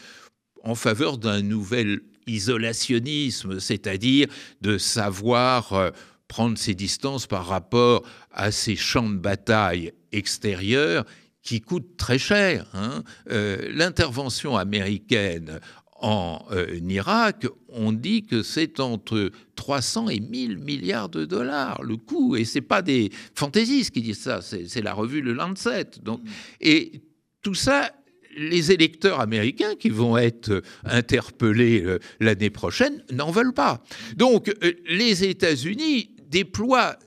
en 0.63 0.75
faveur 0.75 1.17
d'un 1.17 1.41
nouvel 1.41 2.01
isolationnisme, 2.27 3.59
c'est-à-dire 3.59 4.27
de 4.61 4.77
savoir 4.77 5.73
euh, 5.73 5.91
prendre 6.27 6.57
ses 6.57 6.73
distances 6.73 7.27
par 7.27 7.45
rapport 7.45 8.03
à 8.31 8.51
ces 8.51 8.75
champs 8.75 9.09
de 9.09 9.17
bataille 9.17 9.93
extérieurs 10.11 11.05
qui 11.41 11.61
coûtent 11.61 11.97
très 11.97 12.17
cher. 12.17 12.65
Hein. 12.73 13.03
Euh, 13.29 13.69
l'intervention 13.73 14.57
américaine 14.57 15.59
en 15.95 16.45
euh, 16.51 16.79
Irak, 16.89 17.47
on 17.69 17.93
dit 17.93 18.23
que 18.23 18.43
c'est 18.43 18.79
entre 18.79 19.31
300 19.55 20.09
et 20.09 20.19
1000 20.19 20.57
milliards 20.57 21.09
de 21.09 21.23
dollars 21.23 21.81
le 21.81 21.95
coût, 21.95 22.35
et 22.35 22.43
c'est 22.43 22.61
pas 22.61 22.81
des 22.81 23.09
fantaisistes 23.35 23.91
qui 23.91 24.01
disent 24.01 24.19
ça, 24.19 24.41
c'est 24.41 24.81
la 24.81 24.93
revue 24.93 25.21
Le 25.21 25.33
Lancet. 25.33 25.91
Donc, 26.01 26.21
et 26.59 27.03
tout 27.41 27.55
ça 27.55 27.91
les 28.37 28.71
électeurs 28.71 29.19
américains 29.19 29.75
qui 29.75 29.89
vont 29.89 30.17
être 30.17 30.61
interpellés 30.83 31.83
euh, 31.83 31.99
l'année 32.19 32.49
prochaine 32.49 33.03
n'en 33.11 33.31
veulent 33.31 33.53
pas. 33.53 33.83
Donc 34.15 34.49
euh, 34.49 34.73
les 34.87 35.23
États-Unis 35.23 36.15
déploient 36.27 36.97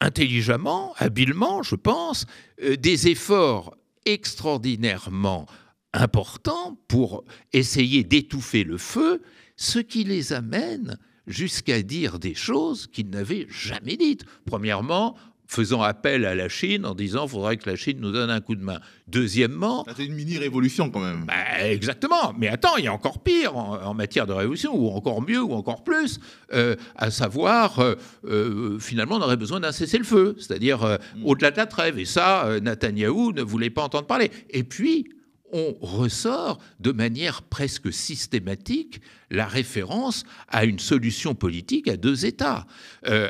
intelligemment, 0.00 0.94
habilement, 0.98 1.62
je 1.62 1.74
pense, 1.74 2.26
euh, 2.62 2.76
des 2.76 3.08
efforts 3.08 3.76
extraordinairement 4.04 5.46
importants 5.92 6.78
pour 6.88 7.24
essayer 7.52 8.04
d'étouffer 8.04 8.64
le 8.64 8.78
feu, 8.78 9.22
ce 9.56 9.78
qui 9.78 10.04
les 10.04 10.32
amène 10.32 10.98
jusqu'à 11.26 11.82
dire 11.82 12.18
des 12.18 12.34
choses 12.34 12.86
qu'ils 12.86 13.10
n'avaient 13.10 13.46
jamais 13.48 13.96
dites. 13.96 14.24
Premièrement, 14.44 15.16
faisant 15.46 15.82
appel 15.82 16.24
à 16.24 16.34
la 16.34 16.48
Chine 16.48 16.84
en 16.84 16.94
disant 16.94 17.22
qu'il 17.22 17.30
faudrait 17.30 17.56
que 17.56 17.68
la 17.68 17.76
Chine 17.76 17.98
nous 18.00 18.12
donne 18.12 18.30
un 18.30 18.40
coup 18.40 18.56
de 18.56 18.62
main. 18.62 18.80
Deuxièmement... 19.08 19.86
C'est 19.96 20.04
une 20.04 20.14
mini-révolution 20.14 20.90
quand 20.90 21.00
même. 21.00 21.24
Bah, 21.26 21.64
exactement. 21.64 22.34
Mais 22.36 22.48
attends, 22.48 22.76
il 22.76 22.84
y 22.84 22.88
a 22.88 22.92
encore 22.92 23.22
pire 23.22 23.56
en, 23.56 23.94
matière 23.94 24.26
de 24.26 24.32
révolution, 24.32 24.76
ou 24.76 24.88
encore 24.90 25.22
mieux, 25.22 25.40
ou 25.42 25.52
encore 25.52 25.84
plus, 25.84 26.18
euh, 26.52 26.74
à 26.96 27.10
savoir, 27.10 27.78
euh, 27.78 27.94
euh, 28.24 28.78
finalement, 28.78 29.16
on 29.16 29.22
aurait 29.22 29.36
besoin 29.36 29.60
d'un 29.60 29.72
cessez-le-feu, 29.72 30.36
c'est-à-dire 30.38 30.98
mm. 31.16 31.24
au-delà 31.24 31.50
de 31.52 31.56
la 31.56 31.66
trêve. 31.66 31.98
Et 31.98 32.04
ça, 32.04 32.48
Netanyahou 32.60 33.32
ne 33.32 33.42
voulait 33.42 33.70
pas 33.70 33.82
entendre 33.82 34.06
parler. 34.06 34.30
Et 34.50 34.64
puis, 34.64 35.08
on 35.52 35.76
ressort 35.80 36.58
de 36.80 36.90
manière 36.90 37.42
presque 37.42 37.92
systématique 37.92 39.00
la 39.30 39.46
référence 39.46 40.24
à 40.48 40.64
une 40.64 40.80
solution 40.80 41.36
politique 41.36 41.86
à 41.86 41.96
deux 41.96 42.26
États. 42.26 42.66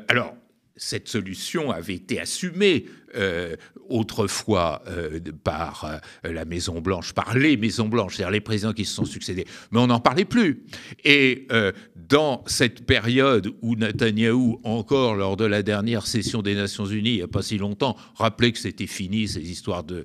alors, 0.08 0.34
cette 0.76 1.08
solution 1.08 1.70
avait 1.70 1.94
été 1.94 2.20
assumée 2.20 2.86
euh, 3.16 3.56
autrefois 3.88 4.82
euh, 4.88 5.20
par 5.44 5.84
euh, 6.24 6.32
la 6.32 6.44
Maison 6.44 6.80
Blanche, 6.80 7.12
par 7.12 7.36
les 7.36 7.56
Maisons 7.56 7.88
Blanches, 7.88 8.16
c'est-à-dire 8.16 8.32
les 8.32 8.40
présidents 8.40 8.72
qui 8.72 8.84
se 8.84 8.94
sont 8.94 9.04
succédés, 9.04 9.46
mais 9.70 9.78
on 9.78 9.86
n'en 9.86 10.00
parlait 10.00 10.24
plus. 10.24 10.64
Et 11.04 11.46
dans 11.94 12.42
cette 12.46 12.84
période 12.84 13.52
où 13.62 13.76
Netanyahou, 13.76 14.60
encore 14.64 15.14
lors 15.14 15.36
de 15.36 15.44
la 15.44 15.62
dernière 15.62 16.06
session 16.06 16.42
des 16.42 16.54
Nations 16.54 16.86
Unies, 16.86 17.10
il 17.10 17.16
n'y 17.16 17.22
a 17.22 17.28
pas 17.28 17.42
si 17.42 17.58
longtemps, 17.58 17.96
rappelait 18.16 18.52
que 18.52 18.58
c'était 18.58 18.86
fini 18.86 19.28
ces 19.28 19.50
histoires 19.50 19.84
de 19.84 20.04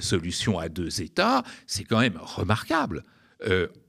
solution 0.00 0.58
à 0.58 0.68
deux 0.68 1.00
États, 1.00 1.44
c'est 1.66 1.84
quand 1.84 2.00
même 2.00 2.18
remarquable. 2.20 3.04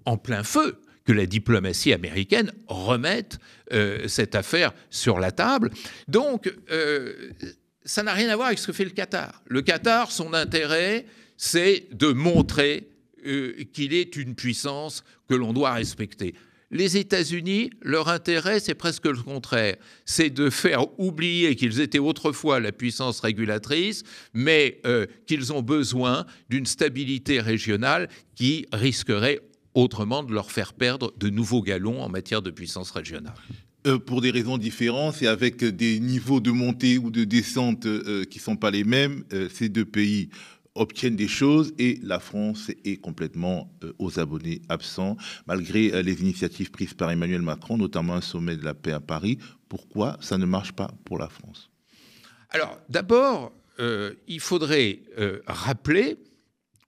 en 0.05 0.17
plein 0.17 0.43
feu 0.43 0.79
que 1.05 1.11
la 1.11 1.25
diplomatie 1.25 1.93
américaine 1.93 2.51
remette 2.67 3.39
euh, 3.73 4.07
cette 4.07 4.35
affaire 4.35 4.73
sur 4.89 5.19
la 5.19 5.31
table. 5.31 5.71
Donc, 6.07 6.53
euh, 6.71 7.31
ça 7.83 8.03
n'a 8.03 8.13
rien 8.13 8.29
à 8.29 8.35
voir 8.35 8.47
avec 8.47 8.59
ce 8.59 8.67
que 8.67 8.73
fait 8.73 8.85
le 8.85 8.91
Qatar. 8.91 9.41
Le 9.47 9.61
Qatar, 9.61 10.11
son 10.11 10.33
intérêt, 10.33 11.05
c'est 11.37 11.87
de 11.91 12.07
montrer 12.07 12.87
euh, 13.25 13.53
qu'il 13.73 13.93
est 13.93 14.15
une 14.15 14.35
puissance 14.35 15.03
que 15.27 15.35
l'on 15.35 15.53
doit 15.53 15.73
respecter. 15.73 16.35
Les 16.73 16.95
États-Unis, 16.95 17.71
leur 17.81 18.07
intérêt, 18.07 18.61
c'est 18.61 18.75
presque 18.75 19.05
le 19.05 19.21
contraire. 19.21 19.75
C'est 20.05 20.29
de 20.29 20.49
faire 20.49 20.97
oublier 20.97 21.57
qu'ils 21.57 21.81
étaient 21.81 21.99
autrefois 21.99 22.61
la 22.61 22.71
puissance 22.71 23.19
régulatrice, 23.19 24.03
mais 24.33 24.81
qu'ils 25.27 25.51
ont 25.51 25.61
besoin 25.61 26.25
d'une 26.49 26.65
stabilité 26.65 27.41
régionale 27.41 28.07
qui 28.35 28.67
risquerait 28.71 29.41
autrement 29.73 30.23
de 30.23 30.33
leur 30.33 30.51
faire 30.51 30.73
perdre 30.73 31.13
de 31.17 31.29
nouveaux 31.29 31.61
galons 31.61 32.01
en 32.01 32.09
matière 32.09 32.41
de 32.41 32.51
puissance 32.51 32.91
régionale. 32.91 33.33
Euh, 33.87 33.97
pour 33.97 34.21
des 34.21 34.29
raisons 34.29 34.59
différentes 34.59 35.23
et 35.23 35.27
avec 35.27 35.63
des 35.63 35.99
niveaux 35.99 36.39
de 36.39 36.51
montée 36.51 36.99
ou 36.99 37.09
de 37.09 37.23
descente 37.23 37.87
euh, 37.87 38.25
qui 38.25 38.37
ne 38.37 38.43
sont 38.43 38.55
pas 38.55 38.69
les 38.69 38.83
mêmes, 38.83 39.23
euh, 39.33 39.49
ces 39.49 39.69
deux 39.69 39.85
pays 39.85 40.29
obtiennent 40.75 41.15
des 41.15 41.27
choses 41.27 41.73
et 41.79 41.99
la 42.03 42.19
France 42.19 42.69
est 42.85 42.97
complètement 42.97 43.73
aux 43.99 44.19
abonnés 44.19 44.61
absents, 44.69 45.17
malgré 45.45 46.01
les 46.01 46.21
initiatives 46.21 46.71
prises 46.71 46.93
par 46.93 47.11
Emmanuel 47.11 47.41
Macron, 47.41 47.75
notamment 47.75 48.13
un 48.13 48.21
sommet 48.21 48.55
de 48.55 48.63
la 48.63 48.73
paix 48.73 48.93
à 48.93 49.01
Paris. 49.01 49.37
Pourquoi 49.67 50.17
ça 50.21 50.37
ne 50.37 50.45
marche 50.45 50.71
pas 50.71 50.89
pour 51.03 51.17
la 51.17 51.27
France? 51.27 51.69
Alors, 52.51 52.79
d'abord, 52.87 53.51
il 54.29 54.39
faudrait 54.39 55.01
rappeler, 55.45 56.19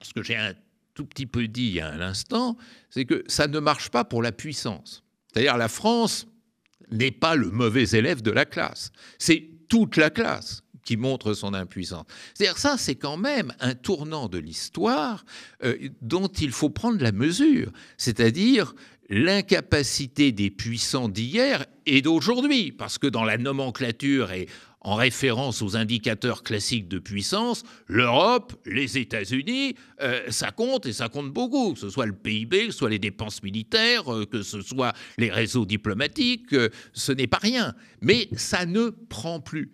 ce 0.01 0.13
que 0.13 0.23
j'ai 0.23 0.37
un 0.37 0.53
tout 0.93 1.05
petit 1.05 1.25
peu 1.25 1.47
dit 1.47 1.67
il 1.67 1.73
y 1.73 1.79
a 1.79 1.89
un 1.89 2.01
instant, 2.01 2.57
c'est 2.89 3.05
que 3.05 3.23
ça 3.27 3.47
ne 3.47 3.59
marche 3.59 3.89
pas 3.89 4.03
pour 4.03 4.21
la 4.21 4.31
puissance. 4.31 5.03
C'est-à-dire 5.31 5.57
la 5.57 5.69
France 5.69 6.27
n'est 6.91 7.11
pas 7.11 7.35
le 7.35 7.49
mauvais 7.49 7.85
élève 7.93 8.21
de 8.21 8.31
la 8.31 8.45
classe. 8.45 8.91
C'est 9.17 9.49
toute 9.67 9.97
la 9.97 10.09
classe 10.09 10.63
qui 10.83 10.97
montre 10.97 11.33
son 11.33 11.53
impuissance. 11.53 12.05
C'est-à-dire 12.33 12.57
ça, 12.57 12.77
c'est 12.77 12.95
quand 12.95 13.17
même 13.17 13.53
un 13.59 13.73
tournant 13.73 14.27
de 14.27 14.37
l'histoire 14.37 15.25
euh, 15.63 15.77
dont 16.01 16.27
il 16.27 16.51
faut 16.51 16.69
prendre 16.69 17.01
la 17.01 17.11
mesure. 17.11 17.71
C'est-à-dire 17.97 18.75
l'incapacité 19.09 20.31
des 20.31 20.49
puissants 20.49 21.09
d'hier 21.09 21.65
et 21.85 22.01
d'aujourd'hui, 22.01 22.71
parce 22.71 22.97
que 22.97 23.07
dans 23.07 23.23
la 23.23 23.37
nomenclature 23.37 24.31
et 24.31 24.47
en 24.83 24.95
référence 24.95 25.61
aux 25.61 25.75
indicateurs 25.75 26.43
classiques 26.43 26.87
de 26.87 26.99
puissance, 26.99 27.63
l'Europe, 27.87 28.53
les 28.65 28.97
États-Unis, 28.97 29.75
euh, 30.01 30.21
ça 30.29 30.51
compte 30.51 30.85
et 30.85 30.93
ça 30.93 31.09
compte 31.09 31.31
beaucoup, 31.31 31.73
que 31.73 31.79
ce 31.79 31.89
soit 31.89 32.05
le 32.05 32.13
PIB, 32.13 32.67
que 32.67 32.71
ce 32.71 32.79
soit 32.79 32.89
les 32.89 32.99
dépenses 32.99 33.41
militaires, 33.43 34.13
euh, 34.13 34.25
que 34.25 34.41
ce 34.41 34.61
soit 34.61 34.93
les 35.17 35.31
réseaux 35.31 35.65
diplomatiques, 35.65 36.53
euh, 36.53 36.69
ce 36.91 37.11
n'est 37.11 37.27
pas 37.27 37.39
rien. 37.41 37.73
Mais 38.01 38.27
ça 38.35 38.65
ne 38.65 38.89
prend 38.89 39.39
plus 39.39 39.71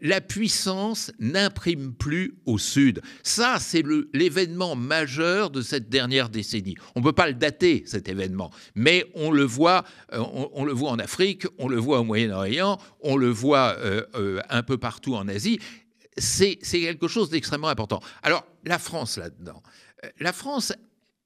la 0.00 0.20
puissance 0.20 1.12
n'imprime 1.18 1.94
plus 1.94 2.34
au 2.46 2.58
Sud. 2.58 3.00
Ça, 3.22 3.56
c'est 3.58 3.82
l'événement 4.12 4.76
majeur 4.76 5.50
de 5.50 5.62
cette 5.62 5.88
dernière 5.88 6.28
décennie. 6.28 6.76
On 6.94 7.00
ne 7.00 7.04
peut 7.04 7.12
pas 7.12 7.26
le 7.26 7.34
dater, 7.34 7.84
cet 7.86 8.08
événement, 8.08 8.50
mais 8.74 9.06
on 9.14 9.30
le 9.30 9.44
voit, 9.44 9.84
euh, 10.12 10.22
on, 10.52 10.64
le 10.64 10.72
voit 10.72 10.90
en 10.90 10.98
Afrique, 10.98 11.46
on 11.58 11.68
le 11.68 11.76
voit 11.76 12.00
au 12.00 12.04
Moyen-Orient, 12.04 12.78
on 13.00 13.16
le 13.16 13.28
voit 13.28 13.76
euh, 13.78 14.02
euh, 14.14 14.40
un 14.50 14.62
peu 14.62 14.78
partout 14.78 15.14
en 15.14 15.28
Asie. 15.28 15.58
C'est 16.16 16.56
quelque 16.56 17.08
chose 17.08 17.30
d'extrêmement 17.30 17.68
important. 17.68 18.00
Alors, 18.22 18.46
la 18.64 18.78
France 18.78 19.18
là-dedans, 19.18 19.62
la 20.20 20.32
France, 20.32 20.72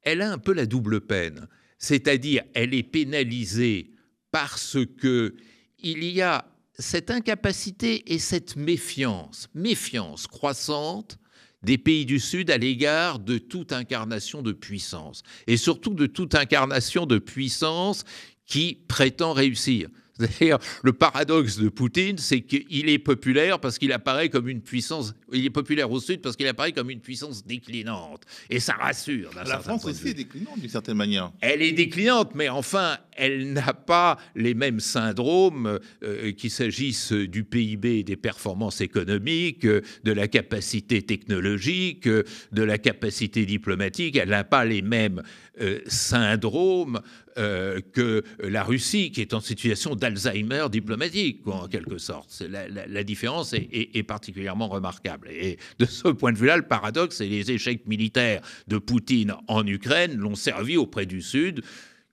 elle 0.01 0.21
a 0.21 0.31
un 0.31 0.39
peu 0.39 0.53
la 0.53 0.65
double 0.65 1.01
peine, 1.01 1.47
c'est-à-dire 1.77 2.43
elle 2.55 2.73
est 2.73 2.83
pénalisée 2.83 3.91
parce 4.31 4.77
que 4.99 5.35
il 5.77 6.03
y 6.03 6.21
a 6.21 6.45
cette 6.79 7.11
incapacité 7.11 8.13
et 8.13 8.19
cette 8.19 8.55
méfiance, 8.55 9.49
méfiance 9.53 10.27
croissante 10.27 11.19
des 11.61 11.77
pays 11.77 12.05
du 12.05 12.19
Sud 12.19 12.49
à 12.49 12.57
l'égard 12.57 13.19
de 13.19 13.37
toute 13.37 13.73
incarnation 13.73 14.41
de 14.41 14.53
puissance, 14.53 15.23
et 15.45 15.57
surtout 15.57 15.93
de 15.93 16.05
toute 16.05 16.35
incarnation 16.35 17.05
de 17.05 17.19
puissance 17.19 18.05
qui 18.45 18.79
prétend 18.87 19.33
réussir. 19.33 19.89
D'ailleurs, 20.19 20.59
le 20.83 20.93
paradoxe 20.93 21.57
de 21.57 21.69
Poutine, 21.69 22.17
c'est 22.17 22.41
qu'il 22.41 22.89
est 22.89 22.99
populaire 22.99 23.59
parce 23.59 23.77
qu'il 23.77 23.93
apparaît 23.93 24.29
comme 24.29 24.49
une 24.49 24.61
puissance. 24.61 25.13
Il 25.31 25.45
est 25.45 25.49
populaire 25.49 25.89
au 25.91 25.99
Sud 25.99 26.21
parce 26.21 26.35
qu'il 26.35 26.47
apparaît 26.47 26.71
comme 26.71 26.89
une 26.89 26.99
puissance 26.99 27.45
déclinante. 27.45 28.23
Et 28.49 28.59
ça 28.59 28.73
rassure. 28.73 29.31
La 29.35 29.59
France 29.59 29.85
aussi 29.85 30.09
est 30.09 30.13
déclinante 30.13 30.59
d'une 30.59 30.69
certaine 30.69 30.97
manière. 30.97 31.31
Elle 31.41 31.61
est 31.61 31.71
déclinante, 31.71 32.35
mais 32.35 32.49
enfin, 32.49 32.97
elle 33.15 33.53
n'a 33.53 33.73
pas 33.73 34.17
les 34.35 34.53
mêmes 34.53 34.79
syndromes, 34.79 35.79
euh, 36.03 36.31
qu'il 36.31 36.51
s'agisse 36.51 37.11
du 37.11 37.43
PIB 37.43 38.03
des 38.03 38.15
performances 38.15 38.81
économiques, 38.81 39.65
de 39.65 40.11
la 40.11 40.27
capacité 40.27 41.01
technologique, 41.01 42.07
de 42.07 42.63
la 42.63 42.77
capacité 42.77 43.45
diplomatique. 43.45 44.15
Elle 44.15 44.29
n'a 44.29 44.43
pas 44.43 44.65
les 44.65 44.81
mêmes 44.81 45.21
euh, 45.61 45.79
syndromes 45.87 47.01
euh, 47.39 47.79
que 47.93 48.23
la 48.39 48.63
Russie, 48.63 49.11
qui 49.11 49.21
est 49.21 49.33
en 49.33 49.39
situation 49.39 49.95
d'Alzheimer 49.95 50.65
diplomatique, 50.69 51.47
en 51.47 51.67
quelque 51.67 51.97
sorte. 51.97 52.43
La, 52.49 53.03
différence 53.03 53.53
est, 53.53 54.03
particulièrement 54.03 54.67
remarquable. 54.67 55.29
Et 55.31 55.57
de 55.79 55.85
ce 55.85 56.09
point 56.09 56.33
de 56.33 56.37
vue-là, 56.37 56.57
le 56.57 56.63
paradoxe, 56.63 57.17
c'est 57.17 57.27
les 57.27 57.49
échecs 57.51 57.87
militaires 57.87 58.41
de 58.67 58.77
Poutine 58.77 59.35
en 59.47 59.65
Ukraine 59.65 60.17
l'ont 60.17 60.35
servi 60.35 60.75
auprès 60.77 61.05
du 61.05 61.21
Sud 61.21 61.63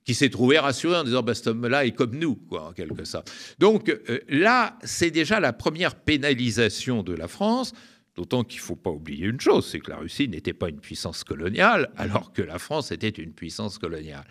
qui 0.05 0.15
s'est 0.15 0.31
trouvé 0.31 0.59
rassuré 0.59 0.97
en 0.97 1.05
disant 1.05 1.23
bah, 1.23 1.35
cet 1.35 1.49
homme-là 1.49 1.85
est 1.85 1.91
comme 1.91 2.17
nous, 2.17 2.39
en 2.53 2.73
quelque 2.73 3.05
sorte. 3.05 3.31
Donc 3.59 3.89
euh, 3.89 4.21
là, 4.29 4.79
c'est 4.85 5.11
déjà 5.11 5.41
la 5.41 5.53
première 5.53 5.97
pénalisation 5.97 7.03
de 7.03 7.13
la 7.13 7.27
France. 7.27 7.73
D'autant 8.15 8.45
qu'il 8.45 8.61
ne 8.61 8.65
faut 8.65 8.77
pas 8.77 8.91
oublier 8.91 9.27
une 9.27 9.41
chose, 9.41 9.69
c'est 9.69 9.81
que 9.81 9.91
la 9.91 9.99
Russie 9.99 10.29
n'était 10.29 10.55
pas 10.55 10.71
une 10.71 10.81
puissance 10.81 11.23
coloniale, 11.25 11.91
alors 11.97 12.33
que 12.33 12.41
la 12.41 12.59
France 12.59 12.93
était 12.93 13.09
une 13.11 13.33
puissance 13.33 13.77
coloniale. 13.77 14.25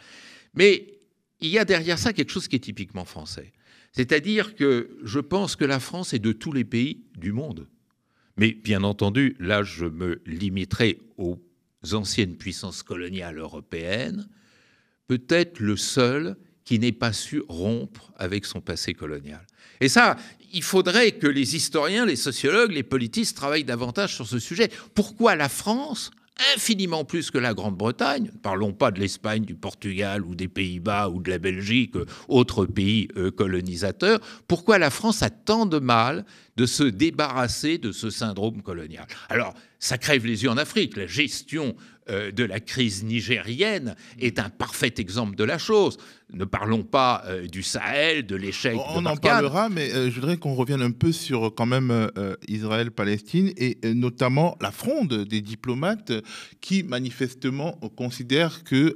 Mais 0.55 0.99
il 1.41 1.49
y 1.49 1.59
a 1.59 1.65
derrière 1.65 1.99
ça 1.99 2.13
quelque 2.13 2.31
chose 2.31 2.47
qui 2.47 2.55
est 2.55 2.59
typiquement 2.59 3.05
français. 3.05 3.51
C'est-à-dire 3.91 4.55
que 4.55 4.97
je 5.03 5.19
pense 5.19 5.55
que 5.55 5.65
la 5.65 5.79
France 5.79 6.13
est 6.13 6.19
de 6.19 6.31
tous 6.31 6.51
les 6.51 6.65
pays 6.65 7.05
du 7.17 7.31
monde. 7.31 7.67
Mais 8.37 8.53
bien 8.53 8.83
entendu, 8.83 9.35
là, 9.39 9.63
je 9.63 9.85
me 9.85 10.21
limiterai 10.25 10.99
aux 11.17 11.39
anciennes 11.93 12.35
puissances 12.35 12.83
coloniales 12.83 13.37
européennes, 13.37 14.27
peut-être 15.07 15.59
le 15.59 15.77
seul 15.77 16.35
qui 16.65 16.79
n'ait 16.79 16.91
pas 16.91 17.13
su 17.13 17.43
rompre 17.47 18.11
avec 18.17 18.45
son 18.45 18.59
passé 18.59 18.93
colonial. 18.93 19.45
Et 19.79 19.87
ça, 19.87 20.17
il 20.51 20.63
faudrait 20.63 21.13
que 21.13 21.27
les 21.27 21.55
historiens, 21.55 22.05
les 22.05 22.15
sociologues, 22.15 22.71
les 22.71 22.83
politistes 22.83 23.37
travaillent 23.37 23.63
davantage 23.63 24.15
sur 24.15 24.27
ce 24.27 24.39
sujet. 24.39 24.69
Pourquoi 24.93 25.35
la 25.35 25.47
France 25.47 26.11
infiniment 26.53 27.05
plus 27.05 27.31
que 27.31 27.37
la 27.37 27.53
Grande-Bretagne, 27.53 28.25
ne 28.33 28.39
parlons 28.39 28.73
pas 28.73 28.91
de 28.91 28.99
l'Espagne, 28.99 29.45
du 29.45 29.55
Portugal 29.55 30.23
ou 30.25 30.35
des 30.35 30.47
Pays-Bas 30.47 31.09
ou 31.09 31.21
de 31.21 31.29
la 31.29 31.37
Belgique, 31.37 31.95
autres 32.27 32.65
pays 32.65 33.07
euh, 33.17 33.31
colonisateurs, 33.31 34.19
pourquoi 34.47 34.77
la 34.77 34.89
France 34.89 35.23
a 35.23 35.29
tant 35.29 35.65
de 35.65 35.79
mal 35.79 36.25
de 36.57 36.65
se 36.65 36.83
débarrasser 36.83 37.77
de 37.77 37.91
ce 37.91 38.09
syndrome 38.09 38.61
colonial? 38.61 39.07
Alors, 39.29 39.53
ça 39.79 39.97
crève 39.97 40.25
les 40.25 40.43
yeux 40.43 40.49
en 40.49 40.57
Afrique. 40.57 40.97
La 40.97 41.07
gestion 41.07 41.75
euh, 42.09 42.31
de 42.31 42.43
la 42.43 42.59
crise 42.59 43.03
nigérienne 43.03 43.95
est 44.19 44.37
un 44.37 44.49
parfait 44.49 44.93
exemple 44.97 45.35
de 45.35 45.43
la 45.43 45.57
chose. 45.57 45.97
Ne 46.31 46.45
parlons 46.45 46.83
pas 46.83 47.23
euh, 47.25 47.47
du 47.47 47.63
Sahel, 47.63 48.27
de 48.27 48.35
l'échec. 48.35 48.77
On 48.89 49.07
en 49.07 49.15
parlera, 49.15 49.69
mais 49.69 49.91
euh, 49.91 50.11
je 50.11 50.15
voudrais 50.15 50.37
qu'on 50.37 50.53
revienne 50.53 50.83
un 50.83 50.91
peu 50.91 51.11
sur 51.11 51.55
quand 51.55 51.65
même 51.65 52.11
Israël-Palestine 52.47 53.51
et 53.57 53.77
notamment 53.95 54.55
la 54.61 54.71
fronde 54.71 55.23
des 55.23 55.41
diplomates 55.41 56.11
qui 56.61 56.83
manifestement 56.83 57.79
considèrent 57.95 58.63
que 58.63 58.93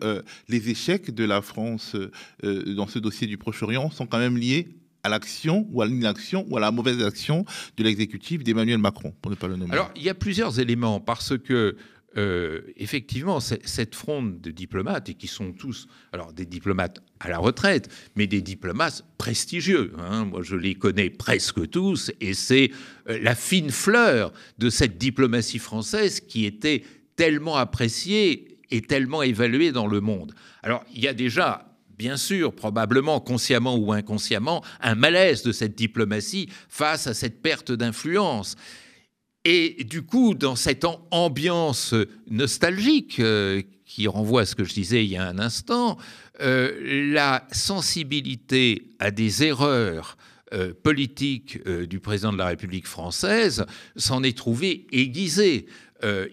les 0.48 0.70
échecs 0.70 1.12
de 1.14 1.24
la 1.24 1.42
France 1.42 1.96
dans 2.44 2.88
ce 2.88 3.00
dossier 3.00 3.26
du 3.26 3.38
Proche-Orient 3.38 3.90
sont 3.90 4.06
quand 4.06 4.20
même 4.20 4.38
liés 4.38 4.68
à 5.04 5.10
l'action 5.10 5.68
ou 5.72 5.82
à 5.82 5.86
l'inaction 5.86 6.46
ou 6.50 6.58
à 6.58 6.60
la 6.60 6.72
mauvaise 6.72 7.02
action 7.04 7.46
de 7.78 7.84
l'exécutif 7.84 8.44
d'Emmanuel 8.44 8.78
Macron, 8.78 9.14
pour 9.22 9.32
ne 9.32 9.36
pas 9.36 9.48
le 9.48 9.56
nommer. 9.56 9.74
Alors, 9.74 9.92
il 9.96 10.04
y 10.04 10.10
a 10.10 10.14
plusieurs 10.14 10.60
éléments, 10.60 11.00
parce 11.00 11.38
que 11.38 11.76
euh, 12.18 12.62
effectivement, 12.76 13.40
cette 13.40 13.94
fronde 13.94 14.42
de 14.42 14.52
diplomates, 14.52 15.10
et 15.10 15.14
qui 15.14 15.28
sont 15.28 15.52
tous, 15.52 15.88
alors 16.12 16.34
des 16.34 16.46
diplomates 16.46 17.00
à 17.20 17.30
la 17.30 17.38
retraite, 17.38 17.90
mais 18.16 18.26
des 18.26 18.42
diplomates 18.42 19.06
prestigieux, 19.18 19.94
hein. 20.00 20.26
moi 20.26 20.42
je 20.42 20.56
les 20.56 20.76
connais 20.76 21.10
presque 21.10 21.70
tous, 21.70 22.12
et 22.20 22.34
c'est 22.34 22.72
euh, 23.10 23.20
la 23.22 23.36
fine 23.36 23.70
fleur 23.70 24.34
de 24.58 24.70
cette 24.70 24.98
diplomatie 24.98 25.60
française 25.60 26.20
qui 26.20 26.46
était 26.46 26.84
tellement 27.16 27.58
appréciée 27.58 28.58
et 28.72 28.82
tellement 28.82 29.22
évaluée 29.22 29.72
dans 29.72 29.88
le 29.88 30.02
monde. 30.02 30.34
Alors, 30.64 30.84
il 30.94 31.02
y 31.02 31.08
a 31.08 31.14
déjà 31.14 31.70
bien 32.00 32.16
sûr, 32.16 32.56
probablement 32.56 33.20
consciemment 33.20 33.76
ou 33.76 33.92
inconsciemment, 33.92 34.64
un 34.80 34.96
malaise 34.96 35.44
de 35.44 35.52
cette 35.52 35.76
diplomatie 35.76 36.50
face 36.70 37.08
à 37.08 37.14
cette 37.14 37.42
perte 37.42 37.74
d'influence. 37.74 38.56
Et 39.46 39.86
du 39.86 40.02
coup, 40.02 40.36
dans 40.36 40.56
cette 40.56 40.86
ambiance 41.12 41.96
nostalgique 42.30 43.20
euh, 43.20 43.62
qui 43.86 44.08
renvoie 44.08 44.42
à 44.42 44.46
ce 44.46 44.56
que 44.56 44.66
je 44.66 44.74
disais 44.74 45.06
il 45.06 45.12
y 45.12 45.18
a 45.18 45.26
un 45.26 45.40
instant, 45.40 45.98
euh, 46.42 47.14
la 47.14 47.48
sensibilité 47.52 48.90
à 49.00 49.12
des 49.12 49.44
erreurs 49.44 50.18
euh, 50.54 50.74
politiques 50.84 51.66
du 51.68 52.00
président 52.00 52.34
de 52.34 52.38
la 52.38 52.48
République 52.48 52.88
française 52.88 53.66
s'en 53.96 54.24
est 54.24 54.38
trouvée 54.38 54.88
aiguisée. 54.92 55.68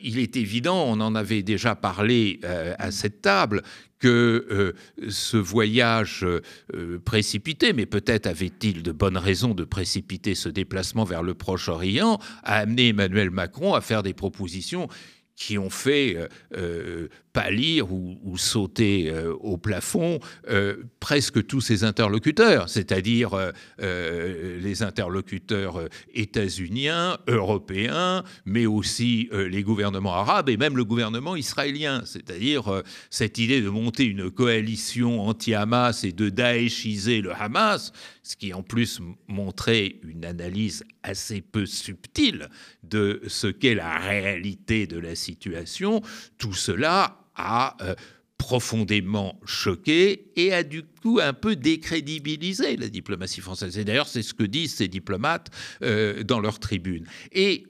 il 0.02 0.18
est 0.18 0.36
évident, 0.36 0.84
on 0.86 1.00
en 1.00 1.14
avait 1.14 1.42
déjà 1.42 1.74
parlé 1.74 2.40
à 2.78 2.90
cette 2.90 3.20
table, 3.20 3.62
que 3.98 4.46
euh, 4.50 4.72
ce 5.08 5.36
voyage 5.36 6.24
euh, 6.24 6.98
précipité, 7.04 7.72
mais 7.72 7.86
peut-être 7.86 8.26
avait-il 8.26 8.82
de 8.82 8.92
bonnes 8.92 9.16
raisons 9.16 9.54
de 9.54 9.64
précipiter 9.64 10.34
ce 10.34 10.48
déplacement 10.48 11.04
vers 11.04 11.22
le 11.22 11.34
Proche-Orient, 11.34 12.18
a 12.42 12.56
amené 12.56 12.88
Emmanuel 12.88 13.30
Macron 13.30 13.74
à 13.74 13.80
faire 13.80 14.02
des 14.02 14.14
propositions 14.14 14.88
qui 15.36 15.58
ont 15.58 15.70
fait 15.70 16.16
euh, 16.56 17.08
pâlir 17.36 17.92
ou, 17.92 18.38
sauter 18.38 19.10
euh, 19.10 19.34
au 19.40 19.58
plafond 19.58 20.20
euh, 20.48 20.76
presque 21.00 21.46
tous 21.46 21.60
ses 21.60 21.84
interlocuteurs, 21.84 22.70
c'est-à-dire 22.70 23.30
euh, 23.34 24.58
les 24.60 24.82
interlocuteurs 24.82 25.86
états-uniens, 26.14 27.18
européens, 27.28 28.24
mais 28.46 28.64
aussi 28.64 29.28
les 29.32 29.62
gouvernements 29.62 30.14
arabes 30.14 30.48
et 30.48 30.56
même 30.56 30.76
le 30.76 30.84
gouvernement 30.84 31.36
israélien, 31.36 32.02
c'est-à-dire 32.06 32.82
cette 33.10 33.38
idée 33.38 33.60
de 33.60 33.68
monter 33.68 34.04
une 34.04 34.30
coalition 34.30 35.20
anti-Hamas 35.20 36.04
et 36.04 36.12
de 36.12 36.30
daeshiser 36.30 37.20
le 37.20 37.32
Hamas, 37.32 37.92
ce 38.22 38.36
qui 38.36 38.54
en 38.54 38.62
plus 38.62 39.00
montrait 39.28 39.96
une 40.02 40.24
analyse 40.24 40.84
assez 41.02 41.42
peu 41.42 41.66
subtile 41.66 42.48
de 42.82 43.22
ce 43.26 43.46
qu'est 43.46 43.74
la 43.74 43.98
réalité 43.98 44.86
de 44.86 44.98
la 44.98 45.14
situation, 45.14 46.00
tout 46.38 46.54
cela 46.54 47.25
a 47.36 47.76
euh, 47.82 47.94
profondément 48.38 49.40
choqué 49.44 50.32
et 50.36 50.52
a 50.52 50.62
du 50.62 50.82
coup 50.82 51.20
un 51.22 51.32
peu 51.32 51.56
décrédibilisé 51.56 52.76
la 52.76 52.88
diplomatie 52.88 53.40
française. 53.40 53.78
Et 53.78 53.84
d'ailleurs, 53.84 54.08
c'est 54.08 54.22
ce 54.22 54.34
que 54.34 54.44
disent 54.44 54.74
ces 54.74 54.88
diplomates 54.88 55.50
euh, 55.82 56.22
dans 56.22 56.40
leur 56.40 56.58
tribune. 56.58 57.06
Et 57.32 57.66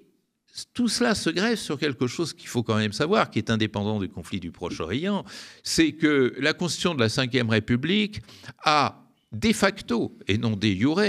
tout 0.72 0.88
cela 0.88 1.14
se 1.14 1.31
grève 1.31 1.59
sur 1.59 1.79
quelque 1.79 2.07
chose 2.07 2.33
qu'il 2.33 2.48
faut 2.48 2.62
quand 2.62 2.76
même 2.76 2.92
savoir, 2.92 3.31
qui 3.31 3.38
est 3.38 3.50
indépendant 3.50 4.00
du 4.00 4.09
conflit 4.09 4.40
du 4.40 4.50
Proche-Orient, 4.50 5.24
c'est 5.62 5.92
que 5.92 6.35
la 6.38 6.55
constitution 6.55 6.94
de 6.94 7.00
la 7.00 7.09
Ve 7.09 7.50
République 7.50 8.22
a 8.64 9.02
de 9.33 9.52
facto, 9.52 10.16
et 10.29 10.38
non 10.38 10.57
de 10.57 10.66
jure, 10.68 11.02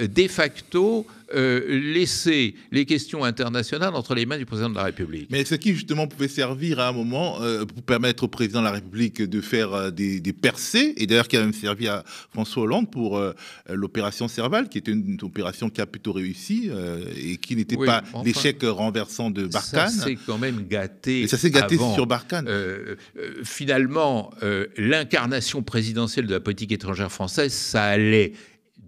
de 0.00 0.28
facto 0.28 1.06
euh, 1.32 1.60
laisser 1.68 2.56
les 2.72 2.84
questions 2.84 3.22
internationales 3.22 3.94
entre 3.94 4.16
les 4.16 4.26
mains 4.26 4.36
du 4.36 4.46
président 4.46 4.68
de 4.68 4.74
la 4.74 4.82
République. 4.82 5.28
Mais 5.30 5.44
ce 5.44 5.54
qui 5.54 5.74
justement 5.74 6.08
pouvait 6.08 6.26
servir 6.26 6.80
à 6.80 6.88
un 6.88 6.92
moment 6.92 7.40
euh, 7.40 7.64
pour 7.64 7.84
permettre 7.84 8.24
au 8.24 8.28
président 8.28 8.58
de 8.58 8.64
la 8.64 8.72
République 8.72 9.22
de 9.22 9.40
faire 9.40 9.72
euh, 9.72 9.90
des, 9.92 10.20
percées, 10.32 10.92
et 10.96 11.06
d'ailleurs 11.06 11.28
qui 11.28 11.36
a 11.36 11.40
même 11.40 11.52
servi 11.52 11.86
à 11.86 12.02
François 12.32 12.64
Hollande 12.64 12.90
pour 12.90 13.22
l'opération 13.68 14.26
Serval, 14.26 14.68
qui 14.68 14.78
était 14.78 14.90
une, 14.90 15.18
opération 15.22 15.70
qui 15.70 15.80
a 15.80 15.86
plutôt 15.86 16.12
réussi 16.12 16.70
et 17.16 17.36
qui 17.36 17.54
n'était 17.54 17.76
pas 17.76 18.02
l'échec 18.24 18.58
renversant 18.62 19.30
de 19.30 19.46
Barkhane. 19.46 19.90
Ça 19.90 20.04
s'est 20.06 20.18
quand 20.26 20.38
même 20.38 20.66
gâté. 20.66 21.22
Et 21.22 21.28
ça 21.28 21.38
s'est 21.38 21.50
gâté 21.50 21.76
sur 21.76 22.06
Barkhane. 22.06 22.48
finalement, 23.44 24.32
l'incarnation 24.76 25.62
présidentielle 25.62 26.26
de 26.26 26.34
la 26.34 26.40
politique 26.40 26.72
étrangère 26.72 27.12
française, 27.12 27.52
ça 27.52 27.84
allait 27.84 28.32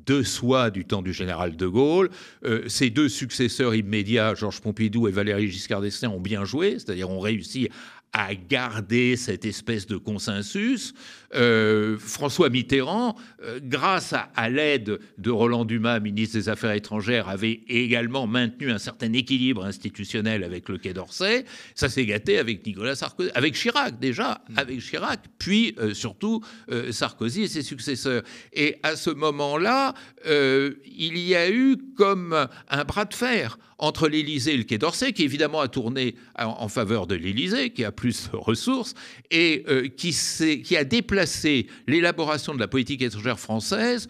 de 0.06 0.22
soi 0.22 0.70
du 0.70 0.84
temps 0.84 1.02
du 1.02 1.12
général 1.12 1.56
de 1.56 1.66
Gaulle. 1.66 2.10
Euh, 2.44 2.68
ses 2.68 2.90
deux 2.90 3.08
successeurs 3.08 3.74
immédiats, 3.74 4.34
Georges 4.34 4.60
Pompidou 4.60 5.08
et 5.08 5.10
Valéry 5.10 5.48
Giscard 5.48 5.80
d'Estaing, 5.80 6.10
ont 6.10 6.20
bien 6.20 6.44
joué, 6.44 6.72
c'est-à-dire 6.72 7.10
ont 7.10 7.20
réussi 7.20 7.68
à 8.12 8.35
garder 8.35 9.16
cette 9.16 9.46
espèce 9.46 9.87
de 9.87 9.96
consensus. 9.96 10.92
Euh, 11.35 11.96
François 11.98 12.51
Mitterrand, 12.51 13.16
euh, 13.42 13.59
grâce 13.62 14.12
à, 14.12 14.48
l'aide 14.51 14.98
de 15.16 15.31
Roland 15.31 15.64
Dumas, 15.64 15.98
ministre 15.98 16.37
des 16.37 16.51
Affaires 16.51 16.72
étrangères, 16.72 17.31
avait 17.31 17.62
également 17.68 18.27
maintenu 18.27 18.70
un 18.70 18.79
certain 18.79 19.11
équilibre 19.14 19.64
institutionnel 19.64 20.44
avec 20.44 20.68
le 20.68 20.77
Quai 20.77 20.92
d'Orsay. 20.92 21.46
Ça 21.75 21.88
s'est 21.88 22.05
gâté 22.05 22.38
avec 22.38 22.66
Nicolas 22.66 22.96
Sarkozy, 22.96 23.31
avec 23.35 23.55
Chirac 23.55 23.98
déjà, 23.98 24.42
mm. 24.51 24.59
avec 24.59 24.81
Chirac, 24.81 25.20
puis 25.38 25.75
euh, 25.79 25.94
surtout 25.94 26.42
Sarkozy 26.90 27.42
et 27.42 27.48
ses 27.48 27.62
successeurs. 27.62 28.22
Et 28.53 28.77
à 28.83 28.96
ce 28.96 29.11
moment-là, 29.11 29.94
il 30.27 31.18
y 31.18 31.35
a 31.35 31.51
eu 31.51 31.77
comme 31.96 32.48
un 32.68 32.85
bras 32.85 33.05
de 33.05 33.14
fer 33.14 33.59
entre 33.82 34.08
l'Élysée 34.08 34.54
et 34.54 34.56
le 34.56 34.62
Quai 34.62 34.78
d'Orsay, 34.78 35.12
qui 35.12 35.24
évidemment 35.24 35.60
a 35.60 35.66
tourné 35.66 36.14
en, 36.38 36.68
faveur 36.68 37.08
de 37.08 37.16
l'Élysée, 37.16 37.70
qui 37.70 37.84
a 37.84 37.90
plus 37.90 38.30
de 38.30 38.36
ressources, 38.36 38.94
et 39.32 39.64
qui, 39.96 40.16
qui 40.64 40.76
a 40.76 40.84
déplacé 40.84 41.66
l'élaboration 41.88 42.54
de 42.54 42.60
la 42.60 42.68
politique 42.68 43.02
étrangère 43.02 43.40
française 43.40 44.08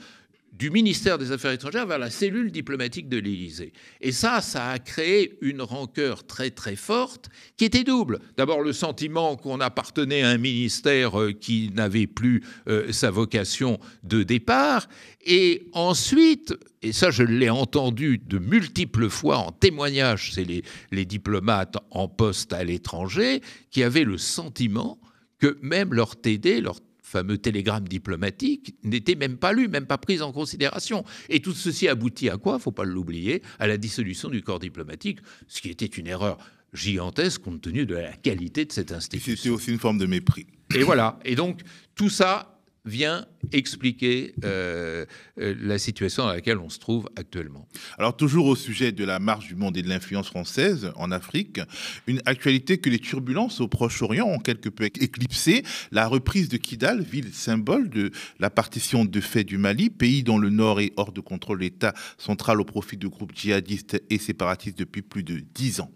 du 0.62 0.70
ministère 0.70 1.18
des 1.18 1.32
Affaires 1.32 1.50
étrangères 1.50 1.88
vers 1.88 1.98
la 1.98 2.08
cellule 2.08 2.52
diplomatique 2.52 3.08
de 3.08 3.16
l'Élysée. 3.16 3.72
Et 4.00 4.12
ça, 4.12 4.40
ça 4.40 4.70
a 4.70 4.78
créé 4.78 5.36
une 5.40 5.60
rancœur 5.60 6.24
très 6.24 6.50
très 6.50 6.76
forte 6.76 7.30
qui 7.56 7.64
était 7.64 7.82
double. 7.82 8.20
D'abord 8.36 8.60
le 8.60 8.72
sentiment 8.72 9.34
qu'on 9.34 9.58
appartenait 9.58 10.22
à 10.22 10.28
un 10.28 10.38
ministère 10.38 11.20
euh, 11.20 11.32
qui 11.32 11.72
n'avait 11.74 12.06
plus 12.06 12.44
euh, 12.68 12.92
sa 12.92 13.10
vocation 13.10 13.80
de 14.04 14.22
départ, 14.22 14.86
et 15.26 15.66
ensuite, 15.72 16.54
et 16.80 16.92
ça 16.92 17.10
je 17.10 17.24
l'ai 17.24 17.50
entendu 17.50 18.18
de 18.24 18.38
multiples 18.38 19.08
fois 19.08 19.38
en 19.38 19.50
témoignage, 19.50 20.30
c'est 20.32 20.44
les, 20.44 20.62
les 20.92 21.04
diplomates 21.04 21.76
en 21.90 22.06
poste 22.06 22.52
à 22.52 22.62
l'étranger, 22.62 23.40
qui 23.72 23.82
avaient 23.82 24.04
le 24.04 24.16
sentiment 24.16 25.00
que 25.40 25.58
même 25.60 25.92
leur 25.92 26.14
TD, 26.14 26.60
leur 26.60 26.76
fameux 27.12 27.38
télégramme 27.38 27.86
diplomatique, 27.86 28.74
n'était 28.82 29.14
même 29.14 29.36
pas 29.36 29.52
lu, 29.52 29.68
même 29.68 29.86
pas 29.86 29.98
pris 29.98 30.22
en 30.22 30.32
considération. 30.32 31.04
Et 31.28 31.40
tout 31.40 31.52
ceci 31.52 31.86
aboutit 31.86 32.30
à 32.30 32.38
quoi? 32.38 32.58
Faut 32.58 32.72
pas 32.72 32.84
l'oublier, 32.84 33.42
à 33.58 33.66
la 33.66 33.76
dissolution 33.76 34.30
du 34.30 34.42
corps 34.42 34.58
diplomatique, 34.58 35.18
ce 35.46 35.60
qui 35.60 35.68
était 35.68 35.86
une 35.86 36.06
erreur 36.06 36.38
gigantesque 36.72 37.42
compte 37.42 37.60
tenu 37.60 37.84
de 37.84 37.94
la 37.94 38.12
qualité 38.12 38.64
de 38.64 38.72
cette 38.72 38.92
institution. 38.92 39.36
C'était 39.36 39.50
aussi 39.50 39.70
une 39.70 39.78
forme 39.78 39.98
de 39.98 40.06
mépris. 40.06 40.46
Et 40.74 40.82
voilà. 40.82 41.18
Et 41.24 41.34
donc 41.36 41.60
tout 41.94 42.08
ça 42.08 42.51
vient 42.84 43.26
expliquer 43.52 44.34
euh, 44.44 45.06
euh, 45.38 45.54
la 45.60 45.78
situation 45.78 46.24
dans 46.24 46.32
laquelle 46.32 46.58
on 46.58 46.68
se 46.68 46.78
trouve 46.78 47.08
actuellement. 47.16 47.68
Alors 47.98 48.16
toujours 48.16 48.46
au 48.46 48.56
sujet 48.56 48.92
de 48.92 49.04
la 49.04 49.18
marche 49.18 49.46
du 49.46 49.54
monde 49.54 49.76
et 49.76 49.82
de 49.82 49.88
l'influence 49.88 50.28
française 50.28 50.92
en 50.96 51.12
Afrique, 51.12 51.60
une 52.06 52.20
actualité 52.26 52.78
que 52.78 52.90
les 52.90 52.98
turbulences 52.98 53.60
au 53.60 53.68
Proche-Orient 53.68 54.26
ont 54.26 54.38
quelque 54.38 54.68
peu 54.68 54.84
éclipsé, 54.84 55.62
la 55.92 56.08
reprise 56.08 56.48
de 56.48 56.56
Kidal, 56.56 57.02
ville 57.02 57.32
symbole 57.32 57.88
de 57.88 58.10
la 58.40 58.50
partition 58.50 59.04
de 59.04 59.20
fait 59.20 59.44
du 59.44 59.58
Mali, 59.58 59.90
pays 59.90 60.22
dont 60.22 60.38
le 60.38 60.50
nord 60.50 60.80
est 60.80 60.92
hors 60.96 61.12
de 61.12 61.20
contrôle 61.20 61.60
l'État 61.60 61.94
central 62.18 62.60
au 62.60 62.64
profit 62.64 62.96
de 62.96 63.06
groupes 63.06 63.32
djihadistes 63.34 64.02
et 64.10 64.18
séparatistes 64.18 64.78
depuis 64.78 65.02
plus 65.02 65.22
de 65.22 65.42
dix 65.54 65.80
ans. 65.80 65.90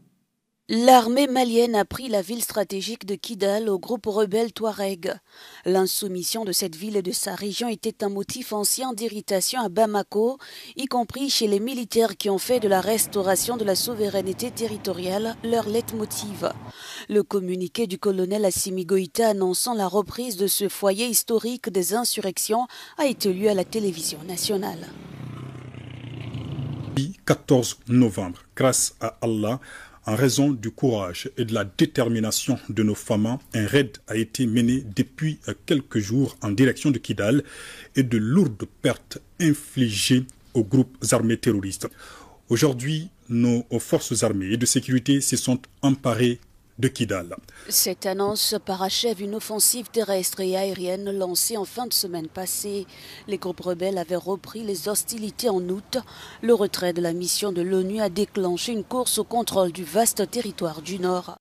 L'armée 0.69 1.29
malienne 1.29 1.77
a 1.77 1.85
pris 1.85 2.09
la 2.09 2.23
ville 2.23 2.43
stratégique 2.43 3.07
de 3.07 3.15
Kidal 3.15 3.69
au 3.69 3.79
groupe 3.79 4.07
rebelle 4.07 4.53
Touareg. 4.53 5.15
L'insoumission 5.65 6.45
de 6.45 6.51
cette 6.51 6.75
ville 6.75 6.97
et 6.97 7.03
de 7.03 7.13
sa 7.13 7.37
région 7.37 7.69
était 7.69 8.03
un 8.03 8.09
motif 8.09 8.53
ancien 8.53 8.93
d'irritation 8.93 9.61
à 9.61 9.69
Bamako, 9.69 10.39
y 10.75 10.87
compris 10.87 11.31
chez 11.31 11.47
les 11.47 11.61
militaires 11.61 12.17
qui 12.17 12.31
ont 12.31 12.39
fait 12.39 12.59
de 12.59 12.67
la 12.67 12.81
restauration 12.81 13.57
de 13.57 13.65
la 13.65 13.77
souveraineté 13.77 14.51
territoriale 14.51 15.37
leur 15.45 15.69
leitmotiv. 15.69 16.51
Le 17.09 17.23
communiqué 17.23 17.87
du 17.87 18.01
colonel 18.01 18.45
Assimi 18.45 18.85
Goïta 18.85 19.29
annonçant 19.29 19.75
la 19.75 19.87
reprise 19.87 20.37
de 20.37 20.49
ce 20.49 20.69
foyer 20.69 21.07
historique 21.07 21.71
des 21.71 21.95
insurrections 21.95 22.67
a 22.99 23.07
été 23.07 23.33
lu 23.33 23.47
à 23.47 23.55
la 23.55 23.65
télévision 23.65 24.19
nationale. 24.27 24.89
14 27.27 27.79
novembre, 27.89 28.41
grâce 28.55 28.95
à 29.01 29.17
Allah, 29.21 29.59
en 30.07 30.15
raison 30.15 30.53
du 30.53 30.71
courage 30.71 31.29
et 31.37 31.45
de 31.45 31.53
la 31.53 31.65
détermination 31.65 32.59
de 32.69 32.83
nos 32.83 32.95
femmes, 32.95 33.39
un 33.55 33.67
raid 33.67 33.99
a 34.07 34.17
été 34.17 34.47
mené 34.47 34.85
depuis 34.95 35.41
quelques 35.67 35.99
jours 35.99 36.37
en 36.43 36.53
direction 36.53 36.91
de 36.93 36.99
Kidal 36.99 37.43
et 37.97 38.05
de 38.05 38.17
lourdes 38.17 38.67
pertes 38.83 39.19
infligées 39.41 40.25
aux 40.55 40.65
groupes 40.65 40.97
armés 41.11 41.37
terroristes. 41.37 41.89
Aujourd'hui, 42.49 43.11
nos 43.29 43.65
forces 43.81 44.23
armées 44.23 44.53
et 44.53 44.57
de 44.57 44.67
sécurité 44.67 45.21
se 45.21 45.37
sont 45.37 45.61
emparées 45.83 46.39
Cette 47.71 48.05
annonce 48.05 48.55
parachève 48.65 49.23
une 49.23 49.35
offensive 49.35 49.89
terrestre 49.91 50.41
et 50.41 50.57
aérienne 50.57 51.11
lancée 51.11 51.57
en 51.57 51.65
fin 51.65 51.87
de 51.87 51.93
semaine 51.93 52.29
passée. 52.29 52.87
Les 53.29 53.39
groupes 53.39 53.61
rebelles 53.61 53.97
avaient 53.97 54.15
repris 54.15 54.63
les 54.63 54.89
hostilités 54.89 55.49
en 55.49 55.67
août. 55.69 55.99
Le 56.43 56.53
retrait 56.53 56.93
de 56.93 57.01
la 57.01 57.15
mission 57.15 57.51
de 57.51 57.63
l'ONU 57.63 58.01
a 58.01 58.11
déclenché 58.11 58.73
une 58.73 58.85
course 58.85 59.17
au 59.19 59.25
contrôle 59.25 59.73
du 59.73 59.85
vaste 59.85 60.31
territoire 60.31 60.83
du 60.83 60.99
Nord. 60.99 61.37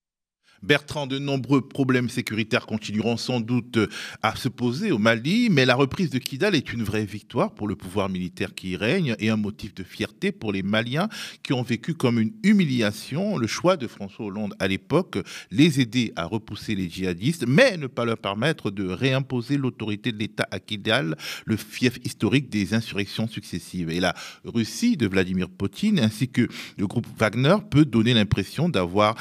Bertrand, 0.63 1.07
de 1.07 1.19
nombreux 1.19 1.61
problèmes 1.61 2.09
sécuritaires 2.09 2.65
continueront 2.65 3.17
sans 3.17 3.39
doute 3.39 3.77
à 4.21 4.35
se 4.35 4.49
poser 4.49 4.91
au 4.91 4.97
Mali, 4.97 5.49
mais 5.49 5.65
la 5.65 5.75
reprise 5.75 6.09
de 6.09 6.19
Kidal 6.19 6.55
est 6.55 6.73
une 6.73 6.83
vraie 6.83 7.05
victoire 7.05 7.53
pour 7.53 7.67
le 7.67 7.75
pouvoir 7.75 8.09
militaire 8.09 8.55
qui 8.55 8.71
y 8.71 8.75
règne 8.75 9.15
et 9.19 9.29
un 9.29 9.37
motif 9.37 9.73
de 9.73 9.83
fierté 9.83 10.31
pour 10.31 10.51
les 10.51 10.63
Maliens 10.63 11.09
qui 11.43 11.53
ont 11.53 11.61
vécu 11.61 11.93
comme 11.93 12.19
une 12.19 12.33
humiliation 12.43 13.37
le 13.37 13.47
choix 13.47 13.77
de 13.77 13.87
François 13.87 14.25
Hollande 14.25 14.55
à 14.59 14.67
l'époque, 14.67 15.17
les 15.51 15.79
aider 15.79 16.13
à 16.15 16.25
repousser 16.25 16.75
les 16.75 16.89
djihadistes, 16.89 17.45
mais 17.47 17.77
ne 17.77 17.87
pas 17.87 18.05
leur 18.05 18.17
permettre 18.17 18.71
de 18.71 18.87
réimposer 18.87 19.57
l'autorité 19.57 20.11
de 20.11 20.17
l'État 20.17 20.47
à 20.51 20.59
Kidal, 20.59 21.15
le 21.45 21.57
fief 21.57 21.99
historique 22.03 22.49
des 22.49 22.73
insurrections 22.73 23.27
successives. 23.27 23.89
Et 23.89 23.99
la 23.99 24.15
Russie 24.43 24.97
de 24.97 25.07
Vladimir 25.07 25.49
Poutine 25.49 25.99
ainsi 25.99 26.29
que 26.29 26.47
le 26.77 26.87
groupe 26.87 27.07
Wagner 27.17 27.55
peut 27.69 27.85
donner 27.85 28.13
l'impression 28.13 28.69
d'avoir 28.69 29.15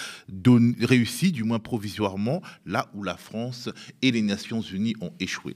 réussi 0.81 1.24
du 1.33 1.45
moins 1.45 1.59
provisoirement, 1.59 2.43
là 2.67 2.91
où 2.95 3.03
la 3.03 3.17
France 3.17 3.69
et 4.03 4.11
les 4.11 4.23
Nations 4.23 4.61
Unies 4.61 4.95
ont 5.01 5.13
échoué. 5.21 5.55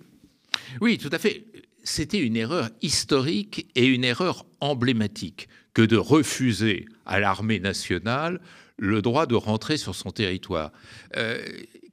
Oui, 0.81 0.99
tout 0.99 1.11
à 1.13 1.19
fait. 1.19 1.45
C'était 1.85 2.21
une 2.21 2.37
erreur 2.37 2.69
historique 2.83 3.67
et 3.75 3.87
une 3.87 4.05
erreur 4.05 4.45
emblématique 4.61 5.49
que 5.73 5.83
de 5.83 5.97
refuser 5.97 6.87
à 7.07 7.21
l'armée 7.21 7.61
nationale 7.61 8.41
le 8.77 9.03
droit 9.03 9.27
de 9.27 9.35
rentrer 9.35 9.77
sur 9.77 9.95
son 9.95 10.11
territoire. 10.11 10.73
Euh, 11.17 11.45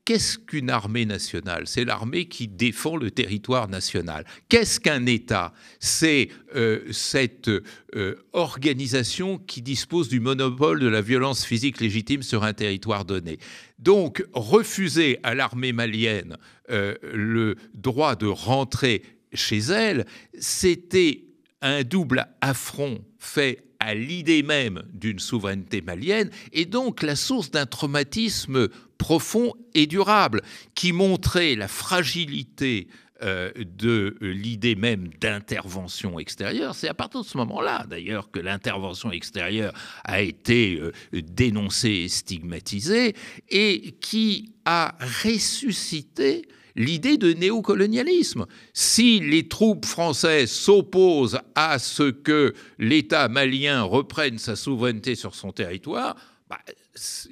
qu'est-ce 0.06 0.38
qu'une 0.38 0.70
armée 0.70 1.06
nationale? 1.06 1.64
C'est 1.66 1.84
l'armée 1.84 2.26
qui 2.26 2.48
défend 2.48 2.96
le 2.96 3.12
territoire 3.12 3.68
national. 3.68 4.24
Qu'est-ce 4.48 4.80
qu'un 4.80 5.06
État? 5.08 5.52
C'est 5.80 6.30
euh, 6.56 6.82
cette 6.92 7.50
euh, 7.50 8.16
organisation 8.32 9.40
qui 9.40 9.62
dispose 9.64 10.08
du 10.08 10.20
monopole 10.20 10.80
de 10.80 10.88
la 10.88 11.02
violence 11.02 11.44
physique 11.44 11.82
légitime 11.82 12.22
sur 12.22 12.44
un 12.44 12.54
territoire 12.54 13.04
donné. 13.04 13.40
Donc, 13.80 14.24
refuser 14.34 15.20
à 15.24 15.34
l'armée 15.34 15.74
malienne 15.74 16.38
euh, 16.70 16.96
le 17.02 17.56
droit 17.74 18.16
de 18.16 18.28
rentrer 18.28 19.02
chez 19.34 19.58
elle, 19.58 20.06
c'était 20.40 21.24
un 21.62 21.84
double 21.84 22.28
affront 22.42 23.04
fait 23.18 23.64
à 23.86 23.94
l'idée 23.94 24.42
même 24.42 24.82
d'une 24.94 25.20
souveraineté 25.20 25.82
malienne 25.82 26.32
et 26.52 26.66
donc 26.66 27.04
la 27.04 27.16
source 27.16 27.52
d'un 27.52 27.68
traumatisme 27.68 28.68
profond 28.98 29.54
et 29.76 29.86
durable 29.86 30.42
qui 30.74 30.92
montrait 30.92 31.54
la 31.54 31.68
fragilité 31.68 32.88
euh, 33.22 33.52
de 33.56 34.18
l'idée 34.22 34.76
même 34.76 35.10
d'intervention 35.22 36.18
extérieure. 36.18 36.74
C'est 36.74 36.88
à 36.88 36.96
partir 36.96 37.22
de 37.22 37.26
ce 37.28 37.38
moment-là, 37.38 37.86
d'ailleurs, 37.88 38.32
que 38.32 38.40
l'intervention 38.40 39.12
extérieure 39.12 39.74
a 40.04 40.20
été 40.20 40.80
euh, 40.82 40.92
dénoncée 41.14 41.92
et 42.06 42.10
stigmatisée 42.10 43.16
et 43.50 43.96
qui 44.02 44.52
a 44.66 44.98
ressuscité 45.24 46.48
l'idée 46.76 47.18
de 47.18 47.34
néocolonialisme. 47.34 48.46
Si 48.74 49.20
les 49.20 49.48
troupes 49.48 49.86
françaises 49.86 50.52
s'opposent 50.52 51.40
à 51.56 51.80
ce 51.80 52.12
que 52.12 52.54
l'État 52.78 53.28
malien 53.28 53.84
reprenne 53.84 54.38
sa 54.38 54.56
souveraineté 54.56 55.16
sur 55.16 55.36
son 55.36 55.52
territoire, 55.52 56.16
bah, 56.50 56.60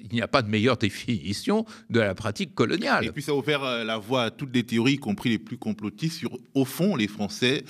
il 0.01 0.13
n'y 0.13 0.21
a 0.21 0.27
pas 0.27 0.41
de 0.41 0.49
meilleure 0.49 0.77
définition 0.77 1.65
de 1.89 1.99
la 1.99 2.15
pratique 2.15 2.55
coloniale. 2.55 3.05
Et 3.05 3.11
puis 3.11 3.21
ça 3.21 3.31
a 3.31 3.35
ouvert 3.35 3.63
euh, 3.63 3.83
la 3.83 3.97
voie 3.97 4.23
à 4.23 4.31
toutes 4.31 4.53
les 4.53 4.63
théories, 4.63 4.93
y 4.93 4.97
compris 4.97 5.29
les 5.29 5.39
plus 5.39 5.57
complotistes, 5.57 6.17
sur 6.17 6.37
au 6.55 6.65
fond 6.65 6.95
les 6.95 7.07
Français, 7.07 7.63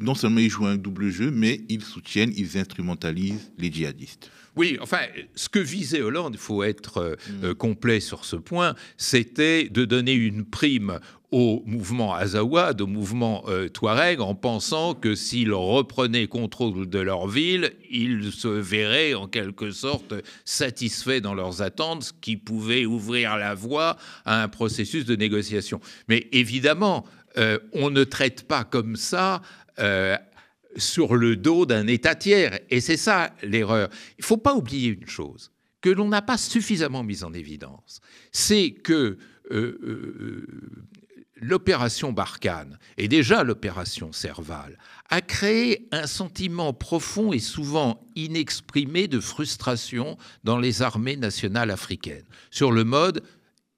non 0.00 0.14
seulement 0.14 0.40
ils 0.40 0.50
jouent 0.50 0.66
un 0.66 0.76
double 0.76 1.10
jeu, 1.10 1.30
mais 1.30 1.60
ils 1.68 1.84
soutiennent, 1.84 2.32
ils 2.36 2.58
instrumentalisent 2.58 3.52
les 3.58 3.70
djihadistes. 3.70 4.30
Oui, 4.56 4.78
enfin, 4.80 5.00
ce 5.34 5.48
que 5.48 5.58
visait 5.58 6.02
Hollande, 6.02 6.34
il 6.34 6.40
faut 6.40 6.62
être 6.62 6.98
euh, 6.98 7.14
mm. 7.14 7.44
euh, 7.44 7.54
complet 7.54 8.00
sur 8.00 8.24
ce 8.24 8.36
point, 8.36 8.74
c'était 8.96 9.68
de 9.68 9.84
donner 9.84 10.12
une 10.12 10.44
prime 10.44 10.98
au 11.30 11.62
mouvement 11.64 12.12
Azawad, 12.12 12.80
au 12.80 12.88
mouvement 12.88 13.44
euh, 13.46 13.68
Touareg, 13.68 14.20
en 14.20 14.34
pensant 14.34 14.94
que 14.94 15.14
s'ils 15.14 15.52
reprenaient 15.52 16.26
contrôle 16.26 16.88
de 16.88 16.98
leur 16.98 17.28
ville, 17.28 17.72
ils 17.88 18.32
se 18.32 18.48
verraient 18.48 19.14
en 19.14 19.28
quelque 19.28 19.70
sorte 19.70 20.14
satisfaits 20.44 21.20
dans 21.20 21.34
leurs 21.34 21.62
attentes, 21.62 22.02
ce 22.02 22.12
qui 22.20 22.36
pouvait 22.36 22.84
ouvrir 22.84 23.36
la 23.36 23.54
voie 23.54 23.96
à 24.24 24.42
un 24.42 24.48
processus 24.48 25.04
de 25.04 25.14
négociation. 25.14 25.80
Mais 26.08 26.26
évidemment, 26.32 27.06
on 27.72 27.90
ne 27.90 28.02
traite 28.02 28.48
pas 28.48 28.64
comme 28.64 28.96
ça 28.96 29.40
sur 30.76 31.16
le 31.16 31.36
dos 31.36 31.66
d'un 31.66 31.86
État 31.86 32.14
tiers. 32.14 32.60
Et 32.70 32.80
c'est 32.80 32.96
ça 32.96 33.34
l'erreur. 33.42 33.88
Il 34.18 34.22
ne 34.22 34.26
faut 34.26 34.36
pas 34.36 34.54
oublier 34.54 34.90
une 34.90 35.08
chose 35.08 35.50
que 35.80 35.90
l'on 35.90 36.08
n'a 36.08 36.22
pas 36.22 36.38
suffisamment 36.38 37.02
mise 37.02 37.24
en 37.24 37.32
évidence. 37.32 38.00
C'est 38.32 38.72
que 38.72 39.18
euh, 39.50 39.78
euh, 39.82 40.46
l'opération 41.36 42.12
Barkhane, 42.12 42.78
et 42.98 43.08
déjà 43.08 43.42
l'opération 43.44 44.12
Serval, 44.12 44.78
a 45.08 45.20
créé 45.20 45.88
un 45.90 46.06
sentiment 46.06 46.72
profond 46.72 47.32
et 47.32 47.38
souvent 47.38 48.06
inexprimé 48.14 49.08
de 49.08 49.20
frustration 49.20 50.18
dans 50.44 50.58
les 50.58 50.82
armées 50.82 51.16
nationales 51.16 51.70
africaines, 51.70 52.26
sur 52.50 52.72
le 52.72 52.84
mode 52.84 53.22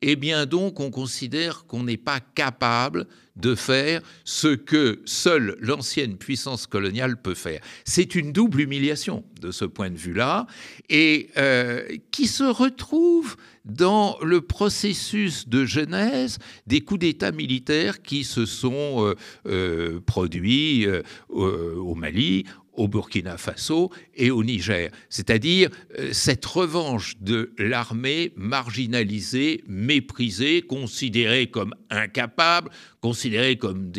eh 0.03 0.17
bien 0.17 0.47
donc 0.47 0.81
on 0.81 0.91
considère 0.91 1.65
qu'on 1.67 1.85
n'est 1.85 1.97
pas 1.97 2.21
capable 2.21 3.07
de 3.37 3.55
faire 3.55 4.03
ce 4.25 4.49
que 4.49 5.01
seule 5.05 5.57
l'ancienne 5.61 6.17
puissance 6.17 6.67
coloniale 6.67 7.21
peut 7.21 7.35
faire. 7.35 7.61
C'est 7.85 8.15
une 8.15 8.33
double 8.33 8.61
humiliation 8.61 9.25
de 9.41 9.51
ce 9.51 9.65
point 9.65 9.91
de 9.91 9.97
vue-là, 9.97 10.47
et 10.91 11.31
euh, 11.39 11.85
qui 12.11 12.27
se 12.27 12.45
retrouve 12.45 13.37
dans 13.65 14.19
le 14.23 14.41
processus 14.41 15.49
de 15.49 15.65
genèse 15.65 16.39
des 16.67 16.83
coups 16.83 17.01
d'État 17.01 17.33
militaires 17.33 18.03
qui 18.03 18.25
se 18.25 18.45
sont 18.45 19.07
euh, 19.07 19.15
euh, 19.47 20.01
produits 20.01 20.87
au 21.29 21.95
Mali, 21.95 22.45
au 22.73 22.89
Burkina 22.89 23.37
Faso 23.37 23.91
et 24.15 24.31
au 24.31 24.43
Niger. 24.45 24.91
C'est-à-dire 25.09 25.71
euh, 25.99 26.11
cette 26.13 26.45
revanche 26.45 27.17
de 27.21 27.53
l'armée 27.59 28.33
marginalisée, 28.37 29.63
méprisée, 29.67 30.63
considérée 30.63 31.49
comme 31.49 31.75
incapable, 31.91 32.71
considérée 33.01 33.57
comme 33.57 33.93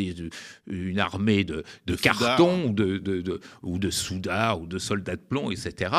une 0.68 1.00
armée 1.00 1.44
de, 1.44 1.64
carton 2.02 2.70
ou 2.70 2.74
de, 2.74 2.98
de, 2.98 3.40
ou 3.62 3.78
de 3.78 3.90
ou 4.60 4.68
de 4.68 4.80
soldats 4.80 5.16
de 5.16 5.22
plomb, 5.22 5.52
etc. 5.52 5.92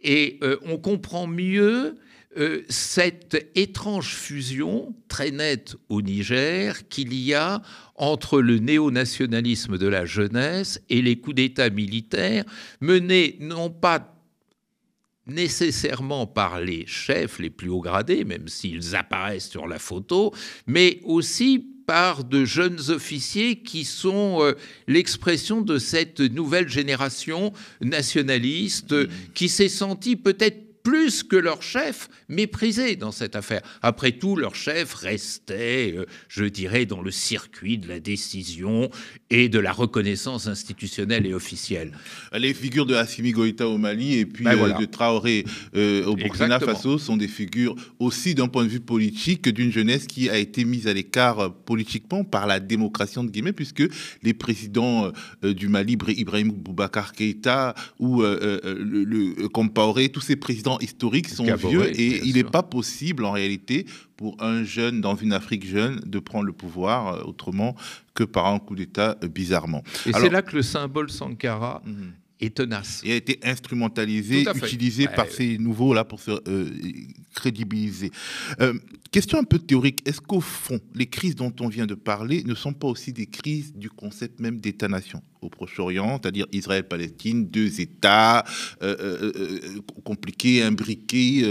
Et 0.00 0.38
euh, 0.42 0.56
on 0.64 0.78
comprend 0.78 1.26
mieux 1.26 1.96
euh, 2.38 2.62
cette 2.70 3.50
étrange 3.54 4.14
fusion 4.14 4.94
très 5.08 5.30
nette 5.30 5.76
au 5.90 6.00
Niger 6.00 6.88
qu'il 6.88 7.12
y 7.12 7.34
a 7.34 7.60
entre 7.94 8.40
le 8.40 8.58
néo-nationalisme 8.58 9.76
de 9.76 9.86
la 9.86 10.06
jeunesse 10.06 10.80
et 10.88 11.02
les 11.02 11.16
coups 11.16 11.36
d'État 11.36 11.68
militaires 11.68 12.44
menés 12.80 13.36
non 13.40 13.68
pas 13.68 14.16
nécessairement 15.26 16.26
par 16.26 16.60
les 16.60 16.86
chefs 16.86 17.38
les 17.38 17.50
plus 17.50 17.68
hauts 17.68 17.82
gradés, 17.82 18.24
même 18.24 18.48
s'ils 18.48 18.96
apparaissent 18.96 19.50
sur 19.50 19.68
la 19.68 19.78
photo, 19.78 20.32
mais 20.66 21.00
aussi 21.04 21.66
par 21.86 22.24
de 22.24 22.46
jeunes 22.46 22.80
officiers 22.88 23.56
qui 23.56 23.84
sont 23.84 24.38
euh, 24.40 24.52
l'expression 24.86 25.60
de 25.60 25.78
cette 25.78 26.20
nouvelle 26.20 26.68
génération 26.68 27.52
nationaliste 27.82 28.94
qui 29.34 29.50
s'est 29.50 29.68
sentie 29.68 30.16
peut-être 30.16 30.71
plus 30.82 31.22
que 31.22 31.36
leur 31.36 31.62
chef 31.62 32.08
méprisé 32.28 32.96
dans 32.96 33.12
cette 33.12 33.36
affaire. 33.36 33.62
Après 33.82 34.12
tout, 34.12 34.36
leur 34.36 34.54
chef 34.54 34.94
restait, 34.94 35.94
euh, 35.96 36.06
je 36.28 36.44
dirais, 36.44 36.86
dans 36.86 37.02
le 37.02 37.10
circuit 37.10 37.78
de 37.78 37.88
la 37.88 38.00
décision 38.00 38.90
et 39.30 39.48
de 39.48 39.58
la 39.58 39.72
reconnaissance 39.72 40.46
institutionnelle 40.46 41.26
et 41.26 41.34
officielle. 41.34 41.92
Les 42.32 42.54
figures 42.54 42.86
de 42.86 42.94
Assimi 42.94 43.32
Goïta 43.32 43.68
au 43.68 43.78
Mali 43.78 44.18
et 44.18 44.26
puis 44.26 44.44
ben 44.44 44.58
euh, 44.58 44.72
de 44.72 44.84
Traoré 44.84 45.44
euh, 45.76 46.04
au 46.06 46.16
Burkina 46.16 46.58
Faso 46.58 46.98
sont 46.98 47.16
des 47.16 47.28
figures 47.28 47.76
aussi 47.98 48.34
d'un 48.34 48.48
point 48.48 48.64
de 48.64 48.68
vue 48.68 48.80
politique 48.80 49.48
d'une 49.48 49.72
jeunesse 49.72 50.06
qui 50.06 50.30
a 50.30 50.38
été 50.38 50.64
mise 50.64 50.86
à 50.86 50.94
l'écart 50.94 51.54
politiquement 51.64 52.24
par 52.24 52.46
la 52.46 52.60
démocratie 52.60 53.20
de 53.20 53.26
guillemets 53.26 53.52
puisque 53.52 53.82
les 54.22 54.34
présidents 54.34 55.12
du 55.42 55.68
Mali, 55.68 55.98
Ibrahim 56.16 56.50
Boubacar 56.50 57.12
Keïta 57.12 57.74
ou 57.98 58.22
le, 58.22 59.04
le 59.04 59.48
Compaoré, 59.48 60.08
tous 60.08 60.20
ces 60.20 60.36
présidents 60.36 60.71
historiques 60.80 61.28
sont 61.28 61.44
vieux 61.54 61.88
et 61.98 62.20
il 62.24 62.34
n'est 62.34 62.44
pas 62.44 62.62
possible 62.62 63.24
en 63.24 63.32
réalité 63.32 63.86
pour 64.16 64.36
un 64.40 64.64
jeune 64.64 65.00
dans 65.00 65.16
une 65.16 65.32
Afrique 65.32 65.66
jeune 65.66 66.00
de 66.06 66.18
prendre 66.18 66.44
le 66.44 66.52
pouvoir 66.52 67.14
euh, 67.14 67.22
autrement 67.24 67.74
que 68.14 68.24
par 68.24 68.46
un 68.46 68.58
coup 68.58 68.74
d'État 68.74 69.16
euh, 69.22 69.28
bizarrement. 69.28 69.82
Et 70.06 70.12
c'est 70.12 70.28
là 70.28 70.42
que 70.42 70.56
le 70.56 70.62
symbole 70.62 71.10
Sankara 71.10 71.82
mhm. 71.84 72.12
est 72.40 72.54
tenace. 72.54 73.02
Il 73.04 73.12
a 73.12 73.16
été 73.16 73.40
instrumentalisé, 73.42 74.44
utilisé 74.54 75.08
par 75.08 75.26
ces 75.26 75.58
nouveaux 75.58 75.94
là 75.94 76.04
pour 76.04 76.20
se 76.20 76.30
euh, 76.30 76.70
crédibiliser. 77.34 78.10
question 79.10 79.38
un 79.38 79.44
peu 79.44 79.58
théorique, 79.58 80.06
est-ce 80.06 80.20
qu'au 80.20 80.40
fond, 80.40 80.80
les 80.94 81.06
crises 81.06 81.34
dont 81.34 81.52
on 81.60 81.68
vient 81.68 81.86
de 81.86 81.94
parler 81.94 82.42
ne 82.44 82.54
sont 82.54 82.72
pas 82.72 82.88
aussi 82.88 83.12
des 83.12 83.26
crises 83.26 83.74
du 83.74 83.90
concept 83.90 84.40
même 84.40 84.60
d'État-nation? 84.60 85.22
Au 85.40 85.48
Proche-Orient, 85.48 86.20
c'est-à-dire 86.22 86.46
Israël-Palestine, 86.52 87.48
deux 87.48 87.80
États 87.80 88.44
euh, 88.82 88.96
euh, 89.00 89.32
euh, 89.36 89.80
compliqués, 90.04 90.62
imbriqués. 90.62 91.42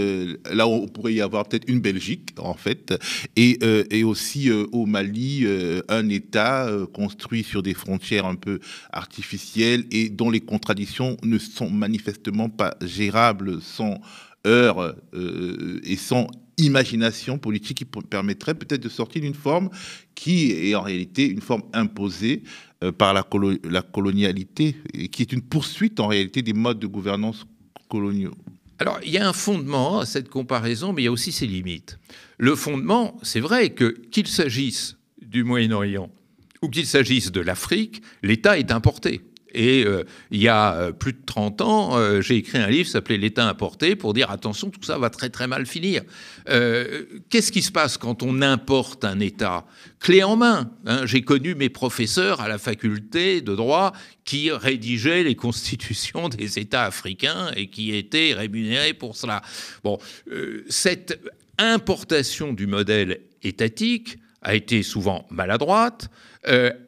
là, 0.50 0.66
on 0.66 0.88
pourrait 0.88 1.12
y 1.12 1.20
avoir 1.20 1.46
peut-être 1.46 1.68
une 1.68 1.80
Belgique, 1.80 2.30
en 2.38 2.54
fait, 2.54 2.94
et, 3.36 3.58
et 3.90 4.02
aussi 4.04 4.50
au 4.50 4.86
Mali, 4.86 5.46
un 5.88 6.08
État 6.08 6.70
construit 6.94 7.42
sur 7.42 7.62
des 7.62 7.74
frontières 7.74 8.26
un 8.26 8.34
peu 8.34 8.60
artificielles 8.92 9.84
et 9.90 10.08
dont 10.08 10.30
les 10.30 10.40
contradictions 10.40 11.16
ne 11.22 11.38
sont 11.38 11.70
manifestement 11.70 12.48
pas 12.48 12.76
gérables 12.80 13.60
sans 13.60 14.00
heurts 14.46 14.96
et 15.84 15.96
sans 15.96 16.26
imagination 16.58 17.38
politique 17.38 17.78
qui 17.78 17.84
permettrait 17.84 18.54
peut-être 18.54 18.82
de 18.82 18.88
sortir 18.88 19.22
d'une 19.22 19.34
forme 19.34 19.70
qui 20.14 20.52
est 20.52 20.74
en 20.74 20.82
réalité 20.82 21.26
une 21.26 21.40
forme 21.40 21.62
imposée 21.72 22.42
euh, 22.82 22.92
par 22.92 23.14
la, 23.14 23.26
la 23.64 23.82
colonialité, 23.82 24.76
et 24.94 25.08
qui 25.08 25.22
est 25.22 25.32
une 25.32 25.42
poursuite 25.42 26.00
en 26.00 26.08
réalité 26.08 26.42
des 26.42 26.52
modes 26.52 26.78
de 26.78 26.86
gouvernance 26.86 27.46
coloniaux. 27.88 28.34
Alors, 28.78 28.98
il 29.04 29.12
y 29.12 29.18
a 29.18 29.28
un 29.28 29.32
fondement 29.32 30.00
à 30.00 30.06
cette 30.06 30.28
comparaison, 30.28 30.92
mais 30.92 31.02
il 31.02 31.04
y 31.04 31.08
a 31.08 31.12
aussi 31.12 31.30
ses 31.30 31.46
limites. 31.46 31.98
Le 32.38 32.56
fondement, 32.56 33.16
c'est 33.22 33.40
vrai 33.40 33.70
que 33.70 33.94
qu'il 34.10 34.26
s'agisse 34.26 34.96
du 35.20 35.44
Moyen-Orient 35.44 36.10
ou 36.62 36.68
qu'il 36.68 36.86
s'agisse 36.86 37.30
de 37.30 37.40
l'Afrique, 37.40 38.02
l'État 38.22 38.58
est 38.58 38.72
importé. 38.72 39.20
Et 39.52 39.84
euh, 39.84 40.04
il 40.30 40.40
y 40.40 40.48
a 40.48 40.74
euh, 40.74 40.92
plus 40.92 41.12
de 41.12 41.20
30 41.24 41.60
ans, 41.60 41.98
euh, 41.98 42.20
j'ai 42.20 42.36
écrit 42.36 42.58
un 42.58 42.68
livre 42.68 42.88
s'appelait 42.88 43.18
L'État 43.18 43.48
importé 43.48 43.96
pour 43.96 44.14
dire 44.14 44.30
attention, 44.30 44.70
tout 44.70 44.82
ça 44.82 44.98
va 44.98 45.10
très 45.10 45.28
très 45.28 45.46
mal 45.46 45.66
finir. 45.66 46.02
Qu'est-ce 46.46 47.52
qui 47.52 47.62
se 47.62 47.70
passe 47.70 47.96
quand 47.96 48.22
on 48.22 48.42
importe 48.42 49.04
un 49.04 49.20
État? 49.20 49.64
Clé 50.00 50.22
en 50.24 50.36
main. 50.36 50.70
Hein. 50.86 51.06
j'ai 51.06 51.22
connu 51.22 51.54
mes 51.54 51.68
professeurs 51.68 52.40
à 52.40 52.48
la 52.48 52.58
faculté 52.58 53.40
de 53.40 53.54
droit 53.54 53.92
qui 54.24 54.50
rédigeaient 54.50 55.22
les 55.22 55.36
constitutions 55.36 56.28
des 56.28 56.58
États 56.58 56.84
africains 56.84 57.52
et 57.54 57.68
qui 57.68 57.94
étaient 57.94 58.34
rémunérés 58.34 58.94
pour 58.94 59.16
cela. 59.16 59.42
Bon, 59.84 59.98
cette 60.68 61.20
importation 61.58 62.52
du 62.52 62.66
modèle 62.66 63.20
étatique 63.42 64.18
a 64.40 64.54
été 64.54 64.82
souvent 64.82 65.26
maladroite. 65.30 66.10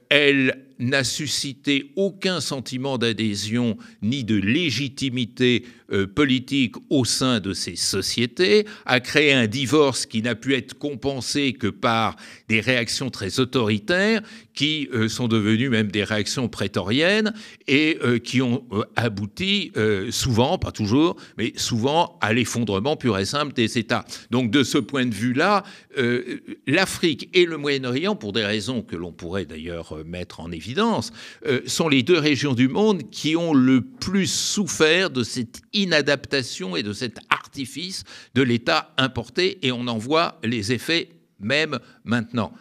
elle 0.09 0.65
n'a 0.79 1.05
suscité 1.05 1.93
aucun 1.97 2.41
sentiment 2.41 2.99
d'adhésion 2.99 3.77
ni 4.03 4.25
de 4.25 4.37
légitimité 4.37 5.65
euh, 5.93 6.07
politique 6.07 6.77
au 6.89 7.05
sein 7.05 7.41
de 7.41 7.53
ces 7.53 7.77
sociétés, 7.77 8.67
a 8.87 9.01
créé 9.01 9.35
un 9.35 9.47
divorce 9.47 10.07
qui 10.07 10.23
n'a 10.23 10.35
pu 10.35 10.55
être 10.55 10.79
compensé 10.79 11.53
que 11.53 11.67
par 11.67 12.17
des 12.49 12.61
réactions 12.61 13.11
très 13.11 13.39
autoritaires 13.39 14.23
qui 14.55 14.89
euh, 14.95 15.09
sont 15.09 15.29
devenues 15.29 15.69
même 15.69 15.91
des 15.91 16.03
réactions 16.03 16.49
prétoriennes 16.49 17.35
et 17.69 17.99
euh, 18.03 18.19
qui 18.19 18.41
ont 18.41 18.65
abouti 18.97 19.73
souvent, 20.11 20.59
pas 20.59 20.73
toujours, 20.73 21.17
mais 21.37 21.53
souvent 21.57 22.19
à 22.21 22.33
l'effondrement 22.33 22.97
pur 22.97 23.19
et 23.19 23.25
simple 23.25 23.53
des 23.53 23.79
États. 23.79 24.05
Donc 24.31 24.51
de 24.51 24.63
ce 24.63 24.79
point 24.79 25.07
de 25.07 25.15
vue-là, 25.15 25.65
l'Afrique 26.67 27.29
et 27.35 27.45
le 27.45 27.57
Moyen-Orient, 27.57 28.17
pour 28.17 28.33
des 28.33 28.45
raisons 28.45 28.83
que 28.83 28.97
l'on 28.97 29.13
pourrait 29.13 29.45
d'ailleurs 29.45 29.97
mettre 30.05 30.41
en 30.41 30.51
évidence, 30.51 30.64
sont 31.67 31.89
les 31.89 32.03
deux 32.03 32.19
régions 32.19 32.55
du 32.55 32.69
monde 32.69 33.11
qui 33.11 33.37
ont 33.37 33.55
le 33.55 33.81
plus 33.81 34.27
souffert 34.27 35.11
de 35.11 35.23
cette 35.23 35.63
inadaptation 35.73 36.77
et 36.77 36.83
de 36.83 36.93
cet 36.93 37.19
artifice 37.31 38.05
de 38.35 38.43
l'État 38.43 38.93
importé, 38.97 39.59
et 39.63 39.73
on 39.73 39.87
en 39.87 39.99
voit 39.99 40.39
les 40.43 40.73
effets 40.73 41.11
même 41.41 41.79
maintenant. 42.05 42.53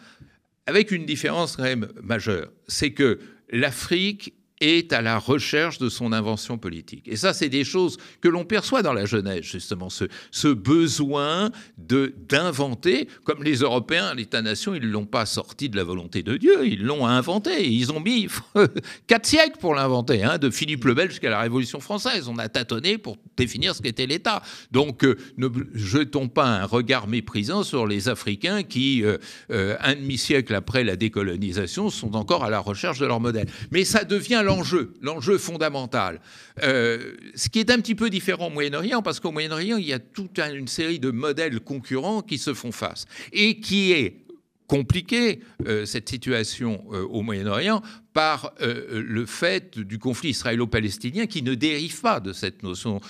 Avec 0.66 0.90
une 0.90 1.06
différence 1.06 1.56
quand 1.56 1.62
même 1.62 1.88
majeure, 2.02 2.50
c'est 2.68 2.92
que 2.92 3.18
l'Afrique 3.50 4.34
est 4.64 4.92
à 4.92 5.02
la 5.02 5.18
recherche 5.18 5.78
de 5.78 5.88
son 5.88 6.12
invention 6.12 6.58
politique. 6.58 7.06
Et 7.06 7.16
ça, 7.16 7.32
c'est 7.32 7.48
des 7.48 7.64
choses 7.64 7.96
que 8.20 8.28
l'on 8.28 8.44
perçoit 8.44 8.82
dans 8.82 8.92
la 8.92 9.04
jeunesse, 9.06 9.44
justement, 9.44 9.90
ce, 9.90 10.04
ce 10.30 10.48
besoin 10.48 11.50
de 11.78 12.14
d'inventer, 12.28 13.08
comme 13.24 13.42
les 13.42 13.56
Européens, 13.56 14.14
l'État-nation, 14.14 14.74
ils 14.74 14.82
ne 14.82 14.88
l'ont 14.88 15.06
pas 15.06 15.26
sorti 15.26 15.68
de 15.68 15.76
la 15.76 15.84
volonté 15.84 16.22
de 16.22 16.36
Dieu, 16.36 16.66
ils 16.66 16.82
l'ont 16.82 17.06
inventé. 17.06 17.68
Ils 17.68 17.92
ont 17.92 18.00
mis 18.00 18.28
quatre 19.06 19.26
siècles 19.26 19.58
pour 19.58 19.74
l'inventer, 19.74 20.22
hein, 20.22 20.38
de 20.38 20.50
Philippe 20.50 20.84
le 20.84 20.94
Bel 20.94 21.10
jusqu'à 21.10 21.30
la 21.30 21.40
Révolution 21.40 21.80
française. 21.80 22.28
On 22.28 22.38
a 22.38 22.48
tâtonné 22.48 22.98
pour 22.98 23.16
définir 23.36 23.74
ce 23.74 23.82
qu'était 23.82 24.06
l'État. 24.06 24.42
Donc, 24.70 25.04
euh, 25.04 25.16
ne 25.36 25.48
jetons 25.74 26.28
pas 26.28 26.46
un 26.46 26.64
regard 26.64 27.06
méprisant 27.06 27.62
sur 27.62 27.86
les 27.86 28.08
Africains 28.08 28.62
qui, 28.62 29.04
euh, 29.04 29.18
euh, 29.50 29.76
un 29.80 29.94
demi-siècle 29.94 30.54
après 30.54 30.84
la 30.84 30.96
décolonisation, 30.96 31.90
sont 31.90 32.16
encore 32.16 32.44
à 32.44 32.50
la 32.50 32.60
recherche 32.60 32.98
de 32.98 33.06
leur 33.06 33.20
modèle. 33.20 33.48
Mais 33.70 33.84
ça 33.84 34.04
devient 34.04 34.42
l'enjeu, 34.56 34.94
l'enjeu 35.02 35.38
fondamental. 35.38 36.20
Euh, 36.62 37.14
ce 37.34 37.48
qui 37.48 37.60
est 37.60 37.70
un 37.70 37.76
petit 37.76 37.94
peu 37.94 38.10
différent 38.10 38.46
au 38.46 38.50
Moyen-Orient, 38.50 39.02
parce 39.02 39.20
qu'au 39.20 39.32
Moyen-Orient, 39.32 39.76
il 39.76 39.86
y 39.86 39.92
a 39.92 39.98
toute 39.98 40.38
une 40.38 40.68
série 40.68 40.98
de 40.98 41.10
modèles 41.10 41.60
concurrents 41.60 42.22
qui 42.22 42.38
se 42.38 42.54
font 42.54 42.72
face, 42.72 43.06
et 43.32 43.60
qui 43.60 43.92
est 43.92 44.23
compliqué, 44.66 45.40
euh, 45.66 45.84
cette 45.84 46.08
situation 46.08 46.84
euh, 46.92 47.04
au 47.04 47.22
Moyen-Orient, 47.22 47.82
par 48.12 48.54
euh, 48.60 49.02
le 49.04 49.26
fait 49.26 49.76
du 49.76 49.98
conflit 49.98 50.30
israélo-palestinien 50.30 51.26
qui 51.26 51.42
ne 51.42 51.54
dérive 51.54 52.00
pas 52.00 52.20
de 52.20 52.32
cette 52.32 52.62
notion 52.62 53.00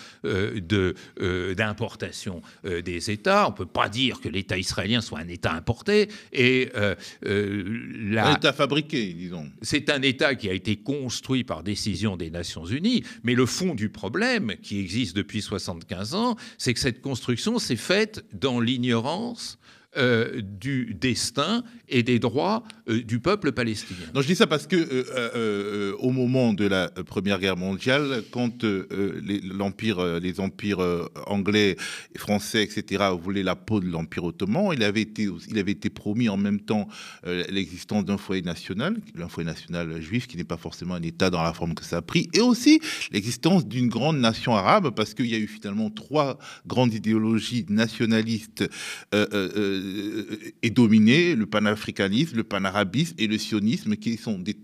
d'importation 1.57 2.41
des 2.65 3.11
États. 3.11 3.47
On 3.47 3.51
ne 3.51 3.57
peut 3.57 3.67
pas 3.67 3.91
dire 3.91 4.19
que 4.23 4.31
l'État 4.31 4.57
israélien 4.57 5.03
soit 5.03 5.19
un 5.19 5.29
État 5.29 5.53
importé. 5.53 6.09
Et, 6.33 6.71
la... 7.23 8.29
Un 8.29 8.37
État 8.37 8.55
fabriqué, 8.55 9.13
disons. 9.13 9.51
C'est 9.61 9.91
un 9.91 10.01
État 10.01 10.37
qui 10.37 10.49
a 10.49 10.55
été 10.55 10.77
construit 10.77 11.45
par 11.45 11.63
décision 11.63 12.17
des 12.17 12.31
Nations 12.31 12.65
Unies, 12.65 13.05
mais 13.25 13.35
le 13.35 13.45
fond 13.45 13.75
du 13.75 13.91
problème, 13.91 14.55
qui 14.63 14.81
existe 14.81 15.15
depuis 15.15 15.43
75 15.43 16.15
ans, 16.15 16.37
c'est 16.57 16.73
que 16.73 16.81
cette 16.81 17.03
construction 17.03 17.59
s'est 17.59 17.77
faite 17.77 18.25
dans 18.33 18.59
l'ignorance 18.59 19.59
euh, 19.97 20.41
du 20.43 20.97
destin 21.01 21.63
et 21.89 22.03
des 22.03 22.19
droits 22.19 22.65
euh, 22.89 23.03
du 23.03 23.21
peuple 23.21 23.53
palestinien. 23.53 24.07
Non, 24.13 24.23
je 24.23 24.27
dis 24.27 24.35
ça 24.35 24.49
parce 24.49 24.67
que 24.67 24.77
euh, 24.77 25.95
au 25.99 26.11
moment 26.11 26.53
de 26.53 26.67
la 26.67 26.89
Première 26.89 27.39
Guerre 27.39 27.57
mondiale, 27.57 28.25
quand 28.33 28.65
l'empire, 28.65 30.21
les 30.21 30.41
empires 30.41 30.81
anglais, 31.27 31.77
français, 32.17 32.65
etc., 32.65 33.05
voulaient 33.21 33.45
la 33.45 33.55
peau 33.55 33.79
de 33.79 33.87
l'empire 33.87 34.25
ottoman, 34.25 34.71
il 34.73 34.83
avait 34.83 35.03
été, 35.03 35.29
il 35.49 35.59
avait 35.59 35.73
été 35.73 35.91
promis 35.91 36.29
en 36.29 36.37
même 36.37 36.61
temps 36.61 36.89
l'existence 37.49 38.05
d'un 38.05 38.19
foyer 38.19 38.43
national, 38.43 38.97
un 39.19 39.29
foyer 39.29 39.47
national 39.47 40.01
juif 40.01 40.27
qui 40.27 40.37
n'est 40.37 40.45
pas 40.45 40.57
forcément 40.57 40.95
un 40.95 41.03
État 41.03 41.31
dans 41.31 41.43
la 41.43 41.53
forme 41.53 41.75
que 41.75 41.85
ça 41.85 41.99
a 41.99 42.03
pris, 42.03 42.29
et 42.33 42.41
aussi 42.41 42.81
l'existence 43.13 43.67
d'une 43.67 43.89
grande 43.89 44.19
nation 44.19 44.57
arabe, 44.57 44.91
parce 44.95 45.15
qu'il 45.15 45.27
y 45.27 45.35
a 45.35 45.39
eu 45.39 45.49
finalement 45.49 45.91
trois 45.91 46.39
grandes 46.67 46.95
idéologies 46.95 47.67
nationalistes 47.69 48.65
est 50.63 50.71
dominé, 50.71 51.35
le 51.35 51.47
panafricanisme, 51.47 52.37
le 52.37 52.45
panarabisme 52.45 53.15
et 53.19 53.27
le 53.27 53.39
sionisme, 53.39 53.97
qui 53.97 54.17
sont 54.17 54.39
des 54.39 54.57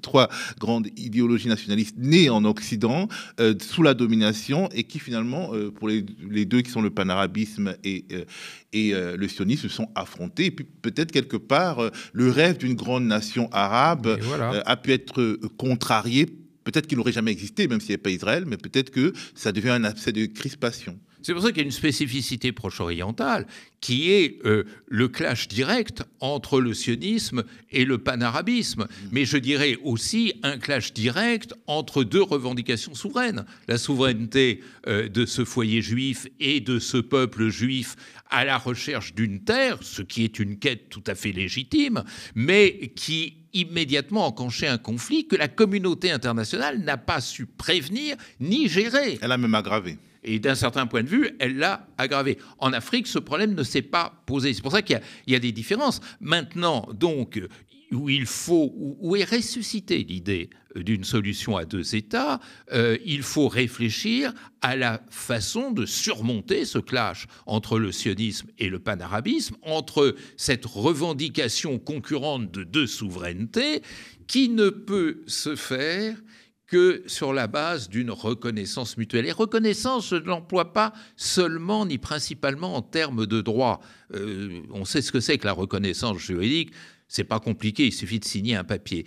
trois 0.00 0.28
grandes 0.58 0.88
idéologies 0.96 1.48
nationalistes 1.48 1.96
nées 1.98 2.30
en 2.30 2.44
Occident 2.44 3.08
euh, 3.40 3.54
sous 3.60 3.82
la 3.82 3.94
domination 3.94 4.68
et 4.74 4.84
qui 4.84 4.98
finalement, 4.98 5.54
euh, 5.54 5.70
pour 5.70 5.88
les, 5.88 6.02
deux 6.44 6.62
qui 6.62 6.70
sont 6.70 6.82
le 6.82 6.90
panarabisme 6.90 7.74
et, 7.84 8.04
euh, 8.12 8.24
et 8.72 8.92
le 8.92 9.28
sionisme, 9.28 9.68
sont 9.68 9.88
affrontés. 9.94 10.46
Et 10.46 10.50
puis 10.50 10.64
peut-être 10.64 11.12
quelque 11.12 11.36
part, 11.36 11.90
le 12.12 12.30
rêve 12.30 12.58
d'une 12.58 12.74
grande 12.74 13.04
nation 13.04 13.48
arabe 13.52 14.18
a 14.64 14.76
pu 14.76 14.92
être 14.92 15.38
contrarié. 15.56 16.26
Peut-être 16.64 16.86
qu'il 16.86 16.98
n'aurait 16.98 17.12
jamais 17.12 17.32
existé, 17.32 17.66
même 17.68 17.80
s'il 17.80 17.90
n'y 17.90 17.94
avait 17.94 18.02
pas 18.02 18.10
Israël, 18.10 18.44
mais 18.46 18.56
peut-être 18.56 18.90
que 18.90 19.12
ça 19.34 19.52
devient 19.52 19.70
un 19.70 19.84
abcès 19.84 20.12
de 20.12 20.26
crispation. 20.26 20.98
C'est 21.22 21.32
pour 21.32 21.42
ça 21.42 21.48
qu'il 21.48 21.58
y 21.58 21.60
a 21.60 21.64
une 21.64 21.70
spécificité 21.70 22.52
proche-orientale 22.52 23.46
qui 23.80 24.10
est 24.10 24.38
euh, 24.44 24.64
le 24.86 25.08
clash 25.08 25.48
direct 25.48 26.04
entre 26.20 26.60
le 26.60 26.74
sionisme 26.74 27.44
et 27.70 27.84
le 27.84 27.98
panarabisme, 27.98 28.82
mmh. 28.82 29.08
mais 29.10 29.24
je 29.24 29.36
dirais 29.36 29.76
aussi 29.82 30.34
un 30.42 30.58
clash 30.58 30.92
direct 30.92 31.54
entre 31.66 32.04
deux 32.04 32.22
revendications 32.22 32.94
souveraines, 32.94 33.44
la 33.68 33.78
souveraineté 33.78 34.62
euh, 34.86 35.08
de 35.08 35.26
ce 35.26 35.44
foyer 35.44 35.82
juif 35.82 36.26
et 36.38 36.60
de 36.60 36.78
ce 36.78 36.98
peuple 36.98 37.48
juif 37.48 37.96
à 38.30 38.44
la 38.44 38.56
recherche 38.56 39.14
d'une 39.14 39.44
terre, 39.44 39.78
ce 39.82 40.02
qui 40.02 40.24
est 40.24 40.38
une 40.38 40.58
quête 40.58 40.88
tout 40.88 41.04
à 41.06 41.14
fait 41.14 41.32
légitime, 41.32 42.04
mais 42.34 42.92
qui 42.94 43.36
immédiatement 43.52 44.26
enclenché 44.26 44.66
un 44.66 44.78
conflit 44.78 45.26
que 45.26 45.36
la 45.36 45.48
communauté 45.48 46.10
internationale 46.10 46.78
n'a 46.78 46.96
pas 46.96 47.20
su 47.20 47.46
prévenir 47.46 48.16
ni 48.40 48.68
gérer. 48.68 49.18
Elle 49.20 49.32
a 49.32 49.38
même 49.38 49.54
aggravé. 49.54 49.98
Et 50.24 50.38
d'un 50.38 50.54
certain 50.54 50.86
point 50.86 51.02
de 51.02 51.08
vue, 51.08 51.30
elle 51.40 51.56
l'a 51.56 51.86
aggravé. 51.98 52.38
En 52.58 52.72
Afrique, 52.72 53.06
ce 53.06 53.18
problème 53.18 53.54
ne 53.54 53.62
s'est 53.62 53.82
pas 53.82 54.22
posé. 54.26 54.54
C'est 54.54 54.62
pour 54.62 54.72
ça 54.72 54.82
qu'il 54.82 55.00
y, 55.26 55.34
a 55.34 55.38
des 55.38 55.52
différences. 55.52 56.00
Maintenant, 56.20 56.88
donc, 56.94 57.40
où 57.90 58.08
il 58.08 58.26
faut, 58.26 58.72
où 58.74 59.16
est 59.16 59.28
ressuscitée 59.28 60.04
l'idée 60.04 60.50
d'une 60.76 61.04
solution 61.04 61.56
à 61.56 61.64
deux 61.64 61.94
États, 61.94 62.40
euh, 62.72 62.96
il 63.04 63.22
faut 63.22 63.48
réfléchir 63.48 64.32
à 64.62 64.76
la 64.76 65.02
façon 65.10 65.70
de 65.70 65.84
surmonter 65.84 66.64
ce 66.64 66.78
clash 66.78 67.26
entre 67.46 67.78
le 67.78 67.92
sionisme 67.92 68.48
et 68.58 68.68
le 68.68 68.78
panarabisme, 68.78 69.56
entre 69.62 70.14
cette 70.36 70.64
revendication 70.64 71.78
concurrente 71.78 72.50
de 72.50 72.64
deux 72.64 72.86
souverainetés, 72.86 73.82
qui 74.26 74.48
ne 74.48 74.70
peut 74.70 75.22
se 75.26 75.56
faire 75.56 76.16
que 76.72 77.02
sur 77.06 77.34
la 77.34 77.48
base 77.48 77.90
d'une 77.90 78.10
reconnaissance 78.10 78.96
mutuelle. 78.96 79.26
Et 79.26 79.32
reconnaissance, 79.32 80.08
je 80.08 80.14
ne 80.14 80.24
l'emploie 80.24 80.72
pas 80.72 80.94
seulement 81.16 81.84
ni 81.84 81.98
principalement 81.98 82.74
en 82.74 82.80
termes 82.80 83.26
de 83.26 83.42
droit. 83.42 83.82
Euh, 84.14 84.62
on 84.70 84.86
sait 84.86 85.02
ce 85.02 85.12
que 85.12 85.20
c'est 85.20 85.36
que 85.36 85.44
la 85.44 85.52
reconnaissance 85.52 86.16
juridique. 86.16 86.72
C'est 87.08 87.24
pas 87.24 87.40
compliqué, 87.40 87.84
il 87.88 87.92
suffit 87.92 88.20
de 88.20 88.24
signer 88.24 88.56
un 88.56 88.64
papier. 88.64 89.04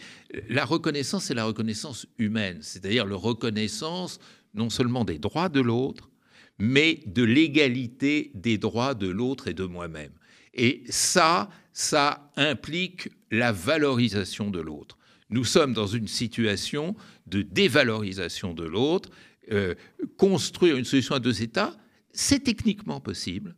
La 0.48 0.64
reconnaissance, 0.64 1.24
c'est 1.24 1.34
la 1.34 1.46
reconnaissance 1.46 2.06
humaine, 2.20 2.60
c'est-à-dire 2.62 3.08
la 3.08 3.16
reconnaissance 3.16 4.20
non 4.54 4.70
seulement 4.70 5.04
des 5.04 5.18
droits 5.18 5.50
de 5.50 5.60
l'autre, 5.60 6.12
mais 6.60 7.00
de 7.08 7.24
l'égalité 7.24 8.30
des 8.36 8.60
droits 8.60 8.94
de 8.94 9.08
l'autre 9.08 9.48
et 9.48 9.56
de 9.56 9.64
moi-même. 9.64 10.12
Et 10.54 10.84
ça, 10.88 11.50
ça 11.74 12.32
implique 12.38 13.10
la 13.32 13.52
valorisation 13.52 14.52
de 14.52 14.60
l'autre. 14.60 15.00
Nous 15.30 15.46
sommes 15.46 15.74
dans 15.74 15.88
une 15.88 16.08
situation 16.08 16.96
de 17.28 17.42
dévalorisation 17.42 18.54
de 18.54 18.64
l'autre. 18.64 19.10
Euh, 19.52 19.76
construire 20.18 20.76
une 20.76 20.86
solution 20.86 21.16
à 21.16 21.20
deux 21.20 21.42
États, 21.42 21.76
c'est 22.12 22.44
techniquement 22.44 23.00
possible. 23.00 23.56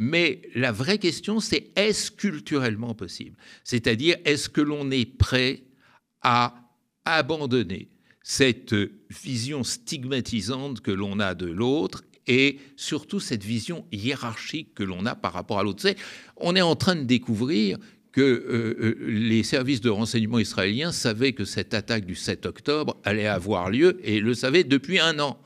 Mais 0.00 0.42
la 0.54 0.72
vraie 0.72 0.98
question, 0.98 1.40
c'est 1.40 1.70
est-ce 1.76 2.10
culturellement 2.10 2.94
possible? 2.94 3.36
C'est-à-dire, 3.64 4.16
est-ce 4.24 4.48
que 4.48 4.60
l'on 4.60 4.90
est 4.90 5.06
prêt 5.06 5.64
à 6.22 6.54
abandonner 7.04 7.88
cette 8.22 8.74
vision 9.10 9.64
stigmatisante 9.64 10.80
que 10.80 10.90
l'on 10.90 11.18
a 11.18 11.34
de 11.34 11.46
l'autre 11.46 12.04
et 12.26 12.58
surtout 12.76 13.20
cette 13.20 13.42
vision 13.42 13.86
hiérarchique 13.90 14.74
que 14.74 14.84
l'on 14.84 15.06
a 15.06 15.16
par 15.16 15.32
rapport 15.32 15.58
à 15.58 15.62
l'autre? 15.64 15.88
On 16.36 16.54
est 16.54 16.62
en 16.62 16.76
train 16.76 16.94
de 16.94 17.04
découvrir 17.04 17.78
que 18.12 18.20
euh, 18.20 18.76
euh, 18.80 18.96
les 19.06 19.42
services 19.42 19.80
de 19.80 19.90
renseignement 19.90 20.38
israéliens 20.38 20.92
savaient 20.92 21.32
que 21.32 21.44
cette 21.44 21.74
attaque 21.74 22.04
du 22.04 22.14
7 22.14 22.46
octobre 22.46 22.96
allait 23.04 23.26
avoir 23.26 23.70
lieu 23.70 24.00
et 24.02 24.20
le 24.20 24.34
savaient 24.34 24.64
depuis 24.64 24.98
un 24.98 25.18
an. 25.18 25.40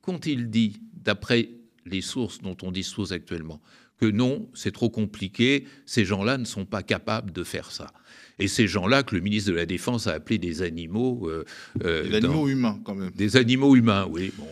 Qu'ont-ils 0.00 0.50
dit, 0.50 0.80
d'après 0.94 1.50
les 1.84 2.00
sources 2.00 2.40
dont 2.40 2.56
on 2.62 2.72
dispose 2.72 3.12
actuellement? 3.12 3.60
Que 4.02 4.10
non, 4.10 4.48
c'est 4.52 4.72
trop 4.72 4.90
compliqué, 4.90 5.64
ces 5.86 6.04
gens-là 6.04 6.36
ne 6.36 6.44
sont 6.44 6.64
pas 6.64 6.82
capables 6.82 7.30
de 7.30 7.44
faire 7.44 7.70
ça. 7.70 7.92
Et 8.40 8.48
ces 8.48 8.66
gens-là 8.66 9.04
que 9.04 9.14
le 9.14 9.20
ministre 9.20 9.52
de 9.52 9.56
la 9.56 9.64
Défense 9.64 10.08
a 10.08 10.14
appelés 10.14 10.38
des 10.38 10.62
animaux. 10.62 11.30
Euh, 11.30 12.08
des 12.08 12.16
animaux 12.16 12.48
humains, 12.48 12.80
quand 12.84 12.96
même. 12.96 13.12
Des 13.14 13.36
animaux 13.36 13.76
humains, 13.76 14.08
oui. 14.10 14.32
Bon, 14.36 14.48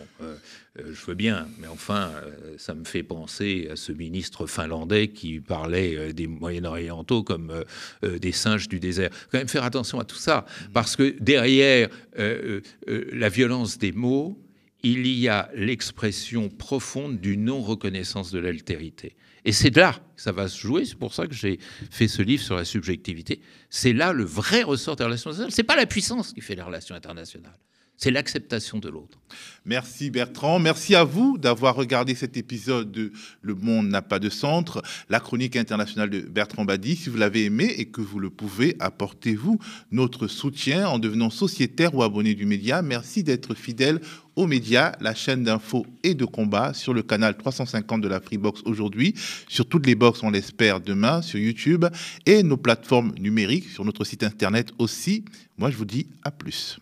euh, 0.79 0.93
je 0.93 1.05
veux 1.05 1.15
bien, 1.15 1.49
mais 1.59 1.67
enfin, 1.67 2.11
euh, 2.23 2.55
ça 2.57 2.73
me 2.73 2.85
fait 2.85 3.03
penser 3.03 3.67
à 3.69 3.75
ce 3.75 3.91
ministre 3.91 4.47
finlandais 4.47 5.09
qui 5.09 5.41
parlait 5.41 5.97
euh, 5.97 6.13
des 6.13 6.27
Moyen-Orientaux 6.27 7.23
comme 7.23 7.53
des 8.01 8.31
singes 8.31 8.69
du 8.69 8.79
désert. 8.79 9.09
Quand 9.33 9.39
même 9.39 9.49
faire 9.49 9.65
attention 9.65 9.99
à 9.99 10.05
tout 10.05 10.15
ça, 10.15 10.45
parce 10.71 10.95
que 10.95 11.13
derrière 11.19 11.89
la 12.15 13.29
violence 13.29 13.77
des 13.77 13.91
mots, 13.91 14.39
il 14.83 15.07
y 15.07 15.27
a 15.27 15.49
l'expression 15.53 16.47
profonde 16.47 17.19
du 17.19 17.35
non-reconnaissance 17.35 18.31
de 18.31 18.39
l'altérité. 18.39 19.15
Et 19.43 19.51
c'est 19.51 19.75
là 19.75 19.93
que 20.15 20.21
ça 20.21 20.31
va 20.31 20.47
se 20.47 20.59
jouer. 20.59 20.85
C'est 20.85 20.97
pour 20.97 21.13
ça 21.13 21.27
que 21.27 21.33
j'ai 21.33 21.59
fait 21.89 22.07
ce 22.07 22.21
livre 22.21 22.43
sur 22.43 22.55
la 22.55 22.65
subjectivité. 22.65 23.41
C'est 23.69 23.93
là 23.93 24.13
le 24.13 24.23
vrai 24.23 24.63
ressort 24.63 24.95
des 24.95 25.03
relations 25.03 25.31
internationales. 25.31 25.53
C'est 25.55 25.63
pas 25.63 25.75
la 25.75 25.85
puissance 25.85 26.33
qui 26.33 26.41
fait 26.41 26.55
les 26.55 26.61
relations 26.61 26.95
internationales 26.95 27.57
c'est 28.01 28.09
l'acceptation 28.09 28.79
de 28.79 28.89
l'autre. 28.89 29.19
Merci 29.63 30.09
Bertrand. 30.09 30.57
Merci 30.57 30.95
à 30.95 31.03
vous 31.03 31.37
d'avoir 31.37 31.75
regardé 31.75 32.15
cet 32.15 32.35
épisode 32.35 32.91
de 32.91 33.11
Le 33.43 33.53
monde 33.53 33.89
n'a 33.89 34.01
pas 34.01 34.17
de 34.17 34.29
centre, 34.29 34.81
la 35.09 35.19
chronique 35.19 35.55
internationale 35.55 36.09
de 36.09 36.21
Bertrand 36.21 36.65
Badi. 36.65 36.95
Si 36.95 37.09
vous 37.09 37.17
l'avez 37.17 37.45
aimé 37.45 37.71
et 37.77 37.85
que 37.85 38.01
vous 38.01 38.19
le 38.19 38.31
pouvez, 38.31 38.75
apportez-vous 38.79 39.59
notre 39.91 40.27
soutien 40.27 40.87
en 40.87 40.97
devenant 40.97 41.29
sociétaire 41.29 41.93
ou 41.93 42.01
abonné 42.01 42.33
du 42.33 42.47
média. 42.47 42.81
Merci 42.81 43.23
d'être 43.23 43.53
fidèle 43.53 44.01
aux 44.35 44.47
médias, 44.47 44.93
la 44.99 45.13
chaîne 45.13 45.43
d'infos 45.43 45.85
et 46.01 46.15
de 46.15 46.25
combat 46.25 46.73
sur 46.73 46.95
le 46.95 47.03
canal 47.03 47.37
350 47.37 48.01
de 48.01 48.07
la 48.07 48.19
Freebox 48.19 48.61
aujourd'hui, 48.65 49.13
sur 49.47 49.67
toutes 49.67 49.85
les 49.85 49.93
box, 49.93 50.23
on 50.23 50.31
l'espère, 50.31 50.79
demain, 50.79 51.21
sur 51.21 51.37
YouTube 51.37 51.85
et 52.25 52.41
nos 52.41 52.57
plateformes 52.57 53.13
numériques, 53.19 53.69
sur 53.69 53.85
notre 53.85 54.05
site 54.05 54.23
internet 54.23 54.71
aussi. 54.79 55.23
Moi, 55.59 55.69
je 55.69 55.77
vous 55.77 55.85
dis 55.85 56.07
à 56.23 56.31
plus. 56.31 56.79